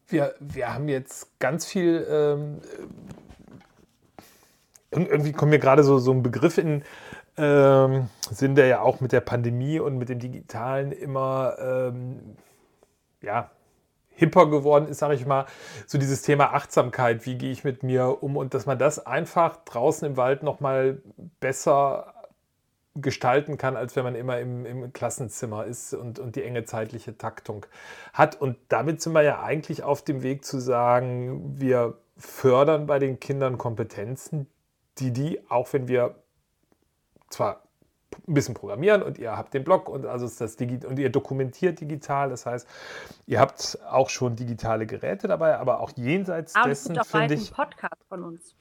Wir, 0.09 0.35
wir 0.39 0.73
haben 0.73 0.89
jetzt 0.89 1.39
ganz 1.41 1.67
viel 1.67 2.07
ähm, 2.09 2.61
irgendwie 5.05 5.33
kommt 5.33 5.51
mir 5.51 5.59
gerade 5.59 5.83
so, 5.83 5.99
so 5.99 6.13
ein 6.13 6.23
Begriff 6.23 6.59
in 6.59 6.83
ähm, 7.37 8.09
Sinn, 8.31 8.55
der 8.55 8.67
ja 8.67 8.81
auch 8.81 9.01
mit 9.01 9.13
der 9.13 9.21
Pandemie 9.21 9.79
und 9.79 9.99
mit 9.99 10.09
dem 10.09 10.19
Digitalen 10.19 10.93
immer 10.93 11.57
ähm, 11.61 12.37
ja, 13.23 13.51
hipper 14.17 14.49
geworden 14.49 14.89
ist, 14.89 14.99
sage 14.99 15.15
ich 15.15 15.27
mal, 15.27 15.47
so 15.87 15.99
dieses 15.99 16.23
Thema 16.23 16.55
Achtsamkeit, 16.55 17.27
wie 17.27 17.37
gehe 17.37 17.53
ich 17.53 17.65
mit 17.65 17.83
mir 17.83 18.23
um 18.23 18.37
und 18.37 18.55
dass 18.55 18.67
man 18.67 18.79
das 18.79 19.05
einfach 19.07 19.57
draußen 19.65 20.09
im 20.09 20.17
Wald 20.17 20.43
nochmal 20.43 21.03
besser 21.39 22.15
gestalten 22.95 23.59
kann, 23.59 23.77
als 23.77 23.95
wenn 23.95 24.05
man 24.05 24.15
immer 24.15 24.41
im, 24.41 24.65
im 24.65 24.93
Klassenzimmer 24.93 25.67
ist 25.67 25.93
und, 25.93 26.19
und 26.19 26.35
die 26.35 26.43
enge 26.43 26.65
zeitliche 26.65 27.19
Taktung 27.19 27.67
hat. 28.15 28.41
Und 28.41 28.57
damit 28.69 29.03
sind 29.03 29.13
wir 29.13 29.23
ja 29.23 29.43
eigentlich 29.43 29.83
auf 29.83 30.03
dem 30.03 30.23
Weg 30.23 30.47
zu 30.47 30.59
sagen, 30.59 31.61
wir 31.61 31.99
fördern 32.17 32.87
bei 32.87 32.99
den 32.99 33.21
Kindern 33.21 33.59
Kompetenzen, 33.59 34.47
die 34.99 35.13
die, 35.13 35.41
auch 35.51 35.71
wenn 35.75 35.89
wir 35.89 36.15
zwar 37.29 37.66
ein 38.27 38.35
bisschen 38.35 38.55
programmieren 38.55 39.03
und 39.03 39.19
ihr 39.19 39.37
habt 39.37 39.55
den 39.55 39.65
Blog 39.65 39.89
und 39.89 40.07
also 40.07 40.27
ist 40.27 40.41
das 40.41 40.57
Digi 40.57 40.85
und 40.87 40.99
ihr 40.99 41.11
dokumentiert 41.11 41.81
digital. 41.81 42.31
Das 42.31 42.47
heißt, 42.47 42.69
ihr 43.27 43.41
habt 43.41 43.79
auch 43.89 44.11
schon 44.11 44.37
digitale 44.37 44.87
Geräte 44.87 45.29
dabei, 45.29 45.57
aber 45.59 45.81
auch 45.81 45.91
jenseits 45.97 46.55
aber 46.55 46.69
dessen 46.69 46.95
finde 46.95 47.35
ich. 47.35 47.41
Es 47.43 47.47
gibt 47.49 47.59
auch 47.59 47.69
bald 47.69 47.71
einen 47.71 47.71
Podcast 47.71 48.09
von 48.09 48.23
uns. 48.25 48.55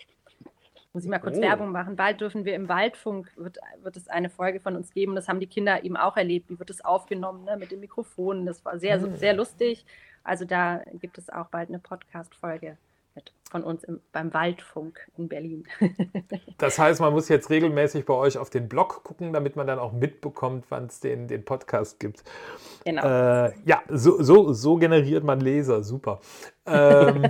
Muss 0.94 1.04
ich 1.04 1.10
mal 1.10 1.20
kurz 1.20 1.38
oh. 1.38 1.42
Werbung 1.42 1.72
machen. 1.72 1.98
Bald 1.98 2.22
dürfen 2.22 2.46
wir 2.46 2.56
im 2.56 2.70
Waldfunk, 2.70 3.30
wird, 3.36 3.58
wird 3.82 3.98
es 3.98 4.08
eine 4.08 4.30
Folge 4.30 4.62
von 4.62 4.78
uns 4.78 4.92
geben. 4.92 5.14
Das 5.16 5.28
haben 5.28 5.42
die 5.42 5.48
Kinder 5.48 5.84
eben 5.84 5.98
auch 5.98 6.16
erlebt. 6.16 6.50
Wie 6.50 6.58
wird 6.58 6.70
es 6.70 6.86
aufgenommen 6.86 7.44
ne, 7.44 7.58
mit 7.58 7.72
dem 7.72 7.82
Mikrofon? 7.82 8.46
Das 8.46 8.64
war 8.64 8.80
sehr, 8.80 8.98
mhm. 9.00 9.18
sehr 9.18 9.34
lustig. 9.34 9.86
Also 10.24 10.46
da 10.46 10.82
gibt 10.94 11.18
es 11.18 11.30
auch 11.30 11.48
bald 11.48 11.68
eine 11.68 11.80
Podcast-Folge 11.80 12.78
von 13.52 13.64
uns 13.64 13.84
im, 13.84 14.02
beim 14.12 14.34
Waldfunk 14.34 15.00
in 15.18 15.30
Berlin. 15.30 15.66
das 16.58 16.80
heißt, 16.80 17.00
man 17.00 17.14
muss 17.14 17.30
jetzt 17.30 17.50
regelmäßig 17.50 18.06
bei 18.06 18.14
euch 18.14 18.38
auf 18.38 18.50
den 18.50 18.68
Blog 18.68 19.04
gucken, 19.04 19.34
damit 19.34 19.56
man 19.56 19.68
dann 19.68 19.78
auch 19.80 19.94
mitbekommt, 19.94 20.66
wann 20.70 20.88
es 20.88 21.00
den, 21.00 21.28
den 21.28 21.46
Podcast 21.46 22.00
gibt. 22.00 22.24
Genau. 22.86 23.04
Äh, 23.04 23.54
ja, 23.66 23.84
so, 23.90 24.22
so, 24.22 24.52
so 24.52 24.78
generiert 24.78 25.24
man 25.24 25.40
Leser. 25.40 25.84
Super. 25.84 26.20
ähm, 26.66 27.28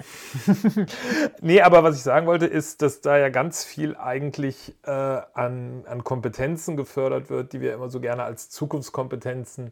nee, 1.41 1.61
aber 1.61 1.84
was 1.84 1.97
ich 1.97 2.03
sagen 2.03 2.26
wollte, 2.28 2.45
ist, 2.45 2.82
dass 2.82 3.01
da 3.01 3.18
ja 3.18 3.28
ganz 3.28 3.66
viel 3.66 3.97
eigentlich 3.97 4.74
äh, 4.84 4.91
an, 4.91 5.84
an 5.86 6.05
Kompetenzen 6.05 6.78
gefördert 6.78 7.30
wird, 7.30 7.51
die 7.51 7.59
wir 7.59 7.74
immer 7.74 7.89
so 7.89 7.99
gerne 7.99 8.24
als 8.24 8.49
Zukunftskompetenzen 8.49 9.72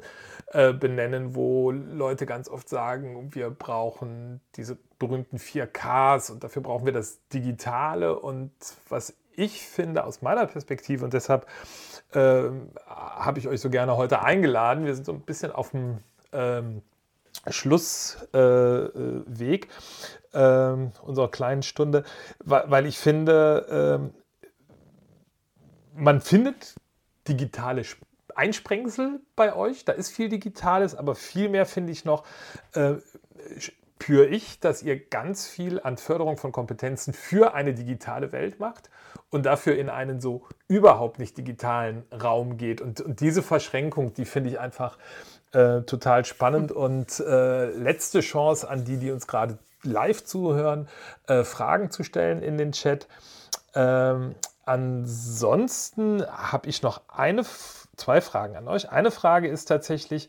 äh, 0.51 0.73
benennen, 0.73 1.35
wo 1.35 1.71
Leute 1.71 2.25
ganz 2.25 2.49
oft 2.49 2.67
sagen, 2.67 3.33
wir 3.33 3.49
brauchen 3.49 4.41
diese 4.55 4.77
berühmten 4.99 5.37
4Ks 5.37 6.31
und 6.33 6.43
dafür 6.43 6.61
brauchen 6.61 6.85
wir 6.85 6.93
das 6.93 7.19
Digitale. 7.29 8.19
Und 8.19 8.51
was 8.89 9.13
ich 9.35 9.65
finde 9.65 10.03
aus 10.03 10.21
meiner 10.21 10.45
Perspektive, 10.45 11.05
und 11.05 11.13
deshalb 11.13 11.47
äh, 12.13 12.43
habe 12.85 13.39
ich 13.39 13.47
euch 13.47 13.61
so 13.61 13.69
gerne 13.69 13.97
heute 13.97 14.21
eingeladen, 14.21 14.85
wir 14.85 14.95
sind 14.95 15.05
so 15.05 15.13
ein 15.13 15.21
bisschen 15.21 15.51
auf 15.51 15.71
dem 15.71 15.99
ähm, 16.31 16.81
Schlussweg 17.49 19.67
äh, 20.33 20.37
äh, 20.37 20.89
unserer 21.01 21.31
kleinen 21.31 21.63
Stunde, 21.63 22.03
weil, 22.43 22.69
weil 22.69 22.85
ich 22.85 22.97
finde, 22.97 23.65
ähm, 23.69 24.13
man 25.95 26.21
findet 26.21 26.75
digitale 27.27 27.83
Einsprengsel 28.35 29.21
bei 29.35 29.55
euch, 29.55 29.85
da 29.85 29.93
ist 29.93 30.11
viel 30.11 30.29
Digitales, 30.29 30.95
aber 30.95 31.15
viel 31.15 31.49
mehr 31.49 31.65
finde 31.65 31.91
ich 31.91 32.05
noch, 32.05 32.23
äh, 32.73 32.95
spüre 34.03 34.25
ich, 34.25 34.59
dass 34.59 34.83
ihr 34.83 34.99
ganz 34.99 35.47
viel 35.47 35.79
an 35.79 35.95
Förderung 35.95 36.35
von 36.35 36.51
Kompetenzen 36.51 37.13
für 37.13 37.53
eine 37.53 37.73
digitale 37.73 38.33
Welt 38.33 38.59
macht 38.59 38.89
und 39.29 39.45
dafür 39.45 39.77
in 39.77 39.89
einen 39.89 40.19
so 40.19 40.43
überhaupt 40.67 41.19
nicht 41.19 41.37
digitalen 41.37 42.03
Raum 42.11 42.57
geht. 42.57 42.81
Und, 42.81 42.99
und 42.99 43.21
diese 43.21 43.41
Verschränkung, 43.41 44.13
die 44.13 44.25
finde 44.25 44.49
ich 44.49 44.59
einfach 44.59 44.97
äh, 45.53 45.81
total 45.83 46.25
spannend. 46.25 46.73
Und 46.73 47.21
äh, 47.21 47.69
letzte 47.71 48.19
Chance 48.19 48.69
an 48.69 48.83
die, 48.83 48.97
die 48.97 49.09
uns 49.09 49.25
gerade 49.25 49.57
live 49.83 50.25
zuhören, 50.25 50.89
äh, 51.27 51.45
Fragen 51.45 51.89
zu 51.89 52.03
stellen 52.03 52.41
in 52.41 52.57
den 52.57 52.73
Chat. 52.73 53.07
Ähm, 53.73 54.35
ansonsten 54.65 56.27
habe 56.27 56.67
ich 56.67 56.81
noch 56.81 57.03
eine, 57.07 57.45
zwei 57.95 58.19
Fragen 58.19 58.57
an 58.57 58.67
euch. 58.67 58.89
Eine 58.89 59.11
Frage 59.11 59.47
ist 59.47 59.65
tatsächlich, 59.65 60.27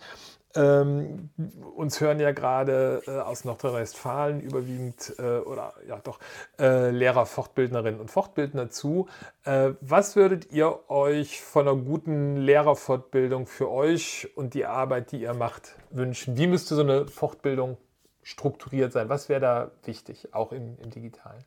ähm, 0.56 1.30
uns 1.76 2.00
hören 2.00 2.20
ja 2.20 2.32
gerade 2.32 3.02
äh, 3.06 3.10
aus 3.10 3.44
Nordrhein-Westfalen 3.44 4.40
überwiegend 4.40 5.14
äh, 5.18 5.38
oder 5.38 5.74
ja 5.88 5.98
doch 5.98 6.18
äh, 6.58 6.90
Lehrer, 6.90 7.26
Fortbildnerinnen 7.26 8.00
und 8.00 8.10
Fortbildner 8.10 8.70
zu. 8.70 9.08
Äh, 9.44 9.72
was 9.80 10.16
würdet 10.16 10.52
ihr 10.52 10.90
euch 10.90 11.42
von 11.42 11.68
einer 11.68 11.76
guten 11.76 12.36
Lehrerfortbildung 12.36 13.46
für 13.46 13.70
euch 13.70 14.28
und 14.36 14.54
die 14.54 14.66
Arbeit, 14.66 15.12
die 15.12 15.22
ihr 15.22 15.34
macht, 15.34 15.74
wünschen? 15.90 16.36
Wie 16.36 16.46
müsste 16.46 16.74
so 16.74 16.82
eine 16.82 17.08
Fortbildung 17.08 17.76
strukturiert 18.22 18.92
sein? 18.92 19.08
Was 19.08 19.28
wäre 19.28 19.40
da 19.40 19.70
wichtig, 19.84 20.34
auch 20.34 20.52
im, 20.52 20.78
im 20.78 20.90
Digitalen? 20.90 21.44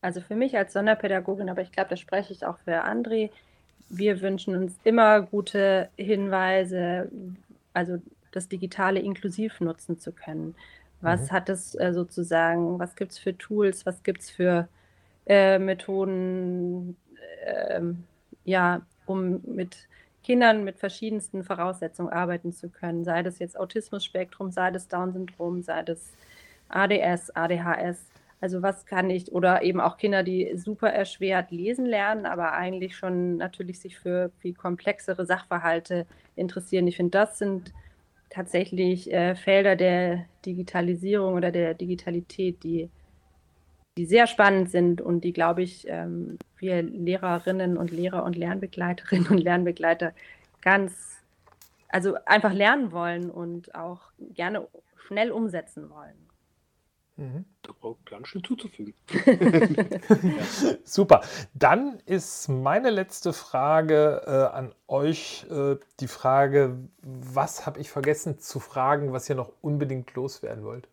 Also 0.00 0.20
für 0.20 0.36
mich 0.36 0.56
als 0.56 0.72
Sonderpädagogin, 0.72 1.50
aber 1.50 1.62
ich 1.62 1.72
glaube, 1.72 1.90
da 1.90 1.96
spreche 1.96 2.32
ich 2.32 2.46
auch 2.46 2.58
für 2.58 2.84
André, 2.84 3.30
wir 3.88 4.20
wünschen 4.20 4.54
uns 4.56 4.74
immer 4.84 5.22
gute 5.22 5.88
Hinweise, 5.96 7.10
also 7.72 7.98
das 8.32 8.48
Digitale 8.48 9.00
inklusiv 9.00 9.60
nutzen 9.60 9.98
zu 9.98 10.12
können. 10.12 10.54
Was 11.00 11.30
mhm. 11.30 11.32
hat 11.32 11.48
es 11.48 11.74
äh, 11.74 11.92
sozusagen, 11.92 12.78
was 12.78 12.96
gibt 12.96 13.12
es 13.12 13.18
für 13.18 13.36
Tools, 13.36 13.86
was 13.86 14.02
gibt 14.02 14.22
es 14.22 14.30
für 14.30 14.68
äh, 15.26 15.58
Methoden, 15.58 16.96
äh, 17.44 17.80
ja, 18.44 18.82
um 19.06 19.40
mit 19.46 19.88
Kindern 20.24 20.64
mit 20.64 20.78
verschiedensten 20.78 21.42
Voraussetzungen 21.42 22.12
arbeiten 22.12 22.52
zu 22.52 22.68
können, 22.68 23.04
sei 23.04 23.22
das 23.22 23.38
jetzt 23.38 23.58
Autismus-Spektrum, 23.58 24.50
sei 24.50 24.70
das 24.70 24.88
Down-Syndrom, 24.88 25.62
sei 25.62 25.82
das 25.82 26.12
ADS, 26.68 27.34
ADHS. 27.34 28.04
Also 28.40 28.62
was 28.62 28.86
kann 28.86 29.10
ich, 29.10 29.32
oder 29.32 29.62
eben 29.62 29.80
auch 29.80 29.96
Kinder, 29.96 30.22
die 30.22 30.56
super 30.56 30.90
erschwert 30.90 31.50
lesen 31.50 31.86
lernen, 31.86 32.24
aber 32.24 32.52
eigentlich 32.52 32.96
schon 32.96 33.36
natürlich 33.36 33.80
sich 33.80 33.98
für 33.98 34.30
viel 34.38 34.54
komplexere 34.54 35.26
Sachverhalte 35.26 36.06
interessieren. 36.36 36.86
Ich 36.86 36.96
finde, 36.96 37.18
das 37.18 37.38
sind 37.38 37.72
tatsächlich 38.30 39.12
äh, 39.12 39.34
Felder 39.34 39.74
der 39.74 40.26
Digitalisierung 40.46 41.34
oder 41.34 41.50
der 41.50 41.74
Digitalität, 41.74 42.62
die, 42.62 42.90
die 43.96 44.06
sehr 44.06 44.28
spannend 44.28 44.70
sind 44.70 45.00
und 45.00 45.24
die, 45.24 45.32
glaube 45.32 45.62
ich, 45.62 45.88
ähm, 45.88 46.38
wir 46.58 46.82
Lehrerinnen 46.82 47.76
und 47.76 47.90
Lehrer 47.90 48.24
und 48.24 48.36
Lernbegleiterinnen 48.36 49.28
und 49.28 49.38
Lernbegleiter 49.38 50.12
ganz, 50.60 51.22
also 51.88 52.14
einfach 52.24 52.52
lernen 52.52 52.92
wollen 52.92 53.30
und 53.30 53.74
auch 53.74 54.12
gerne 54.34 54.68
schnell 54.96 55.32
umsetzen 55.32 55.90
wollen. 55.90 56.27
Mhm. 57.18 57.44
Da 57.62 57.72
braucht 57.72 58.06
ganz 58.06 58.28
schön 58.28 58.44
zuzufügen. 58.44 58.94
Super. 60.84 61.20
Dann 61.52 61.98
ist 62.06 62.48
meine 62.48 62.90
letzte 62.90 63.32
Frage 63.32 64.22
äh, 64.24 64.30
an 64.30 64.72
euch 64.86 65.44
äh, 65.50 65.76
die 65.98 66.06
Frage, 66.06 66.78
was 67.02 67.66
habe 67.66 67.80
ich 67.80 67.90
vergessen 67.90 68.38
zu 68.38 68.60
fragen, 68.60 69.12
was 69.12 69.28
ihr 69.28 69.34
noch 69.34 69.52
unbedingt 69.62 70.14
loswerden 70.14 70.64
wollt? 70.64 70.86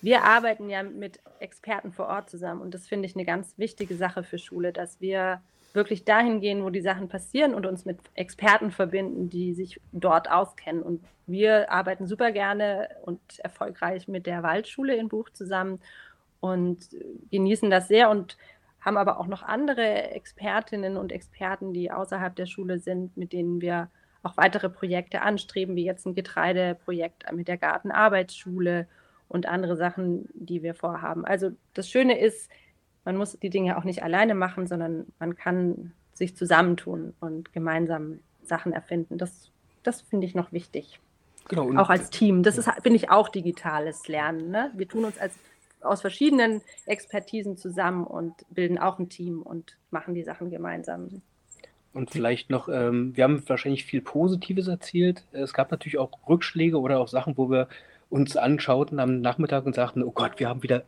Wir 0.00 0.22
arbeiten 0.22 0.70
ja 0.70 0.84
mit 0.84 1.18
Experten 1.40 1.90
vor 1.90 2.06
Ort 2.06 2.30
zusammen 2.30 2.60
und 2.60 2.72
das 2.72 2.86
finde 2.86 3.06
ich 3.06 3.16
eine 3.16 3.24
ganz 3.24 3.54
wichtige 3.56 3.96
Sache 3.96 4.22
für 4.22 4.38
Schule, 4.38 4.72
dass 4.72 5.00
wir 5.00 5.42
wirklich 5.74 6.04
dahin 6.04 6.40
gehen, 6.40 6.64
wo 6.64 6.70
die 6.70 6.80
Sachen 6.80 7.08
passieren 7.08 7.54
und 7.54 7.66
uns 7.66 7.84
mit 7.84 7.98
Experten 8.14 8.70
verbinden, 8.70 9.28
die 9.28 9.54
sich 9.54 9.80
dort 9.92 10.30
auskennen. 10.30 10.82
Und 10.82 11.04
wir 11.26 11.70
arbeiten 11.70 12.06
super 12.06 12.32
gerne 12.32 12.88
und 13.02 13.20
erfolgreich 13.40 14.08
mit 14.08 14.26
der 14.26 14.42
Waldschule 14.42 14.96
in 14.96 15.08
Buch 15.08 15.30
zusammen 15.30 15.80
und 16.40 16.88
genießen 17.30 17.70
das 17.70 17.88
sehr 17.88 18.10
und 18.10 18.36
haben 18.80 18.96
aber 18.96 19.18
auch 19.18 19.26
noch 19.26 19.42
andere 19.42 20.10
Expertinnen 20.12 20.96
und 20.96 21.12
Experten, 21.12 21.72
die 21.72 21.90
außerhalb 21.90 22.34
der 22.36 22.46
Schule 22.46 22.78
sind, 22.78 23.16
mit 23.16 23.32
denen 23.32 23.60
wir 23.60 23.90
auch 24.22 24.36
weitere 24.36 24.68
Projekte 24.68 25.22
anstreben, 25.22 25.76
wie 25.76 25.84
jetzt 25.84 26.06
ein 26.06 26.14
Getreideprojekt 26.14 27.30
mit 27.32 27.48
der 27.48 27.58
Gartenarbeitsschule 27.58 28.88
und 29.28 29.46
andere 29.46 29.76
Sachen, 29.76 30.28
die 30.34 30.62
wir 30.62 30.74
vorhaben. 30.74 31.24
Also 31.24 31.50
das 31.74 31.88
Schöne 31.88 32.18
ist, 32.18 32.50
man 33.08 33.16
muss 33.16 33.38
die 33.38 33.48
Dinge 33.48 33.78
auch 33.78 33.84
nicht 33.84 34.02
alleine 34.02 34.34
machen, 34.34 34.66
sondern 34.66 35.06
man 35.18 35.34
kann 35.34 35.94
sich 36.12 36.36
zusammentun 36.36 37.14
und 37.20 37.54
gemeinsam 37.54 38.18
Sachen 38.42 38.74
erfinden. 38.74 39.16
Das, 39.16 39.50
das 39.82 40.02
finde 40.02 40.26
ich 40.26 40.34
noch 40.34 40.52
wichtig. 40.52 41.00
Genau, 41.48 41.74
auch 41.80 41.88
als 41.88 42.10
Team. 42.10 42.42
Das 42.42 42.58
ist, 42.58 42.68
finde 42.82 42.96
ich, 42.96 43.08
auch 43.08 43.30
digitales 43.30 44.08
Lernen. 44.08 44.50
Ne? 44.50 44.72
Wir 44.74 44.86
tun 44.86 45.06
uns 45.06 45.16
als, 45.16 45.32
aus 45.80 46.02
verschiedenen 46.02 46.60
Expertisen 46.84 47.56
zusammen 47.56 48.06
und 48.06 48.34
bilden 48.50 48.76
auch 48.76 48.98
ein 48.98 49.08
Team 49.08 49.40
und 49.40 49.78
machen 49.90 50.12
die 50.12 50.22
Sachen 50.22 50.50
gemeinsam. 50.50 51.22
Und 51.94 52.10
vielleicht 52.10 52.50
noch, 52.50 52.68
ähm, 52.68 53.16
wir 53.16 53.24
haben 53.24 53.42
wahrscheinlich 53.48 53.86
viel 53.86 54.02
Positives 54.02 54.68
erzählt. 54.68 55.24
Es 55.32 55.54
gab 55.54 55.70
natürlich 55.70 55.96
auch 55.96 56.10
Rückschläge 56.28 56.78
oder 56.78 57.00
auch 57.00 57.08
Sachen, 57.08 57.38
wo 57.38 57.48
wir 57.48 57.68
uns 58.10 58.36
anschauten 58.36 59.00
am 59.00 59.22
Nachmittag 59.22 59.64
und 59.64 59.74
sagten, 59.74 60.02
oh 60.02 60.10
Gott, 60.10 60.32
wir 60.36 60.50
haben 60.50 60.62
wieder 60.62 60.84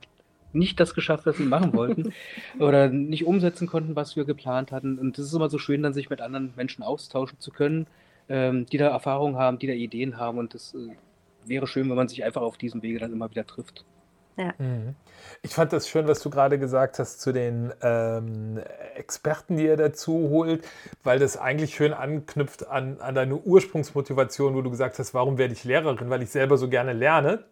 nicht 0.52 0.80
das 0.80 0.94
geschafft, 0.94 1.26
was 1.26 1.36
sie 1.36 1.44
machen 1.44 1.72
wollten 1.72 2.12
oder 2.58 2.88
nicht 2.88 3.26
umsetzen 3.26 3.66
konnten, 3.66 3.96
was 3.96 4.16
wir 4.16 4.24
geplant 4.24 4.72
hatten. 4.72 4.98
Und 4.98 5.18
es 5.18 5.26
ist 5.26 5.34
immer 5.34 5.48
so 5.48 5.58
schön, 5.58 5.82
dann 5.82 5.94
sich 5.94 6.10
mit 6.10 6.20
anderen 6.20 6.52
Menschen 6.56 6.82
austauschen 6.82 7.38
zu 7.40 7.50
können, 7.50 7.86
ähm, 8.28 8.66
die 8.66 8.78
da 8.78 8.88
Erfahrung 8.88 9.36
haben, 9.36 9.58
die 9.58 9.66
da 9.66 9.72
Ideen 9.72 10.16
haben. 10.18 10.38
Und 10.38 10.54
es 10.54 10.74
äh, 10.74 10.96
wäre 11.46 11.66
schön, 11.66 11.88
wenn 11.88 11.96
man 11.96 12.08
sich 12.08 12.24
einfach 12.24 12.42
auf 12.42 12.56
diesem 12.56 12.82
Wege 12.82 12.98
dann 12.98 13.12
immer 13.12 13.30
wieder 13.30 13.46
trifft. 13.46 13.84
Ja. 14.36 14.54
Mhm. 14.58 14.94
Ich 15.42 15.54
fand 15.54 15.72
das 15.72 15.88
schön, 15.88 16.08
was 16.08 16.20
du 16.20 16.30
gerade 16.30 16.58
gesagt 16.58 16.98
hast 16.98 17.20
zu 17.20 17.32
den 17.32 17.72
ähm, 17.82 18.60
Experten, 18.94 19.56
die 19.56 19.64
ihr 19.64 19.76
dazu 19.76 20.30
holt, 20.30 20.66
weil 21.02 21.18
das 21.18 21.36
eigentlich 21.36 21.74
schön 21.74 21.92
anknüpft 21.92 22.66
an, 22.66 23.00
an 23.00 23.14
deine 23.14 23.36
Ursprungsmotivation, 23.36 24.54
wo 24.54 24.62
du 24.62 24.70
gesagt 24.70 24.98
hast, 24.98 25.12
warum 25.12 25.36
werde 25.36 25.52
ich 25.52 25.64
Lehrerin? 25.64 26.08
Weil 26.08 26.22
ich 26.22 26.30
selber 26.30 26.56
so 26.56 26.68
gerne 26.68 26.92
lerne. 26.92 27.44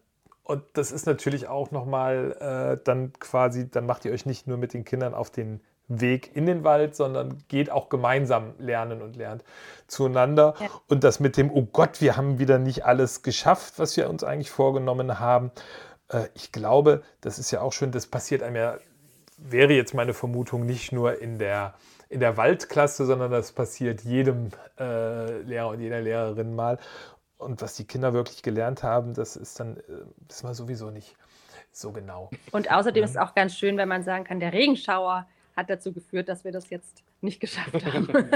Und 0.49 0.63
das 0.73 0.93
ist 0.93 1.05
natürlich 1.05 1.47
auch 1.47 1.73
nochmal 1.73 2.79
äh, 2.81 2.83
dann 2.83 3.13
quasi, 3.21 3.71
dann 3.71 3.85
macht 3.85 4.07
ihr 4.07 4.13
euch 4.13 4.25
nicht 4.25 4.47
nur 4.47 4.57
mit 4.57 4.73
den 4.73 4.83
Kindern 4.83 5.13
auf 5.13 5.29
den 5.29 5.61
Weg 5.89 6.35
in 6.35 6.47
den 6.47 6.65
Wald, 6.65 6.97
sondern 6.97 7.37
geht 7.49 7.71
auch 7.71 7.91
gemeinsam 7.91 8.55
lernen 8.59 9.03
und 9.03 9.15
lernt 9.15 9.45
zueinander. 9.89 10.55
Ja. 10.59 10.69
Und 10.89 11.05
das 11.05 11.21
mit 11.21 11.37
dem, 11.37 11.51
oh 11.53 11.67
Gott, 11.71 12.01
wir 12.01 12.17
haben 12.17 12.39
wieder 12.39 12.59
nicht 12.59 12.87
alles 12.87 13.23
geschafft, 13.23 13.75
was 13.77 13.95
wir 13.99 14.09
uns 14.09 14.25
eigentlich 14.25 14.51
vorgenommen 14.51 15.21
haben. 15.21 15.51
Äh, 16.09 16.29
ich 16.33 16.51
glaube, 16.51 17.03
das 17.21 17.39
ist 17.39 17.51
ja 17.51 17.61
auch 17.61 17.75
schön, 17.75 17.91
das 17.91 18.07
passiert 18.07 18.43
einem 18.43 18.57
ja, 18.57 18.79
wäre 19.37 19.75
jetzt 19.75 19.93
meine 19.93 20.15
Vermutung, 20.15 20.65
nicht 20.65 20.93
nur 20.93 21.21
in 21.21 21.39
der, 21.39 21.75
in 22.09 22.21
der 22.21 22.39
Waldklasse, 22.39 23.05
sondern 23.05 23.31
das 23.31 23.53
passiert 23.53 24.01
jedem 24.01 24.49
äh, 24.81 25.43
Lehrer 25.43 25.69
und 25.69 25.81
jeder 25.81 26.01
Lehrerin 26.01 26.55
mal. 26.55 26.79
Und 27.39 27.63
was 27.63 27.77
die 27.77 27.87
Kinder 27.87 28.13
wirklich 28.13 28.43
gelernt 28.43 28.83
haben, 28.83 29.15
das 29.15 29.37
ist 29.37 29.61
dann, 29.61 29.81
das 30.27 30.43
äh, 30.43 30.45
man 30.45 30.55
sowieso 30.55 30.91
nicht 30.91 31.17
so 31.73 31.93
genau. 31.93 32.31
Und 32.51 32.71
außerdem 32.71 33.05
ist 33.05 33.11
es 33.11 33.17
auch 33.17 33.35
ganz 33.35 33.55
schön, 33.55 33.77
wenn 33.77 33.89
man 33.89 34.03
sagen 34.03 34.25
kann, 34.25 34.41
der 34.41 34.53
Regenschauer 34.53 35.27
hat 35.57 35.71
dazu 35.71 35.93
geführt, 35.93 36.29
dass 36.29 36.45
wir 36.45 36.53
das 36.53 36.71
jetzt 36.71 37.03
nicht 37.21 37.41
geschafft 37.41 37.85
haben. 37.85 38.07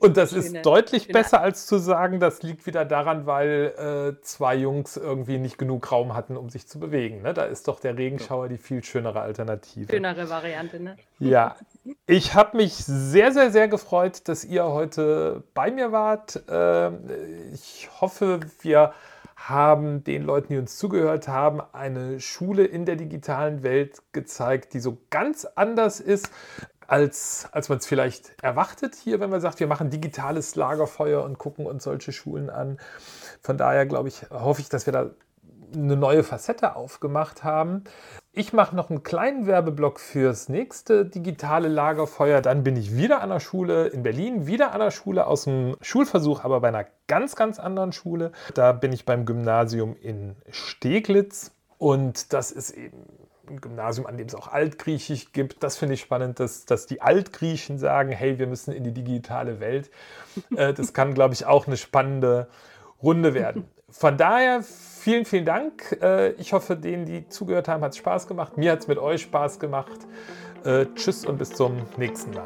und 0.00 0.16
das 0.16 0.30
schöne, 0.30 0.42
ist 0.42 0.66
deutlich 0.66 1.08
besser, 1.08 1.42
als 1.42 1.66
zu 1.66 1.76
sagen, 1.78 2.20
das 2.20 2.42
liegt 2.42 2.66
wieder 2.66 2.86
daran, 2.86 3.26
weil 3.26 4.16
äh, 4.18 4.22
zwei 4.22 4.56
Jungs 4.56 4.96
irgendwie 4.96 5.36
nicht 5.36 5.58
genug 5.58 5.92
Raum 5.92 6.14
hatten, 6.14 6.38
um 6.38 6.48
sich 6.48 6.66
zu 6.66 6.80
bewegen. 6.80 7.20
Ne? 7.20 7.34
Da 7.34 7.44
ist 7.44 7.68
doch 7.68 7.80
der 7.80 7.98
Regenschauer 7.98 8.48
die 8.48 8.56
viel 8.56 8.82
schönere 8.82 9.20
Alternative. 9.20 9.92
Schönere 9.92 10.30
Variante, 10.30 10.80
ne? 10.80 10.96
Ja. 11.18 11.56
Ich 12.10 12.32
habe 12.32 12.56
mich 12.56 12.72
sehr, 12.72 13.32
sehr, 13.32 13.50
sehr 13.50 13.68
gefreut, 13.68 14.28
dass 14.28 14.42
ihr 14.42 14.64
heute 14.64 15.44
bei 15.52 15.70
mir 15.70 15.92
wart. 15.92 16.42
Äh, 16.48 16.88
ich 17.52 17.90
hoffe, 18.00 18.40
wir 18.62 18.94
haben 19.36 20.04
den 20.04 20.22
Leuten, 20.22 20.54
die 20.54 20.58
uns 20.58 20.78
zugehört 20.78 21.28
haben, 21.28 21.60
eine 21.74 22.18
Schule 22.18 22.64
in 22.64 22.86
der 22.86 22.96
digitalen 22.96 23.62
Welt 23.62 24.00
gezeigt, 24.12 24.72
die 24.72 24.80
so 24.80 24.96
ganz 25.10 25.44
anders 25.44 26.00
ist, 26.00 26.30
als, 26.86 27.46
als 27.52 27.68
man 27.68 27.76
es 27.76 27.86
vielleicht 27.86 28.42
erwartet 28.42 28.94
hier, 28.94 29.20
wenn 29.20 29.28
man 29.28 29.42
sagt, 29.42 29.60
wir 29.60 29.66
machen 29.66 29.90
digitales 29.90 30.54
Lagerfeuer 30.54 31.22
und 31.22 31.36
gucken 31.36 31.66
uns 31.66 31.84
solche 31.84 32.12
Schulen 32.12 32.48
an. 32.48 32.78
Von 33.42 33.58
daher 33.58 33.84
glaube 33.84 34.08
ich, 34.08 34.22
hoffe 34.30 34.62
ich, 34.62 34.70
dass 34.70 34.86
wir 34.86 34.94
da 34.94 35.10
eine 35.74 35.96
neue 35.96 36.22
Facette 36.22 36.76
aufgemacht 36.76 37.44
haben. 37.44 37.84
Ich 38.32 38.52
mache 38.52 38.76
noch 38.76 38.90
einen 38.90 39.02
kleinen 39.02 39.46
Werbeblock 39.46 39.98
fürs 39.98 40.48
nächste 40.48 41.04
digitale 41.04 41.68
Lagerfeuer. 41.68 42.40
Dann 42.40 42.62
bin 42.62 42.76
ich 42.76 42.96
wieder 42.96 43.20
an 43.20 43.30
der 43.30 43.40
Schule 43.40 43.88
in 43.88 44.02
Berlin, 44.02 44.46
wieder 44.46 44.72
an 44.72 44.80
der 44.80 44.90
Schule 44.90 45.26
aus 45.26 45.44
dem 45.44 45.76
Schulversuch, 45.80 46.44
aber 46.44 46.60
bei 46.60 46.68
einer 46.68 46.86
ganz, 47.06 47.36
ganz 47.36 47.58
anderen 47.58 47.92
Schule. 47.92 48.32
Da 48.54 48.72
bin 48.72 48.92
ich 48.92 49.04
beim 49.04 49.26
Gymnasium 49.26 49.96
in 50.00 50.36
Steglitz 50.50 51.52
und 51.78 52.32
das 52.32 52.52
ist 52.52 52.70
eben 52.70 53.04
ein 53.48 53.60
Gymnasium, 53.60 54.06
an 54.06 54.16
dem 54.16 54.26
es 54.26 54.34
auch 54.34 54.48
Altgriechisch 54.48 55.32
gibt. 55.32 55.62
Das 55.62 55.76
finde 55.76 55.94
ich 55.94 56.00
spannend, 56.00 56.38
dass, 56.38 56.64
dass 56.64 56.86
die 56.86 57.00
Altgriechen 57.00 57.78
sagen, 57.78 58.10
hey, 58.10 58.38
wir 58.38 58.46
müssen 58.46 58.72
in 58.72 58.84
die 58.84 58.92
digitale 58.92 59.60
Welt. 59.60 59.90
Äh, 60.54 60.72
das 60.72 60.92
kann, 60.92 61.14
glaube 61.14 61.34
ich, 61.34 61.46
auch 61.46 61.66
eine 61.66 61.76
spannende 61.76 62.48
Runde 63.02 63.34
werden. 63.34 63.64
Von 63.90 64.16
daher 64.16 64.62
vielen, 65.08 65.24
vielen 65.24 65.46
Dank. 65.46 65.96
Äh, 66.02 66.32
ich 66.32 66.52
hoffe, 66.52 66.76
denen, 66.76 67.06
die 67.06 67.26
zugehört 67.28 67.66
haben, 67.66 67.82
hat 67.82 67.92
es 67.92 67.96
Spaß 67.96 68.26
gemacht. 68.26 68.58
Mir 68.58 68.72
hat 68.72 68.80
es 68.80 68.88
mit 68.88 68.98
euch 68.98 69.22
Spaß 69.22 69.58
gemacht. 69.58 70.00
Äh, 70.66 70.84
tschüss 70.94 71.24
und 71.24 71.38
bis 71.38 71.48
zum 71.48 71.78
nächsten 71.96 72.32
Mal. 72.32 72.44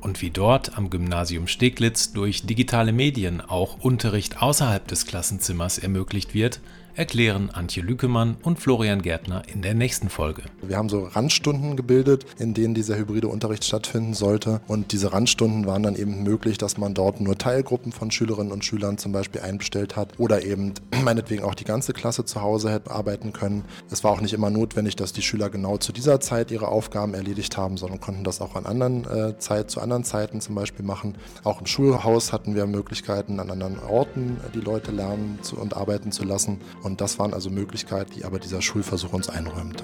Und 0.00 0.22
wie 0.22 0.30
dort 0.30 0.78
am 0.78 0.88
Gymnasium 0.88 1.46
Steglitz 1.48 2.14
durch 2.14 2.46
digitale 2.46 2.92
Medien 2.94 3.42
auch 3.42 3.84
Unterricht 3.84 4.40
außerhalb 4.40 4.88
des 4.88 5.04
Klassenzimmers 5.04 5.76
ermöglicht 5.76 6.32
wird, 6.32 6.62
erklären 6.96 7.50
Antje 7.50 7.82
Lükemann 7.82 8.36
und 8.42 8.58
Florian 8.58 9.02
Gärtner 9.02 9.42
in 9.52 9.60
der 9.60 9.74
nächsten 9.74 10.08
Folge. 10.08 10.42
Wir 10.62 10.78
haben 10.78 10.88
so 10.88 11.04
Randstunden 11.04 11.76
gebildet, 11.76 12.24
in 12.38 12.54
denen 12.54 12.74
dieser 12.74 12.96
hybride 12.96 13.28
Unterricht 13.28 13.64
stattfinden 13.64 14.14
sollte. 14.14 14.62
Und 14.66 14.92
diese 14.92 15.12
Randstunden 15.12 15.66
waren 15.66 15.82
dann 15.82 15.94
eben 15.94 16.22
möglich, 16.22 16.56
dass 16.56 16.78
man 16.78 16.94
dort 16.94 17.20
nur 17.20 17.36
Teilgruppen 17.36 17.92
von 17.92 18.10
Schülerinnen 18.10 18.50
und 18.50 18.64
Schülern 18.64 18.96
zum 18.96 19.12
Beispiel 19.12 19.42
einbestellt 19.42 19.94
hat 19.94 20.18
oder 20.18 20.44
eben 20.44 20.72
meinetwegen 21.04 21.44
auch 21.44 21.54
die 21.54 21.64
ganze 21.64 21.92
Klasse 21.92 22.24
zu 22.24 22.40
Hause 22.40 22.72
hätte 22.72 22.90
arbeiten 22.90 23.34
können. 23.34 23.64
Es 23.90 24.02
war 24.02 24.12
auch 24.12 24.22
nicht 24.22 24.32
immer 24.32 24.48
notwendig, 24.48 24.96
dass 24.96 25.12
die 25.12 25.22
Schüler 25.22 25.50
genau 25.50 25.76
zu 25.76 25.92
dieser 25.92 26.20
Zeit 26.20 26.50
ihre 26.50 26.68
Aufgaben 26.68 27.12
erledigt 27.12 27.58
haben, 27.58 27.76
sondern 27.76 28.00
konnten 28.00 28.24
das 28.24 28.40
auch 28.40 28.56
an 28.56 28.64
anderen 28.64 29.04
äh, 29.04 29.38
Zeit, 29.38 29.70
zu 29.70 29.80
anderen 29.80 30.04
Zeiten 30.04 30.40
zum 30.40 30.54
Beispiel 30.54 30.84
machen. 30.84 31.16
Auch 31.44 31.60
im 31.60 31.66
Schulhaus 31.66 32.32
hatten 32.32 32.54
wir 32.54 32.66
Möglichkeiten, 32.66 33.38
an 33.38 33.50
anderen 33.50 33.78
Orten 33.80 34.38
die 34.54 34.60
Leute 34.60 34.92
lernen 34.92 35.38
zu, 35.42 35.56
und 35.56 35.76
arbeiten 35.76 36.10
zu 36.10 36.24
lassen. 36.24 36.58
Und 36.86 37.00
das 37.00 37.18
waren 37.18 37.34
also 37.34 37.50
Möglichkeiten, 37.50 38.12
die 38.14 38.24
aber 38.24 38.38
dieser 38.38 38.62
Schulversuch 38.62 39.12
uns 39.12 39.28
einräumte. 39.28 39.82